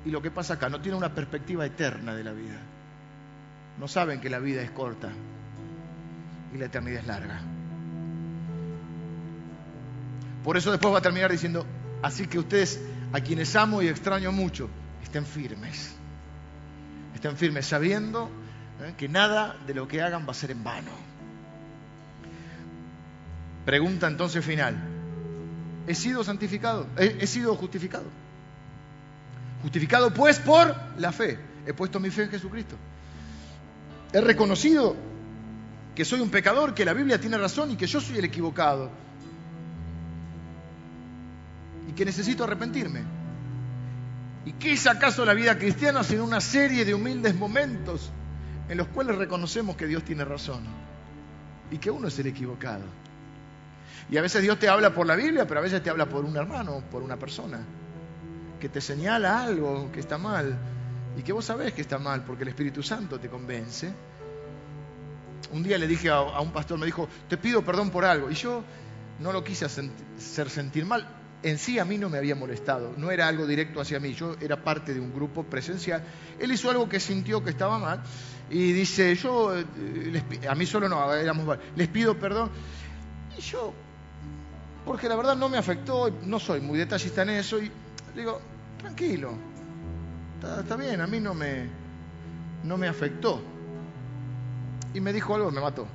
y 0.05 0.11
lo 0.11 0.21
que 0.21 0.31
pasa 0.31 0.55
acá. 0.55 0.69
No 0.69 0.81
tienen 0.81 0.99
una 0.99 1.15
perspectiva 1.15 1.65
eterna 1.65 2.15
de 2.15 2.25
la 2.25 2.33
vida. 2.33 2.61
No 3.79 3.89
saben 3.89 4.21
que 4.21 4.31
la 4.31 4.39
vida 4.39 4.63
es 4.63 4.71
corta 4.71 5.11
y 6.55 6.59
la 6.59 6.67
eternidad 6.67 7.01
es 7.01 7.07
larga. 7.07 7.41
Por 10.45 10.59
eso 10.59 10.71
después 10.71 10.93
va 10.93 10.99
a 10.99 11.03
terminar 11.03 11.31
diciendo, 11.31 11.65
así 12.03 12.27
que 12.27 12.39
ustedes, 12.39 12.81
a 13.13 13.21
quienes 13.21 13.57
amo 13.57 13.81
y 13.81 13.89
extraño 13.89 14.31
mucho, 14.31 14.69
estén 15.03 15.25
firmes. 15.25 15.95
Estén 17.15 17.37
firmes 17.37 17.67
sabiendo 17.67 18.29
¿eh? 18.83 18.95
que 18.99 19.09
nada 19.09 19.57
de 19.67 19.73
lo 19.73 19.89
que 19.89 20.03
hagan 20.03 20.27
va 20.27 20.33
a 20.33 20.35
ser 20.35 20.51
en 20.51 20.63
vano. 20.63 20.91
Pregunta 23.65 24.07
entonces 24.07 24.45
final. 24.45 24.77
¿He 25.87 25.95
sido 25.95 26.25
santificado? 26.25 26.87
¿He, 26.97 27.27
sido 27.27 27.55
justificado? 27.57 28.05
Justificado 29.63 30.13
pues 30.13 30.39
por 30.39 30.75
la 30.99 31.13
fe. 31.13 31.39
He 31.67 31.73
puesto 31.73 32.01
mi 32.01 32.11
fe 32.11 32.25
en 32.25 32.31
Jesucristo. 32.31 32.77
He 34.13 34.21
reconocido 34.21 34.97
que 35.95 36.05
soy 36.05 36.21
un 36.21 36.31
pecador, 36.31 36.75
que 36.75 36.85
la 36.85 36.93
Biblia 36.93 37.21
tiene 37.21 37.39
razón 37.39 37.71
y 37.71 37.77
que 37.77 37.87
yo 37.87 38.01
soy 38.01 38.19
el 38.19 38.25
equivocado. 38.25 38.91
Y 41.89 41.93
que 41.93 42.05
necesito 42.05 42.45
arrepentirme. 42.45 43.03
¿Y 44.47 44.53
qué 44.53 44.73
es 44.73 44.87
acaso 44.87 45.25
la 45.25 45.33
vida 45.33 45.59
cristiana 45.59 46.05
sino 46.05 46.25
una 46.25 46.41
serie 46.41 46.85
de 46.85 46.95
humildes 46.95 47.35
momentos 47.35 48.11
en 48.69 48.77
los 48.77 48.89
cuales 48.89 49.17
reconocemos 49.17 49.77
que 49.77 49.87
Dios 49.87 50.05
tiene 50.05 50.25
razón 50.25 50.65
y 51.71 51.79
que 51.79 51.91
uno 51.91 52.09
es 52.09 52.19
el 52.19 52.27
equivocado? 52.27 52.85
Y 54.11 54.17
a 54.17 54.23
veces 54.23 54.43
Dios 54.43 54.59
te 54.59 54.69
habla 54.69 54.95
por 54.95 55.07
la 55.07 55.17
Biblia, 55.17 55.47
pero 55.47 55.61
a 55.61 55.63
veces 55.63 55.83
te 55.83 55.91
habla 55.91 56.07
por 56.09 56.25
un 56.25 56.37
hermano, 56.37 56.83
por 56.91 57.03
una 57.03 57.19
persona 57.19 57.61
que 58.61 58.69
te 58.69 58.81
señala 58.81 59.45
algo 59.45 59.91
que 59.93 60.01
está 60.01 60.17
mal 60.17 60.57
y 61.19 61.23
que 61.23 61.33
vos 61.33 61.45
sabés 61.45 61.73
que 61.73 61.83
está 61.83 61.99
mal 61.99 62.25
porque 62.25 62.43
el 62.43 62.49
Espíritu 62.49 62.83
Santo 62.83 63.21
te 63.21 63.29
convence. 63.29 63.93
Un 65.53 65.63
día 65.63 65.79
le 65.79 65.87
dije 65.87 66.09
a, 66.11 66.41
un 66.41 66.53
pastor, 66.53 66.79
me 66.79 66.87
dijo, 66.87 67.09
te 67.29 67.37
pido 67.37 67.63
perdón 67.63 67.91
por 67.91 68.05
algo. 68.05 68.31
Y 68.31 68.35
yo 68.35 68.65
no 69.21 69.33
lo 69.33 69.45
quise 69.45 69.67
hacer 69.67 70.51
sentir 70.51 70.87
mal. 70.87 71.07
En 71.43 71.59
sí 71.59 71.79
a 71.79 71.85
mí 71.85 71.99
no 71.99 72.09
me 72.09 72.17
había 72.17 72.35
molestado, 72.35 72.95
no 72.97 73.11
era 73.11 73.29
algo 73.29 73.47
directo 73.47 73.79
hacia 73.79 74.01
mí, 74.01 74.15
yo 74.15 74.35
era 74.41 74.65
parte 74.65 74.95
de 74.95 75.01
un 75.01 75.13
grupo 75.13 75.43
presencial. 75.43 76.03
Él 76.39 76.51
hizo 76.51 76.71
algo 76.71 76.89
que 76.89 76.99
sintió 77.01 77.45
que 77.45 77.51
estaba 77.51 77.79
mal 77.79 78.03
y 78.49 78.73
dice, 78.73 79.15
yo, 79.15 79.55
eh, 79.55 79.65
a 80.49 80.55
mí 80.55 80.65
solo 80.65 80.89
no, 80.89 81.13
éramos 81.13 81.59
les 81.77 81.89
pido 81.89 82.19
perdón. 82.19 82.51
Y 83.37 83.41
yo, 83.41 83.73
porque 84.85 85.09
la 85.09 85.17
verdad 85.17 85.37
no 85.37 85.49
me 85.49 85.57
afectó, 85.57 86.11
no 86.25 86.39
soy 86.39 86.61
muy 86.61 86.79
detallista 86.79 87.23
en 87.23 87.31
eso, 87.31 87.59
y 87.61 87.71
digo, 88.15 88.41
tranquilo, 88.79 89.33
está, 90.61 90.77
bien, 90.77 91.01
a 91.01 91.07
mí 91.07 91.21
no 91.21 91.35
me, 91.35 91.67
no 92.63 92.77
me 92.77 92.87
afectó. 92.87 93.43
Y 94.93 95.01
me 95.01 95.13
dijo 95.13 95.35
algo, 95.35 95.51
me 95.51 95.61
mató. 95.61 95.87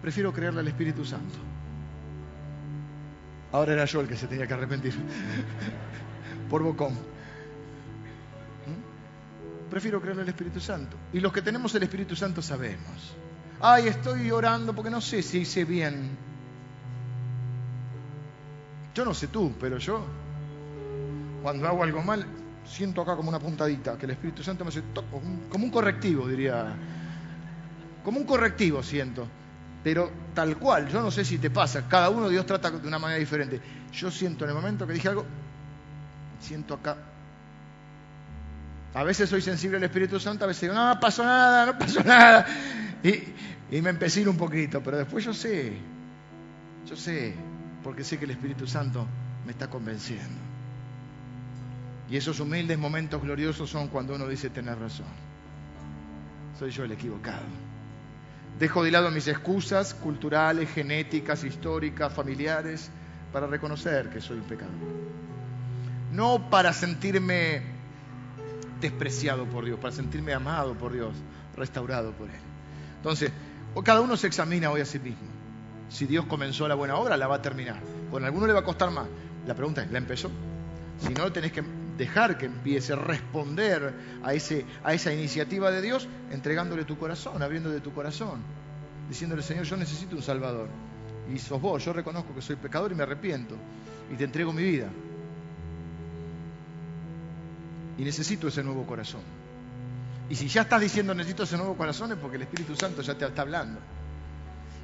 Prefiero 0.00 0.32
creerle 0.32 0.60
al 0.60 0.68
Espíritu 0.68 1.04
Santo. 1.04 1.38
Ahora 3.50 3.72
era 3.72 3.84
yo 3.84 4.00
el 4.00 4.08
que 4.08 4.16
se 4.16 4.26
tenía 4.26 4.46
que 4.46 4.54
arrepentir. 4.54 4.94
Por 6.50 6.62
bocón. 6.62 6.92
¿Mm? 6.92 7.00
Prefiero 9.70 10.00
creerle 10.00 10.22
al 10.22 10.28
Espíritu 10.28 10.60
Santo. 10.60 10.96
Y 11.12 11.20
los 11.20 11.32
que 11.32 11.42
tenemos 11.42 11.74
el 11.74 11.82
Espíritu 11.82 12.14
Santo 12.14 12.42
sabemos. 12.42 13.16
Ay, 13.60 13.88
estoy 13.88 14.30
orando 14.30 14.74
porque 14.74 14.90
no 14.90 15.00
sé 15.00 15.22
si 15.22 15.38
hice 15.38 15.64
bien. 15.64 16.10
Yo 18.94 19.04
no 19.04 19.14
sé 19.14 19.28
tú, 19.28 19.52
pero 19.58 19.78
yo 19.78 20.04
cuando 21.42 21.66
hago 21.66 21.82
algo 21.82 22.02
mal, 22.02 22.24
siento 22.64 23.02
acá 23.02 23.16
como 23.16 23.28
una 23.28 23.38
puntadita, 23.38 23.98
que 23.98 24.06
el 24.06 24.12
Espíritu 24.12 24.42
Santo 24.42 24.64
me 24.64 24.68
hace 24.68 24.82
como 25.50 25.64
un 25.64 25.70
correctivo, 25.70 26.28
diría. 26.28 26.74
Como 28.04 28.18
un 28.18 28.26
correctivo 28.26 28.82
siento. 28.82 29.26
Pero 29.82 30.10
tal 30.34 30.56
cual, 30.58 30.88
yo 30.88 31.02
no 31.02 31.10
sé 31.10 31.24
si 31.24 31.38
te 31.38 31.50
pasa, 31.50 31.88
cada 31.88 32.08
uno 32.08 32.28
Dios 32.28 32.46
trata 32.46 32.70
de 32.70 32.86
una 32.86 32.98
manera 32.98 33.18
diferente. 33.18 33.60
Yo 33.92 34.10
siento 34.10 34.44
en 34.44 34.50
el 34.50 34.56
momento 34.56 34.86
que 34.86 34.92
dije 34.92 35.08
algo, 35.08 35.26
siento 36.40 36.74
acá. 36.74 36.96
A 38.94 39.02
veces 39.02 39.28
soy 39.28 39.42
sensible 39.42 39.78
al 39.78 39.84
Espíritu 39.84 40.20
Santo, 40.20 40.44
a 40.44 40.48
veces 40.48 40.62
digo, 40.62 40.74
no, 40.74 41.00
pasó 41.00 41.24
nada, 41.24 41.66
no 41.66 41.78
pasó 41.78 42.02
nada. 42.04 42.46
Y, 43.02 43.76
y 43.76 43.82
me 43.82 43.90
empecino 43.90 44.30
un 44.30 44.36
poquito, 44.36 44.80
pero 44.82 44.98
después 44.98 45.24
yo 45.24 45.34
sé, 45.34 45.72
yo 46.86 46.94
sé, 46.94 47.34
porque 47.82 48.04
sé 48.04 48.18
que 48.18 48.24
el 48.24 48.32
Espíritu 48.32 48.66
Santo 48.66 49.06
me 49.44 49.52
está 49.52 49.68
convenciendo. 49.68 50.40
Y 52.10 52.16
esos 52.16 52.40
humildes 52.40 52.78
momentos 52.78 53.22
gloriosos 53.22 53.70
son 53.70 53.88
cuando 53.88 54.14
uno 54.14 54.28
dice 54.28 54.50
tener 54.50 54.78
razón. 54.78 55.06
Soy 56.58 56.70
yo 56.70 56.84
el 56.84 56.92
equivocado. 56.92 57.46
Dejo 58.58 58.84
de 58.84 58.90
lado 58.90 59.10
mis 59.10 59.26
excusas 59.28 59.94
culturales, 59.94 60.70
genéticas, 60.70 61.42
históricas, 61.42 62.12
familiares, 62.12 62.90
para 63.32 63.46
reconocer 63.46 64.10
que 64.10 64.20
soy 64.20 64.38
un 64.38 64.44
pecador. 64.44 64.74
No 66.12 66.50
para 66.50 66.72
sentirme 66.72 67.62
despreciado 68.80 69.46
por 69.46 69.64
Dios, 69.64 69.78
para 69.80 69.94
sentirme 69.94 70.34
amado 70.34 70.74
por 70.74 70.92
Dios, 70.92 71.14
restaurado 71.56 72.12
por 72.12 72.28
Él. 72.28 72.40
Entonces, 72.96 73.32
cada 73.84 74.02
uno 74.02 74.16
se 74.16 74.26
examina 74.26 74.70
hoy 74.70 74.82
a 74.82 74.84
sí 74.84 74.98
mismo. 74.98 75.41
Si 75.92 76.06
Dios 76.06 76.24
comenzó 76.24 76.66
la 76.66 76.74
buena 76.74 76.96
obra, 76.96 77.18
la 77.18 77.26
va 77.26 77.36
a 77.36 77.42
terminar. 77.42 77.78
Con 78.10 78.24
alguno 78.24 78.46
le 78.46 78.54
va 78.54 78.60
a 78.60 78.64
costar 78.64 78.90
más. 78.90 79.06
La 79.46 79.54
pregunta 79.54 79.82
es, 79.82 79.92
¿la 79.92 79.98
empezó? 79.98 80.30
Si 80.98 81.12
no, 81.12 81.30
tenés 81.30 81.52
que 81.52 81.62
dejar 81.98 82.38
que 82.38 82.46
empiece 82.46 82.94
a 82.94 82.96
responder 82.96 83.92
a, 84.24 84.32
ese, 84.32 84.64
a 84.82 84.94
esa 84.94 85.12
iniciativa 85.12 85.70
de 85.70 85.82
Dios, 85.82 86.08
entregándole 86.30 86.84
tu 86.84 86.96
corazón, 86.96 87.42
abriéndole 87.42 87.80
tu 87.80 87.92
corazón, 87.92 88.40
diciéndole, 89.06 89.42
Señor, 89.42 89.66
yo 89.66 89.76
necesito 89.76 90.16
un 90.16 90.22
Salvador. 90.22 90.68
Y 91.30 91.38
sos 91.38 91.60
vos, 91.60 91.84
yo 91.84 91.92
reconozco 91.92 92.34
que 92.34 92.40
soy 92.40 92.56
pecador 92.56 92.90
y 92.90 92.94
me 92.94 93.02
arrepiento. 93.02 93.54
Y 94.10 94.16
te 94.16 94.24
entrego 94.24 94.50
mi 94.50 94.62
vida. 94.62 94.88
Y 97.98 98.02
necesito 98.02 98.48
ese 98.48 98.62
nuevo 98.62 98.86
corazón. 98.86 99.20
Y 100.30 100.36
si 100.36 100.48
ya 100.48 100.62
estás 100.62 100.80
diciendo 100.80 101.12
necesito 101.14 101.42
ese 101.42 101.58
nuevo 101.58 101.76
corazón 101.76 102.12
es 102.12 102.18
porque 102.18 102.36
el 102.36 102.42
Espíritu 102.44 102.74
Santo 102.74 103.02
ya 103.02 103.14
te 103.14 103.26
está 103.26 103.42
hablando. 103.42 103.78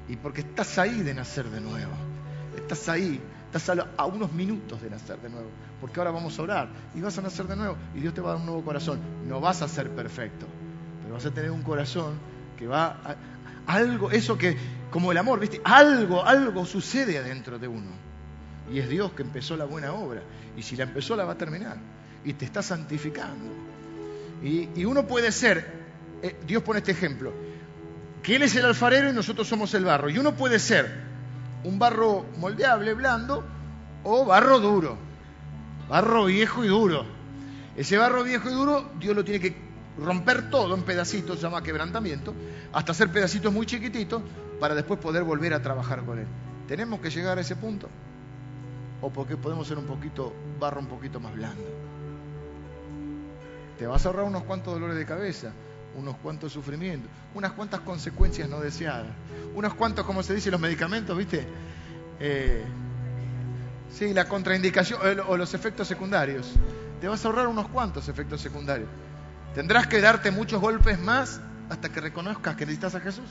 Y 0.09 0.17
porque 0.17 0.41
estás 0.41 0.79
ahí 0.79 1.03
de 1.03 1.15
nacer 1.15 1.49
de 1.49 1.61
nuevo. 1.61 1.93
Estás 2.57 2.89
ahí 2.89 3.21
Estás 3.53 3.79
a 3.97 4.05
unos 4.05 4.31
minutos 4.33 4.83
de 4.83 4.91
nacer 4.91 5.19
de 5.23 5.31
nuevo, 5.31 5.49
porque 5.81 5.99
ahora 6.01 6.11
vamos 6.11 6.39
a 6.39 6.43
orar 6.43 6.69
y 6.95 7.01
vas 7.01 7.17
a 7.17 7.23
nacer 7.23 7.47
de 7.47 7.57
nuevo 7.57 7.77
y 7.95 8.01
Dios 8.01 8.13
te 8.13 8.21
va 8.21 8.29
a 8.29 8.33
dar 8.33 8.41
un 8.41 8.47
nuevo 8.47 8.63
corazón. 8.63 9.01
No 9.27 9.41
vas 9.41 9.63
a 9.63 9.69
ser 9.69 9.89
perfecto, 9.91 10.47
pero 11.03 11.15
vas 11.15 11.25
a 11.25 11.31
tener 11.31 11.51
un 11.51 11.63
corazón 11.63 12.19
que 12.59 12.67
va 12.67 12.99
algo, 13.67 14.11
eso 14.11 14.37
que, 14.37 14.55
como 14.91 15.13
el 15.13 15.17
amor, 15.17 15.41
¿viste? 15.41 15.63
Algo, 15.65 16.23
algo 16.23 16.67
sucede 16.67 17.17
adentro 17.17 17.59
de 17.59 17.69
uno. 17.69 17.91
Y 18.71 18.81
es 18.81 18.89
Dios 18.91 19.13
que 19.13 19.23
empezó 19.23 19.57
la 19.57 19.65
buena 19.65 19.95
obra. 19.95 20.23
Y 20.55 20.63
si 20.63 20.77
la 20.77 20.85
empezó, 20.85 21.17
la 21.17 21.25
va 21.25 21.33
a 21.33 21.39
terminar. 21.39 21.79
Y 22.27 22.35
te 22.35 22.45
está 22.45 22.63
santificando. 22.63 23.51
Y, 24.43 24.85
uno 24.85 25.07
puede 25.07 25.33
ser, 25.33 25.73
eh, 26.23 26.37
Dios 26.47 26.63
pone 26.63 26.81
este 26.81 26.93
ejemplo, 26.93 27.33
que 28.23 28.37
Él 28.37 28.43
es 28.43 28.55
el 28.57 28.65
alfarero 28.65 29.11
y 29.11 29.13
nosotros 29.13 29.49
somos 29.49 29.73
el 29.75 29.85
barro. 29.85 30.11
Y 30.11 30.19
uno 30.19 30.35
puede 30.35 30.59
ser 30.59 31.09
un 31.65 31.79
barro 31.79 32.25
moldeable, 32.39 32.95
blando, 32.95 33.45
o 34.05 34.25
barro 34.25 34.61
duro, 34.61 34.97
barro 35.89 36.27
viejo 36.27 36.65
y 36.65 36.69
duro. 36.69 37.05
Ese 37.77 37.97
barro 37.97 38.25
viejo 38.25 38.49
y 38.51 38.53
duro, 38.53 38.91
Dios 38.99 39.15
lo 39.15 39.25
tiene 39.25 39.41
que 39.41 39.57
romper 39.99 40.51
todo 40.51 40.75
en 40.75 40.83
pedacitos, 40.83 41.37
se 41.37 41.43
llama 41.43 41.63
quebrantamiento, 41.63 42.35
hasta 42.73 42.93
hacer 42.93 43.11
pedacitos 43.11 43.53
muy 43.53 43.67
chiquititos 43.67 44.23
para 44.61 44.75
después 44.75 44.99
poder 45.01 45.25
volver 45.25 45.55
a 45.55 45.63
trabajar 45.63 46.05
con 46.05 46.19
él. 46.19 46.27
¿Tenemos 46.67 47.01
que 47.01 47.11
llegar 47.11 47.39
a 47.39 47.41
ese 47.41 47.57
punto? 47.57 47.89
¿O 49.01 49.11
porque 49.11 49.37
podemos 49.37 49.67
ser 49.67 49.79
un 49.79 49.87
poquito 49.87 50.33
barro 50.59 50.81
un 50.81 50.87
poquito 50.87 51.21
más 51.21 51.35
blando. 51.35 51.63
Te 53.79 53.87
vas 53.87 54.05
a 54.05 54.09
ahorrar 54.09 54.25
unos 54.25 54.43
cuantos 54.43 54.75
dolores 54.75 54.97
de 54.97 55.07
cabeza, 55.07 55.53
unos 55.99 56.17
cuantos 56.17 56.53
sufrimientos, 56.53 57.11
unas 57.35 57.53
cuantas 57.53 57.81
consecuencias 57.81 58.49
no 58.49 58.61
deseadas, 58.61 59.09
unos 59.55 59.75
cuantos, 59.75 60.07
como 60.07 60.23
se 60.23 60.35
dice, 60.35 60.51
los 60.51 60.61
medicamentos, 60.61 61.17
¿viste? 61.17 61.47
Eh, 62.21 62.65
sí, 63.93 64.15
la 64.15 64.29
contraindicación 64.29 65.01
o 65.27 65.37
los 65.37 65.55
efectos 65.55 65.89
secundarios. 65.89 66.53
Te 67.01 67.09
vas 67.09 67.25
a 67.25 67.29
ahorrar 67.29 67.47
unos 67.47 67.69
cuantos 67.69 68.09
efectos 68.09 68.41
secundarios. 68.41 68.89
Tendrás 69.55 69.87
que 69.87 70.01
darte 70.01 70.31
muchos 70.31 70.61
golpes 70.61 70.99
más 70.99 71.41
hasta 71.71 71.91
que 71.91 72.01
reconozcas 72.01 72.57
que 72.57 72.65
necesitas 72.65 72.95
a 72.95 73.01
Jesús. 73.01 73.29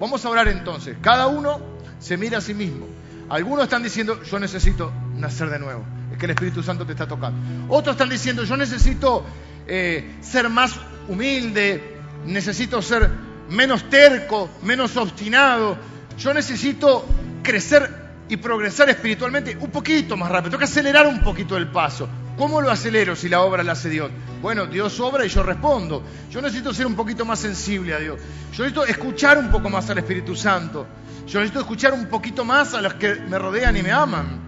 Vamos 0.00 0.24
a 0.24 0.28
orar 0.28 0.48
entonces. 0.48 0.96
Cada 1.00 1.26
uno 1.26 1.60
se 1.98 2.16
mira 2.16 2.38
a 2.38 2.40
sí 2.40 2.54
mismo. 2.54 2.86
Algunos 3.28 3.64
están 3.64 3.82
diciendo, 3.82 4.22
yo 4.22 4.38
necesito 4.38 4.92
nacer 5.16 5.50
de 5.50 5.58
nuevo. 5.58 5.84
Es 6.12 6.18
que 6.18 6.26
el 6.26 6.30
Espíritu 6.32 6.62
Santo 6.62 6.86
te 6.86 6.92
está 6.92 7.08
tocando. 7.08 7.38
Otros 7.68 7.94
están 7.94 8.08
diciendo, 8.08 8.44
yo 8.44 8.56
necesito 8.56 9.24
eh, 9.66 10.16
ser 10.20 10.48
más 10.48 10.74
humilde, 11.08 11.98
necesito 12.26 12.82
ser 12.82 13.10
menos 13.50 13.88
terco, 13.88 14.50
menos 14.62 14.96
obstinado. 14.96 15.76
Yo 16.18 16.32
necesito 16.32 17.06
crecer 17.42 18.06
y 18.28 18.36
progresar 18.36 18.90
espiritualmente 18.90 19.56
un 19.60 19.70
poquito 19.70 20.16
más 20.16 20.30
rápido. 20.30 20.50
Tengo 20.50 20.58
que 20.58 20.64
acelerar 20.64 21.06
un 21.06 21.20
poquito 21.20 21.56
el 21.56 21.68
paso. 21.68 22.08
¿Cómo 22.36 22.60
lo 22.60 22.70
acelero 22.70 23.16
si 23.16 23.28
la 23.28 23.40
obra 23.40 23.62
la 23.62 23.72
hace 23.72 23.88
Dios? 23.88 24.10
Bueno, 24.42 24.66
Dios 24.66 25.00
obra 25.00 25.24
y 25.24 25.28
yo 25.28 25.42
respondo. 25.42 26.02
Yo 26.30 26.42
necesito 26.42 26.74
ser 26.74 26.86
un 26.86 26.94
poquito 26.94 27.24
más 27.24 27.38
sensible 27.38 27.94
a 27.94 27.98
Dios. 27.98 28.20
Yo 28.52 28.64
necesito 28.64 28.84
escuchar 28.84 29.38
un 29.38 29.50
poco 29.50 29.70
más 29.70 29.88
al 29.88 29.98
Espíritu 29.98 30.36
Santo. 30.36 30.86
Yo 31.26 31.40
necesito 31.40 31.60
escuchar 31.60 31.94
un 31.94 32.06
poquito 32.06 32.44
más 32.44 32.74
a 32.74 32.82
los 32.82 32.94
que 32.94 33.14
me 33.14 33.38
rodean 33.38 33.76
y 33.76 33.82
me 33.82 33.90
aman. 33.90 34.40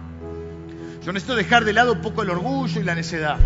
Yo 1.03 1.11
necesito 1.11 1.35
dejar 1.35 1.65
de 1.65 1.73
lado 1.73 1.93
un 1.93 2.01
poco 2.01 2.21
el 2.21 2.29
orgullo 2.29 2.79
y 2.79 2.83
la 2.83 2.93
necedad. 2.93 3.37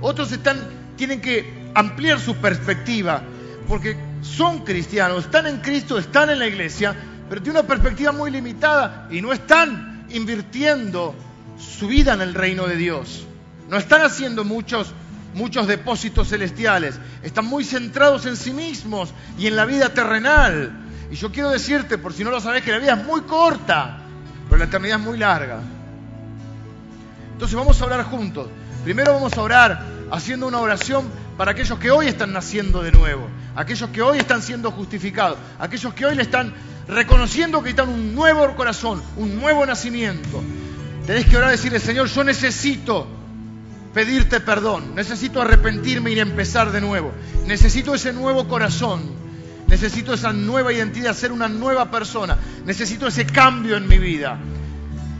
Otros 0.00 0.32
están, 0.32 0.58
tienen 0.96 1.20
que 1.20 1.70
ampliar 1.74 2.20
su 2.20 2.36
perspectiva 2.36 3.22
porque 3.68 3.96
son 4.22 4.64
cristianos, 4.64 5.24
están 5.24 5.46
en 5.46 5.58
Cristo, 5.58 5.98
están 5.98 6.30
en 6.30 6.38
la 6.38 6.46
iglesia, 6.46 6.94
pero 7.28 7.42
tienen 7.42 7.60
una 7.60 7.68
perspectiva 7.68 8.12
muy 8.12 8.30
limitada 8.30 9.08
y 9.10 9.20
no 9.22 9.32
están 9.32 10.06
invirtiendo 10.10 11.14
su 11.58 11.88
vida 11.88 12.14
en 12.14 12.20
el 12.20 12.34
reino 12.34 12.66
de 12.66 12.76
Dios. 12.76 13.26
No 13.68 13.78
están 13.78 14.02
haciendo 14.02 14.44
muchos, 14.44 14.92
muchos 15.34 15.66
depósitos 15.66 16.28
celestiales. 16.28 16.98
Están 17.22 17.46
muy 17.46 17.64
centrados 17.64 18.26
en 18.26 18.36
sí 18.36 18.52
mismos 18.52 19.12
y 19.38 19.46
en 19.46 19.56
la 19.56 19.64
vida 19.64 19.88
terrenal. 19.90 20.72
Y 21.10 21.16
yo 21.16 21.32
quiero 21.32 21.50
decirte, 21.50 21.96
por 21.96 22.12
si 22.12 22.24
no 22.24 22.30
lo 22.30 22.40
sabes, 22.40 22.62
que 22.62 22.72
la 22.72 22.78
vida 22.78 22.94
es 22.94 23.04
muy 23.04 23.22
corta, 23.22 23.98
pero 24.48 24.58
la 24.58 24.64
eternidad 24.64 24.98
es 24.98 25.04
muy 25.04 25.18
larga. 25.18 25.60
Entonces 27.32 27.56
vamos 27.56 27.80
a 27.80 27.86
orar 27.86 28.04
juntos. 28.04 28.48
Primero 28.84 29.14
vamos 29.14 29.32
a 29.32 29.42
orar 29.42 29.93
haciendo 30.14 30.46
una 30.46 30.60
oración 30.60 31.06
para 31.36 31.50
aquellos 31.50 31.76
que 31.78 31.90
hoy 31.90 32.06
están 32.06 32.32
naciendo 32.32 32.82
de 32.82 32.92
nuevo, 32.92 33.26
aquellos 33.56 33.90
que 33.90 34.00
hoy 34.00 34.18
están 34.18 34.42
siendo 34.42 34.70
justificados, 34.70 35.36
aquellos 35.58 35.92
que 35.92 36.06
hoy 36.06 36.14
le 36.14 36.22
están 36.22 36.54
reconociendo 36.86 37.62
que 37.62 37.70
están 37.70 37.88
un 37.88 38.14
nuevo 38.14 38.54
corazón, 38.54 39.02
un 39.16 39.40
nuevo 39.40 39.66
nacimiento. 39.66 40.42
Tenés 41.04 41.26
que 41.26 41.36
orar 41.36 41.50
y 41.50 41.56
decirle, 41.56 41.80
Señor, 41.80 42.06
yo 42.06 42.22
necesito 42.22 43.08
pedirte 43.92 44.38
perdón, 44.38 44.94
necesito 44.94 45.42
arrepentirme 45.42 46.12
y 46.12 46.20
empezar 46.20 46.70
de 46.70 46.80
nuevo. 46.80 47.12
Necesito 47.46 47.92
ese 47.92 48.12
nuevo 48.12 48.46
corazón, 48.46 49.02
necesito 49.66 50.14
esa 50.14 50.32
nueva 50.32 50.72
identidad, 50.72 51.14
ser 51.14 51.32
una 51.32 51.48
nueva 51.48 51.90
persona. 51.90 52.38
Necesito 52.64 53.08
ese 53.08 53.26
cambio 53.26 53.76
en 53.76 53.88
mi 53.88 53.98
vida. 53.98 54.38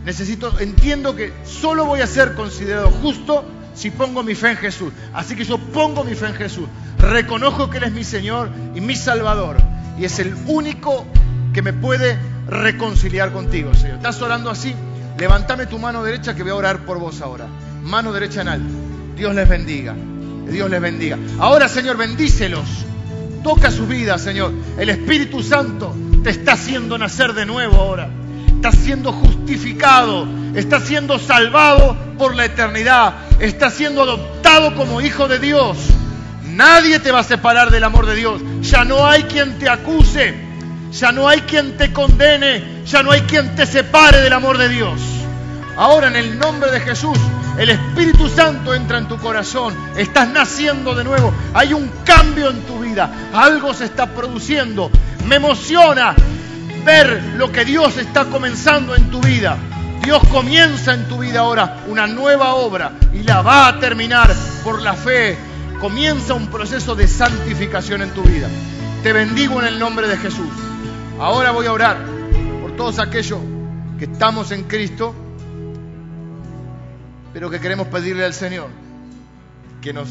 Necesito, 0.04 0.60
entiendo 0.60 1.16
que 1.16 1.32
solo 1.44 1.84
voy 1.84 2.00
a 2.00 2.06
ser 2.06 2.34
considerado 2.34 2.90
justo 2.90 3.44
si 3.74 3.90
pongo 3.90 4.22
mi 4.22 4.34
fe 4.34 4.50
en 4.50 4.56
Jesús. 4.56 4.92
Así 5.12 5.36
que 5.36 5.44
yo 5.44 5.58
pongo 5.58 6.04
mi 6.04 6.14
fe 6.14 6.26
en 6.26 6.34
Jesús. 6.34 6.66
Reconozco 6.98 7.70
que 7.70 7.78
Él 7.78 7.84
es 7.84 7.92
mi 7.92 8.04
Señor 8.04 8.50
y 8.74 8.80
mi 8.80 8.96
Salvador. 8.96 9.56
Y 9.98 10.04
es 10.04 10.18
el 10.18 10.34
único 10.46 11.06
que 11.52 11.62
me 11.62 11.72
puede 11.72 12.18
reconciliar 12.48 13.32
contigo, 13.32 13.74
Señor. 13.74 13.96
¿Estás 13.96 14.20
orando 14.22 14.50
así? 14.50 14.74
Levántame 15.18 15.66
tu 15.66 15.78
mano 15.78 16.02
derecha 16.02 16.34
que 16.34 16.42
voy 16.42 16.52
a 16.52 16.56
orar 16.56 16.84
por 16.84 16.98
vos 16.98 17.20
ahora 17.20 17.46
mano 17.84 18.12
derecha 18.12 18.40
en 18.40 18.48
alto. 18.48 18.74
Dios 19.16 19.34
les 19.34 19.48
bendiga. 19.48 19.94
Dios 20.50 20.70
les 20.70 20.80
bendiga. 20.80 21.18
Ahora, 21.38 21.68
Señor, 21.68 21.96
bendícelos. 21.96 22.84
Toca 23.42 23.70
su 23.70 23.86
vida, 23.86 24.18
Señor. 24.18 24.52
El 24.78 24.88
Espíritu 24.88 25.42
Santo 25.42 25.94
te 26.22 26.30
está 26.30 26.52
haciendo 26.52 26.98
nacer 26.98 27.34
de 27.34 27.46
nuevo 27.46 27.76
ahora. 27.76 28.08
Está 28.56 28.72
siendo 28.72 29.12
justificado. 29.12 30.26
Está 30.54 30.80
siendo 30.80 31.18
salvado 31.18 31.96
por 32.18 32.34
la 32.34 32.44
eternidad. 32.44 33.14
Está 33.40 33.70
siendo 33.70 34.02
adoptado 34.02 34.74
como 34.74 35.00
hijo 35.00 35.28
de 35.28 35.38
Dios. 35.38 35.76
Nadie 36.44 36.98
te 36.98 37.12
va 37.12 37.20
a 37.20 37.24
separar 37.24 37.70
del 37.70 37.84
amor 37.84 38.06
de 38.06 38.14
Dios. 38.14 38.40
Ya 38.62 38.84
no 38.84 39.06
hay 39.06 39.24
quien 39.24 39.58
te 39.58 39.68
acuse. 39.68 40.34
Ya 40.92 41.12
no 41.12 41.28
hay 41.28 41.40
quien 41.42 41.76
te 41.76 41.92
condene. 41.92 42.82
Ya 42.86 43.02
no 43.02 43.10
hay 43.10 43.22
quien 43.22 43.54
te 43.54 43.66
separe 43.66 44.20
del 44.20 44.32
amor 44.32 44.58
de 44.58 44.68
Dios. 44.68 45.00
Ahora 45.76 46.08
en 46.08 46.16
el 46.16 46.38
nombre 46.38 46.70
de 46.70 46.80
Jesús 46.80 47.18
el 47.58 47.70
Espíritu 47.70 48.28
Santo 48.28 48.74
entra 48.74 48.98
en 48.98 49.06
tu 49.06 49.16
corazón, 49.16 49.74
estás 49.96 50.28
naciendo 50.28 50.94
de 50.94 51.04
nuevo, 51.04 51.32
hay 51.52 51.72
un 51.72 51.88
cambio 52.04 52.50
en 52.50 52.60
tu 52.62 52.80
vida, 52.80 53.08
algo 53.32 53.72
se 53.72 53.84
está 53.84 54.06
produciendo. 54.06 54.90
Me 55.26 55.36
emociona 55.36 56.16
ver 56.84 57.22
lo 57.36 57.50
que 57.50 57.64
Dios 57.64 57.96
está 57.96 58.26
comenzando 58.26 58.94
en 58.94 59.10
tu 59.10 59.20
vida. 59.20 59.56
Dios 60.02 60.22
comienza 60.30 60.94
en 60.94 61.08
tu 61.08 61.18
vida 61.18 61.40
ahora 61.40 61.84
una 61.88 62.06
nueva 62.06 62.54
obra 62.54 62.92
y 63.12 63.22
la 63.22 63.42
va 63.42 63.68
a 63.68 63.80
terminar 63.80 64.34
por 64.62 64.82
la 64.82 64.94
fe. 64.94 65.36
Comienza 65.80 66.34
un 66.34 66.48
proceso 66.48 66.94
de 66.94 67.08
santificación 67.08 68.02
en 68.02 68.10
tu 68.10 68.22
vida. 68.22 68.48
Te 69.02 69.12
bendigo 69.12 69.60
en 69.60 69.66
el 69.66 69.78
nombre 69.78 70.08
de 70.08 70.16
Jesús. 70.16 70.52
Ahora 71.18 71.50
voy 71.52 71.66
a 71.66 71.72
orar 71.72 71.98
por 72.60 72.76
todos 72.76 72.98
aquellos 72.98 73.40
que 73.98 74.04
estamos 74.04 74.50
en 74.50 74.64
Cristo 74.64 75.14
pero 77.34 77.50
que 77.50 77.58
queremos 77.58 77.88
pedirle 77.88 78.24
al 78.24 78.32
Señor 78.32 78.68
que 79.82 79.92
nos 79.92 80.08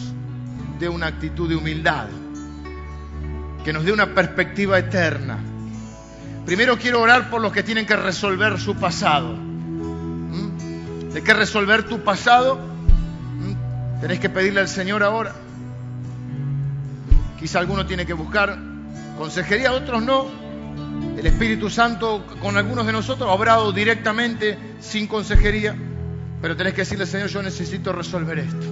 dé 0.78 0.90
una 0.90 1.08
actitud 1.08 1.48
de 1.48 1.56
humildad, 1.56 2.08
que 3.64 3.72
nos 3.72 3.86
dé 3.86 3.94
una 3.94 4.14
perspectiva 4.14 4.78
eterna. 4.78 5.40
Primero 6.46 6.78
quiero 6.78 7.02
orar 7.02 7.30
por 7.30 7.42
los 7.42 7.54
que 7.54 7.64
tienen 7.64 7.86
que 7.86 7.96
resolver 7.96 8.60
su 8.60 8.76
pasado. 8.76 9.34
¿Mm? 9.34 11.12
¿De 11.14 11.24
qué 11.24 11.34
resolver 11.34 11.84
tu 11.84 12.04
pasado? 12.04 12.58
¿Mm? 12.58 14.02
Tenés 14.02 14.20
que 14.20 14.30
pedirle 14.30 14.60
al 14.60 14.68
Señor 14.68 15.04
ahora. 15.04 15.34
Quizá 17.40 17.60
alguno 17.60 17.86
tiene 17.86 18.06
que 18.06 18.14
buscar 18.14 18.58
consejería, 19.18 19.72
otros 19.72 20.04
no. 20.04 20.28
El 21.18 21.26
Espíritu 21.26 21.70
Santo 21.70 22.26
con 22.42 22.58
algunos 22.58 22.86
de 22.86 22.92
nosotros 22.92 23.30
ha 23.30 23.34
obrado 23.34 23.72
directamente 23.72 24.58
sin 24.82 25.08
consejería. 25.08 25.76
Pero 26.42 26.58
tenés 26.58 26.74
que 26.74 26.82
decirle, 26.82 27.06
Señor, 27.06 27.30
yo 27.30 27.42
necesito 27.42 27.94
resolver 27.94 28.40
esto. 28.40 28.66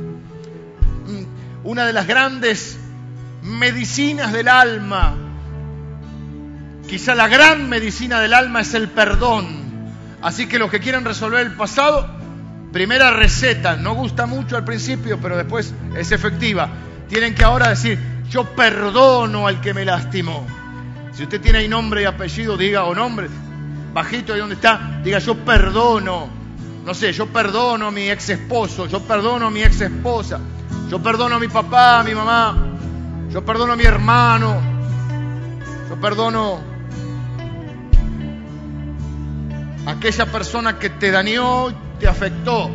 Mm, 1.05 1.67
una 1.67 1.85
de 1.85 1.93
las 1.93 2.05
grandes 2.05 2.77
medicinas 3.41 4.33
del 4.33 4.49
alma, 4.49 5.15
quizá 6.91 7.15
la 7.15 7.29
gran 7.29 7.69
medicina 7.69 8.19
del 8.19 8.33
alma 8.33 8.59
es 8.59 8.73
el 8.73 8.89
perdón. 8.89 9.47
Así 10.21 10.47
que 10.47 10.59
los 10.59 10.69
que 10.69 10.81
quieren 10.81 11.05
resolver 11.05 11.39
el 11.39 11.53
pasado, 11.53 12.05
primera 12.73 13.11
receta, 13.11 13.77
no 13.77 13.93
gusta 13.93 14.25
mucho 14.25 14.57
al 14.57 14.65
principio, 14.65 15.17
pero 15.21 15.37
después 15.37 15.73
es 15.95 16.11
efectiva. 16.11 16.67
Tienen 17.07 17.33
que 17.33 17.45
ahora 17.45 17.69
decir, 17.69 17.97
yo 18.29 18.43
perdono 18.43 19.47
al 19.47 19.61
que 19.61 19.73
me 19.73 19.85
lastimó. 19.85 20.45
Si 21.13 21.23
usted 21.23 21.39
tiene 21.39 21.59
ahí 21.59 21.69
nombre 21.69 22.01
y 22.01 22.05
apellido, 22.05 22.57
diga, 22.57 22.83
o 22.83 22.93
nombre, 22.93 23.29
bajito 23.93 24.33
ahí 24.33 24.41
donde 24.41 24.55
está, 24.55 24.99
diga, 25.01 25.19
yo 25.19 25.37
perdono 25.45 26.41
no 26.83 26.93
sé, 26.93 27.13
yo 27.13 27.27
perdono 27.27 27.87
a 27.87 27.91
mi 27.91 28.09
ex 28.09 28.31
esposo, 28.31 28.87
yo 28.87 28.99
perdono 29.01 29.47
a 29.47 29.51
mi 29.51 29.61
ex 29.61 29.79
esposa, 29.79 30.41
yo 30.89 31.01
perdono 31.01 31.35
a 31.35 31.39
mi 31.39 31.47
papá, 31.47 32.01
a 32.01 32.03
mi 32.03 32.13
mamá, 32.13 32.57
yo 33.29 33.45
perdono 33.45 33.73
a 33.73 33.75
mi 33.77 33.83
hermano, 33.83 34.59
yo 35.87 35.95
perdono 36.01 36.70
aquella 39.85 40.25
persona 40.25 40.79
que 40.79 40.89
te 40.89 41.11
dañó, 41.11 41.73
te 41.99 42.07
afectó. 42.07 42.69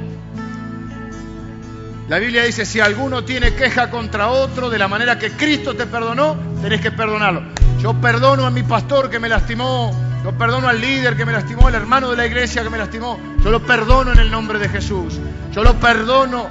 La 2.08 2.18
Biblia 2.18 2.44
dice, 2.44 2.64
si 2.64 2.78
alguno 2.78 3.24
tiene 3.24 3.54
queja 3.54 3.90
contra 3.90 4.28
otro 4.28 4.70
de 4.70 4.78
la 4.78 4.86
manera 4.86 5.18
que 5.18 5.32
Cristo 5.32 5.74
te 5.74 5.86
perdonó, 5.86 6.36
tenés 6.62 6.80
que 6.80 6.92
perdonarlo. 6.92 7.42
Yo 7.80 8.00
perdono 8.00 8.46
a 8.46 8.50
mi 8.50 8.62
pastor 8.62 9.10
que 9.10 9.18
me 9.18 9.28
lastimó, 9.28 9.92
yo 10.26 10.32
perdono 10.32 10.68
al 10.68 10.80
líder 10.80 11.16
que 11.16 11.24
me 11.24 11.30
lastimó, 11.30 11.68
al 11.68 11.76
hermano 11.76 12.10
de 12.10 12.16
la 12.16 12.26
iglesia 12.26 12.64
que 12.64 12.68
me 12.70 12.78
lastimó. 12.78 13.16
Yo 13.44 13.50
lo 13.52 13.64
perdono 13.64 14.12
en 14.12 14.18
el 14.18 14.28
nombre 14.28 14.58
de 14.58 14.68
Jesús. 14.68 15.20
Yo 15.52 15.62
lo 15.62 15.74
perdono. 15.74 16.48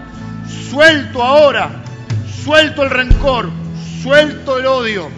Suelto 0.69 1.21
ahora. 1.21 1.83
Suelto 2.43 2.83
el 2.83 2.89
rencor. 2.89 3.49
Suelto 4.01 4.59
el 4.59 4.65
odio. 4.65 5.09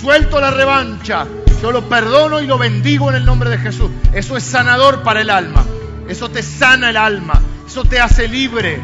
Suelto 0.00 0.40
la 0.40 0.52
revancha. 0.52 1.26
Yo 1.60 1.72
lo 1.72 1.88
perdono 1.88 2.40
y 2.40 2.46
lo 2.46 2.58
bendigo 2.58 3.08
en 3.10 3.16
el 3.16 3.24
nombre 3.24 3.50
de 3.50 3.58
Jesús. 3.58 3.90
Eso 4.12 4.36
es 4.36 4.44
sanador 4.44 5.02
para 5.02 5.20
el 5.20 5.30
alma. 5.30 5.64
Eso 6.08 6.30
te 6.30 6.42
sana 6.42 6.90
el 6.90 6.96
alma. 6.96 7.40
Eso 7.66 7.84
te 7.84 8.00
hace 8.00 8.28
libre, 8.28 8.78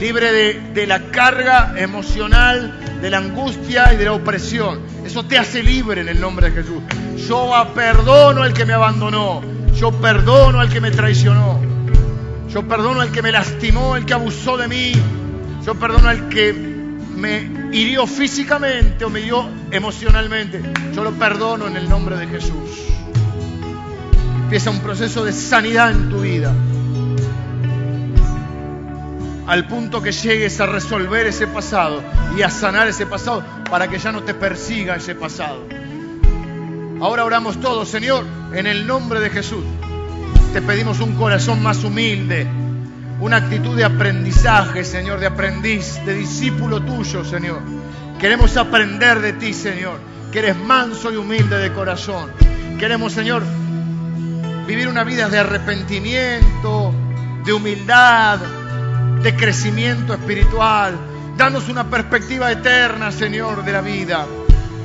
libre 0.00 0.32
de, 0.32 0.60
de 0.72 0.86
la 0.86 1.10
carga 1.10 1.74
emocional, 1.76 3.00
de 3.00 3.10
la 3.10 3.18
angustia 3.18 3.92
y 3.92 3.96
de 3.96 4.04
la 4.06 4.12
opresión. 4.12 4.80
Eso 5.04 5.24
te 5.24 5.38
hace 5.38 5.62
libre 5.62 6.00
en 6.00 6.08
el 6.08 6.20
nombre 6.20 6.50
de 6.50 6.62
Jesús. 6.62 6.82
Yo 7.28 7.52
perdono 7.74 8.42
al 8.42 8.52
que 8.52 8.64
me 8.64 8.72
abandonó. 8.72 9.42
Yo 9.74 9.92
perdono 9.92 10.60
al 10.60 10.68
que 10.68 10.80
me 10.80 10.90
traicionó. 10.90 11.60
Yo 12.48 12.66
perdono 12.66 13.00
al 13.00 13.10
que 13.10 13.20
me 13.20 13.32
lastimó, 13.32 13.96
el 13.96 14.06
que 14.06 14.14
abusó 14.14 14.56
de 14.56 14.68
mí. 14.68 14.92
Yo 15.66 15.74
perdono 15.74 16.08
al 16.08 16.28
que 16.28 16.73
me 17.24 17.70
hirió 17.72 18.06
físicamente 18.06 19.02
o 19.02 19.08
me 19.08 19.20
hirió 19.20 19.48
emocionalmente. 19.70 20.60
Yo 20.94 21.02
lo 21.02 21.12
perdono 21.12 21.66
en 21.66 21.76
el 21.78 21.88
nombre 21.88 22.18
de 22.18 22.26
Jesús. 22.26 22.70
Empieza 24.42 24.68
un 24.68 24.80
proceso 24.80 25.24
de 25.24 25.32
sanidad 25.32 25.92
en 25.92 26.10
tu 26.10 26.20
vida. 26.20 26.52
Al 29.46 29.66
punto 29.66 30.02
que 30.02 30.12
llegues 30.12 30.60
a 30.60 30.66
resolver 30.66 31.26
ese 31.26 31.46
pasado 31.46 32.02
y 32.36 32.42
a 32.42 32.50
sanar 32.50 32.88
ese 32.88 33.06
pasado 33.06 33.42
para 33.70 33.88
que 33.88 33.98
ya 33.98 34.12
no 34.12 34.22
te 34.22 34.34
persiga 34.34 34.96
ese 34.96 35.14
pasado. 35.14 35.66
Ahora 37.00 37.24
oramos 37.24 37.58
todos, 37.58 37.88
Señor, 37.88 38.26
en 38.52 38.66
el 38.66 38.86
nombre 38.86 39.20
de 39.20 39.30
Jesús. 39.30 39.64
Te 40.52 40.60
pedimos 40.60 41.00
un 41.00 41.14
corazón 41.14 41.62
más 41.62 41.84
humilde, 41.84 42.46
una 43.20 43.36
actitud 43.36 43.76
de 43.76 43.84
aprendizaje, 43.84 44.84
Señor, 44.84 45.20
de 45.20 45.26
aprendiz, 45.26 46.00
de 46.04 46.14
discípulo 46.14 46.80
tuyo, 46.80 47.24
Señor. 47.24 47.60
Queremos 48.18 48.56
aprender 48.56 49.20
de 49.20 49.34
ti, 49.34 49.52
Señor, 49.52 49.98
que 50.32 50.40
eres 50.40 50.56
manso 50.56 51.12
y 51.12 51.16
humilde 51.16 51.58
de 51.58 51.72
corazón. 51.72 52.30
Queremos, 52.78 53.12
Señor, 53.12 53.42
vivir 54.66 54.88
una 54.88 55.04
vida 55.04 55.28
de 55.28 55.38
arrepentimiento, 55.38 56.92
de 57.44 57.52
humildad, 57.52 58.38
de 59.22 59.34
crecimiento 59.36 60.14
espiritual. 60.14 60.98
Danos 61.36 61.68
una 61.68 61.88
perspectiva 61.88 62.50
eterna, 62.50 63.10
Señor, 63.10 63.64
de 63.64 63.72
la 63.72 63.80
vida. 63.80 64.26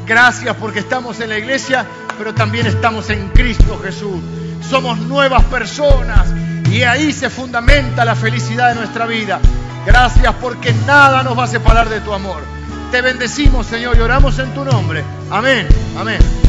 Gracias 0.06 0.56
porque 0.56 0.80
estamos 0.80 1.20
en 1.20 1.30
la 1.30 1.38
iglesia, 1.38 1.86
pero 2.18 2.34
también 2.34 2.66
estamos 2.66 3.10
en 3.10 3.30
Cristo 3.30 3.80
Jesús. 3.84 4.20
Somos 4.68 4.98
nuevas 5.00 5.44
personas 5.46 6.28
y 6.72 6.84
ahí 6.84 7.12
se 7.12 7.30
fundamenta 7.30 8.06
la 8.06 8.16
felicidad 8.16 8.70
de 8.70 8.76
nuestra 8.76 9.06
vida. 9.06 9.40
Gracias 9.86 10.34
porque 10.40 10.74
nada 10.86 11.24
nos 11.24 11.38
va 11.38 11.46
a 11.46 11.48
separar 11.48 11.90
de 11.90 12.02
tu 12.02 12.14
amor. 12.14 12.42
Te 12.92 13.02
bendecimos, 13.02 13.68
Señor, 13.68 13.98
y 13.98 14.02
oramos 14.02 14.38
en 14.40 14.54
tu 14.54 14.64
nombre. 14.64 15.04
Amén. 15.30 15.68
Amén. 15.98 16.49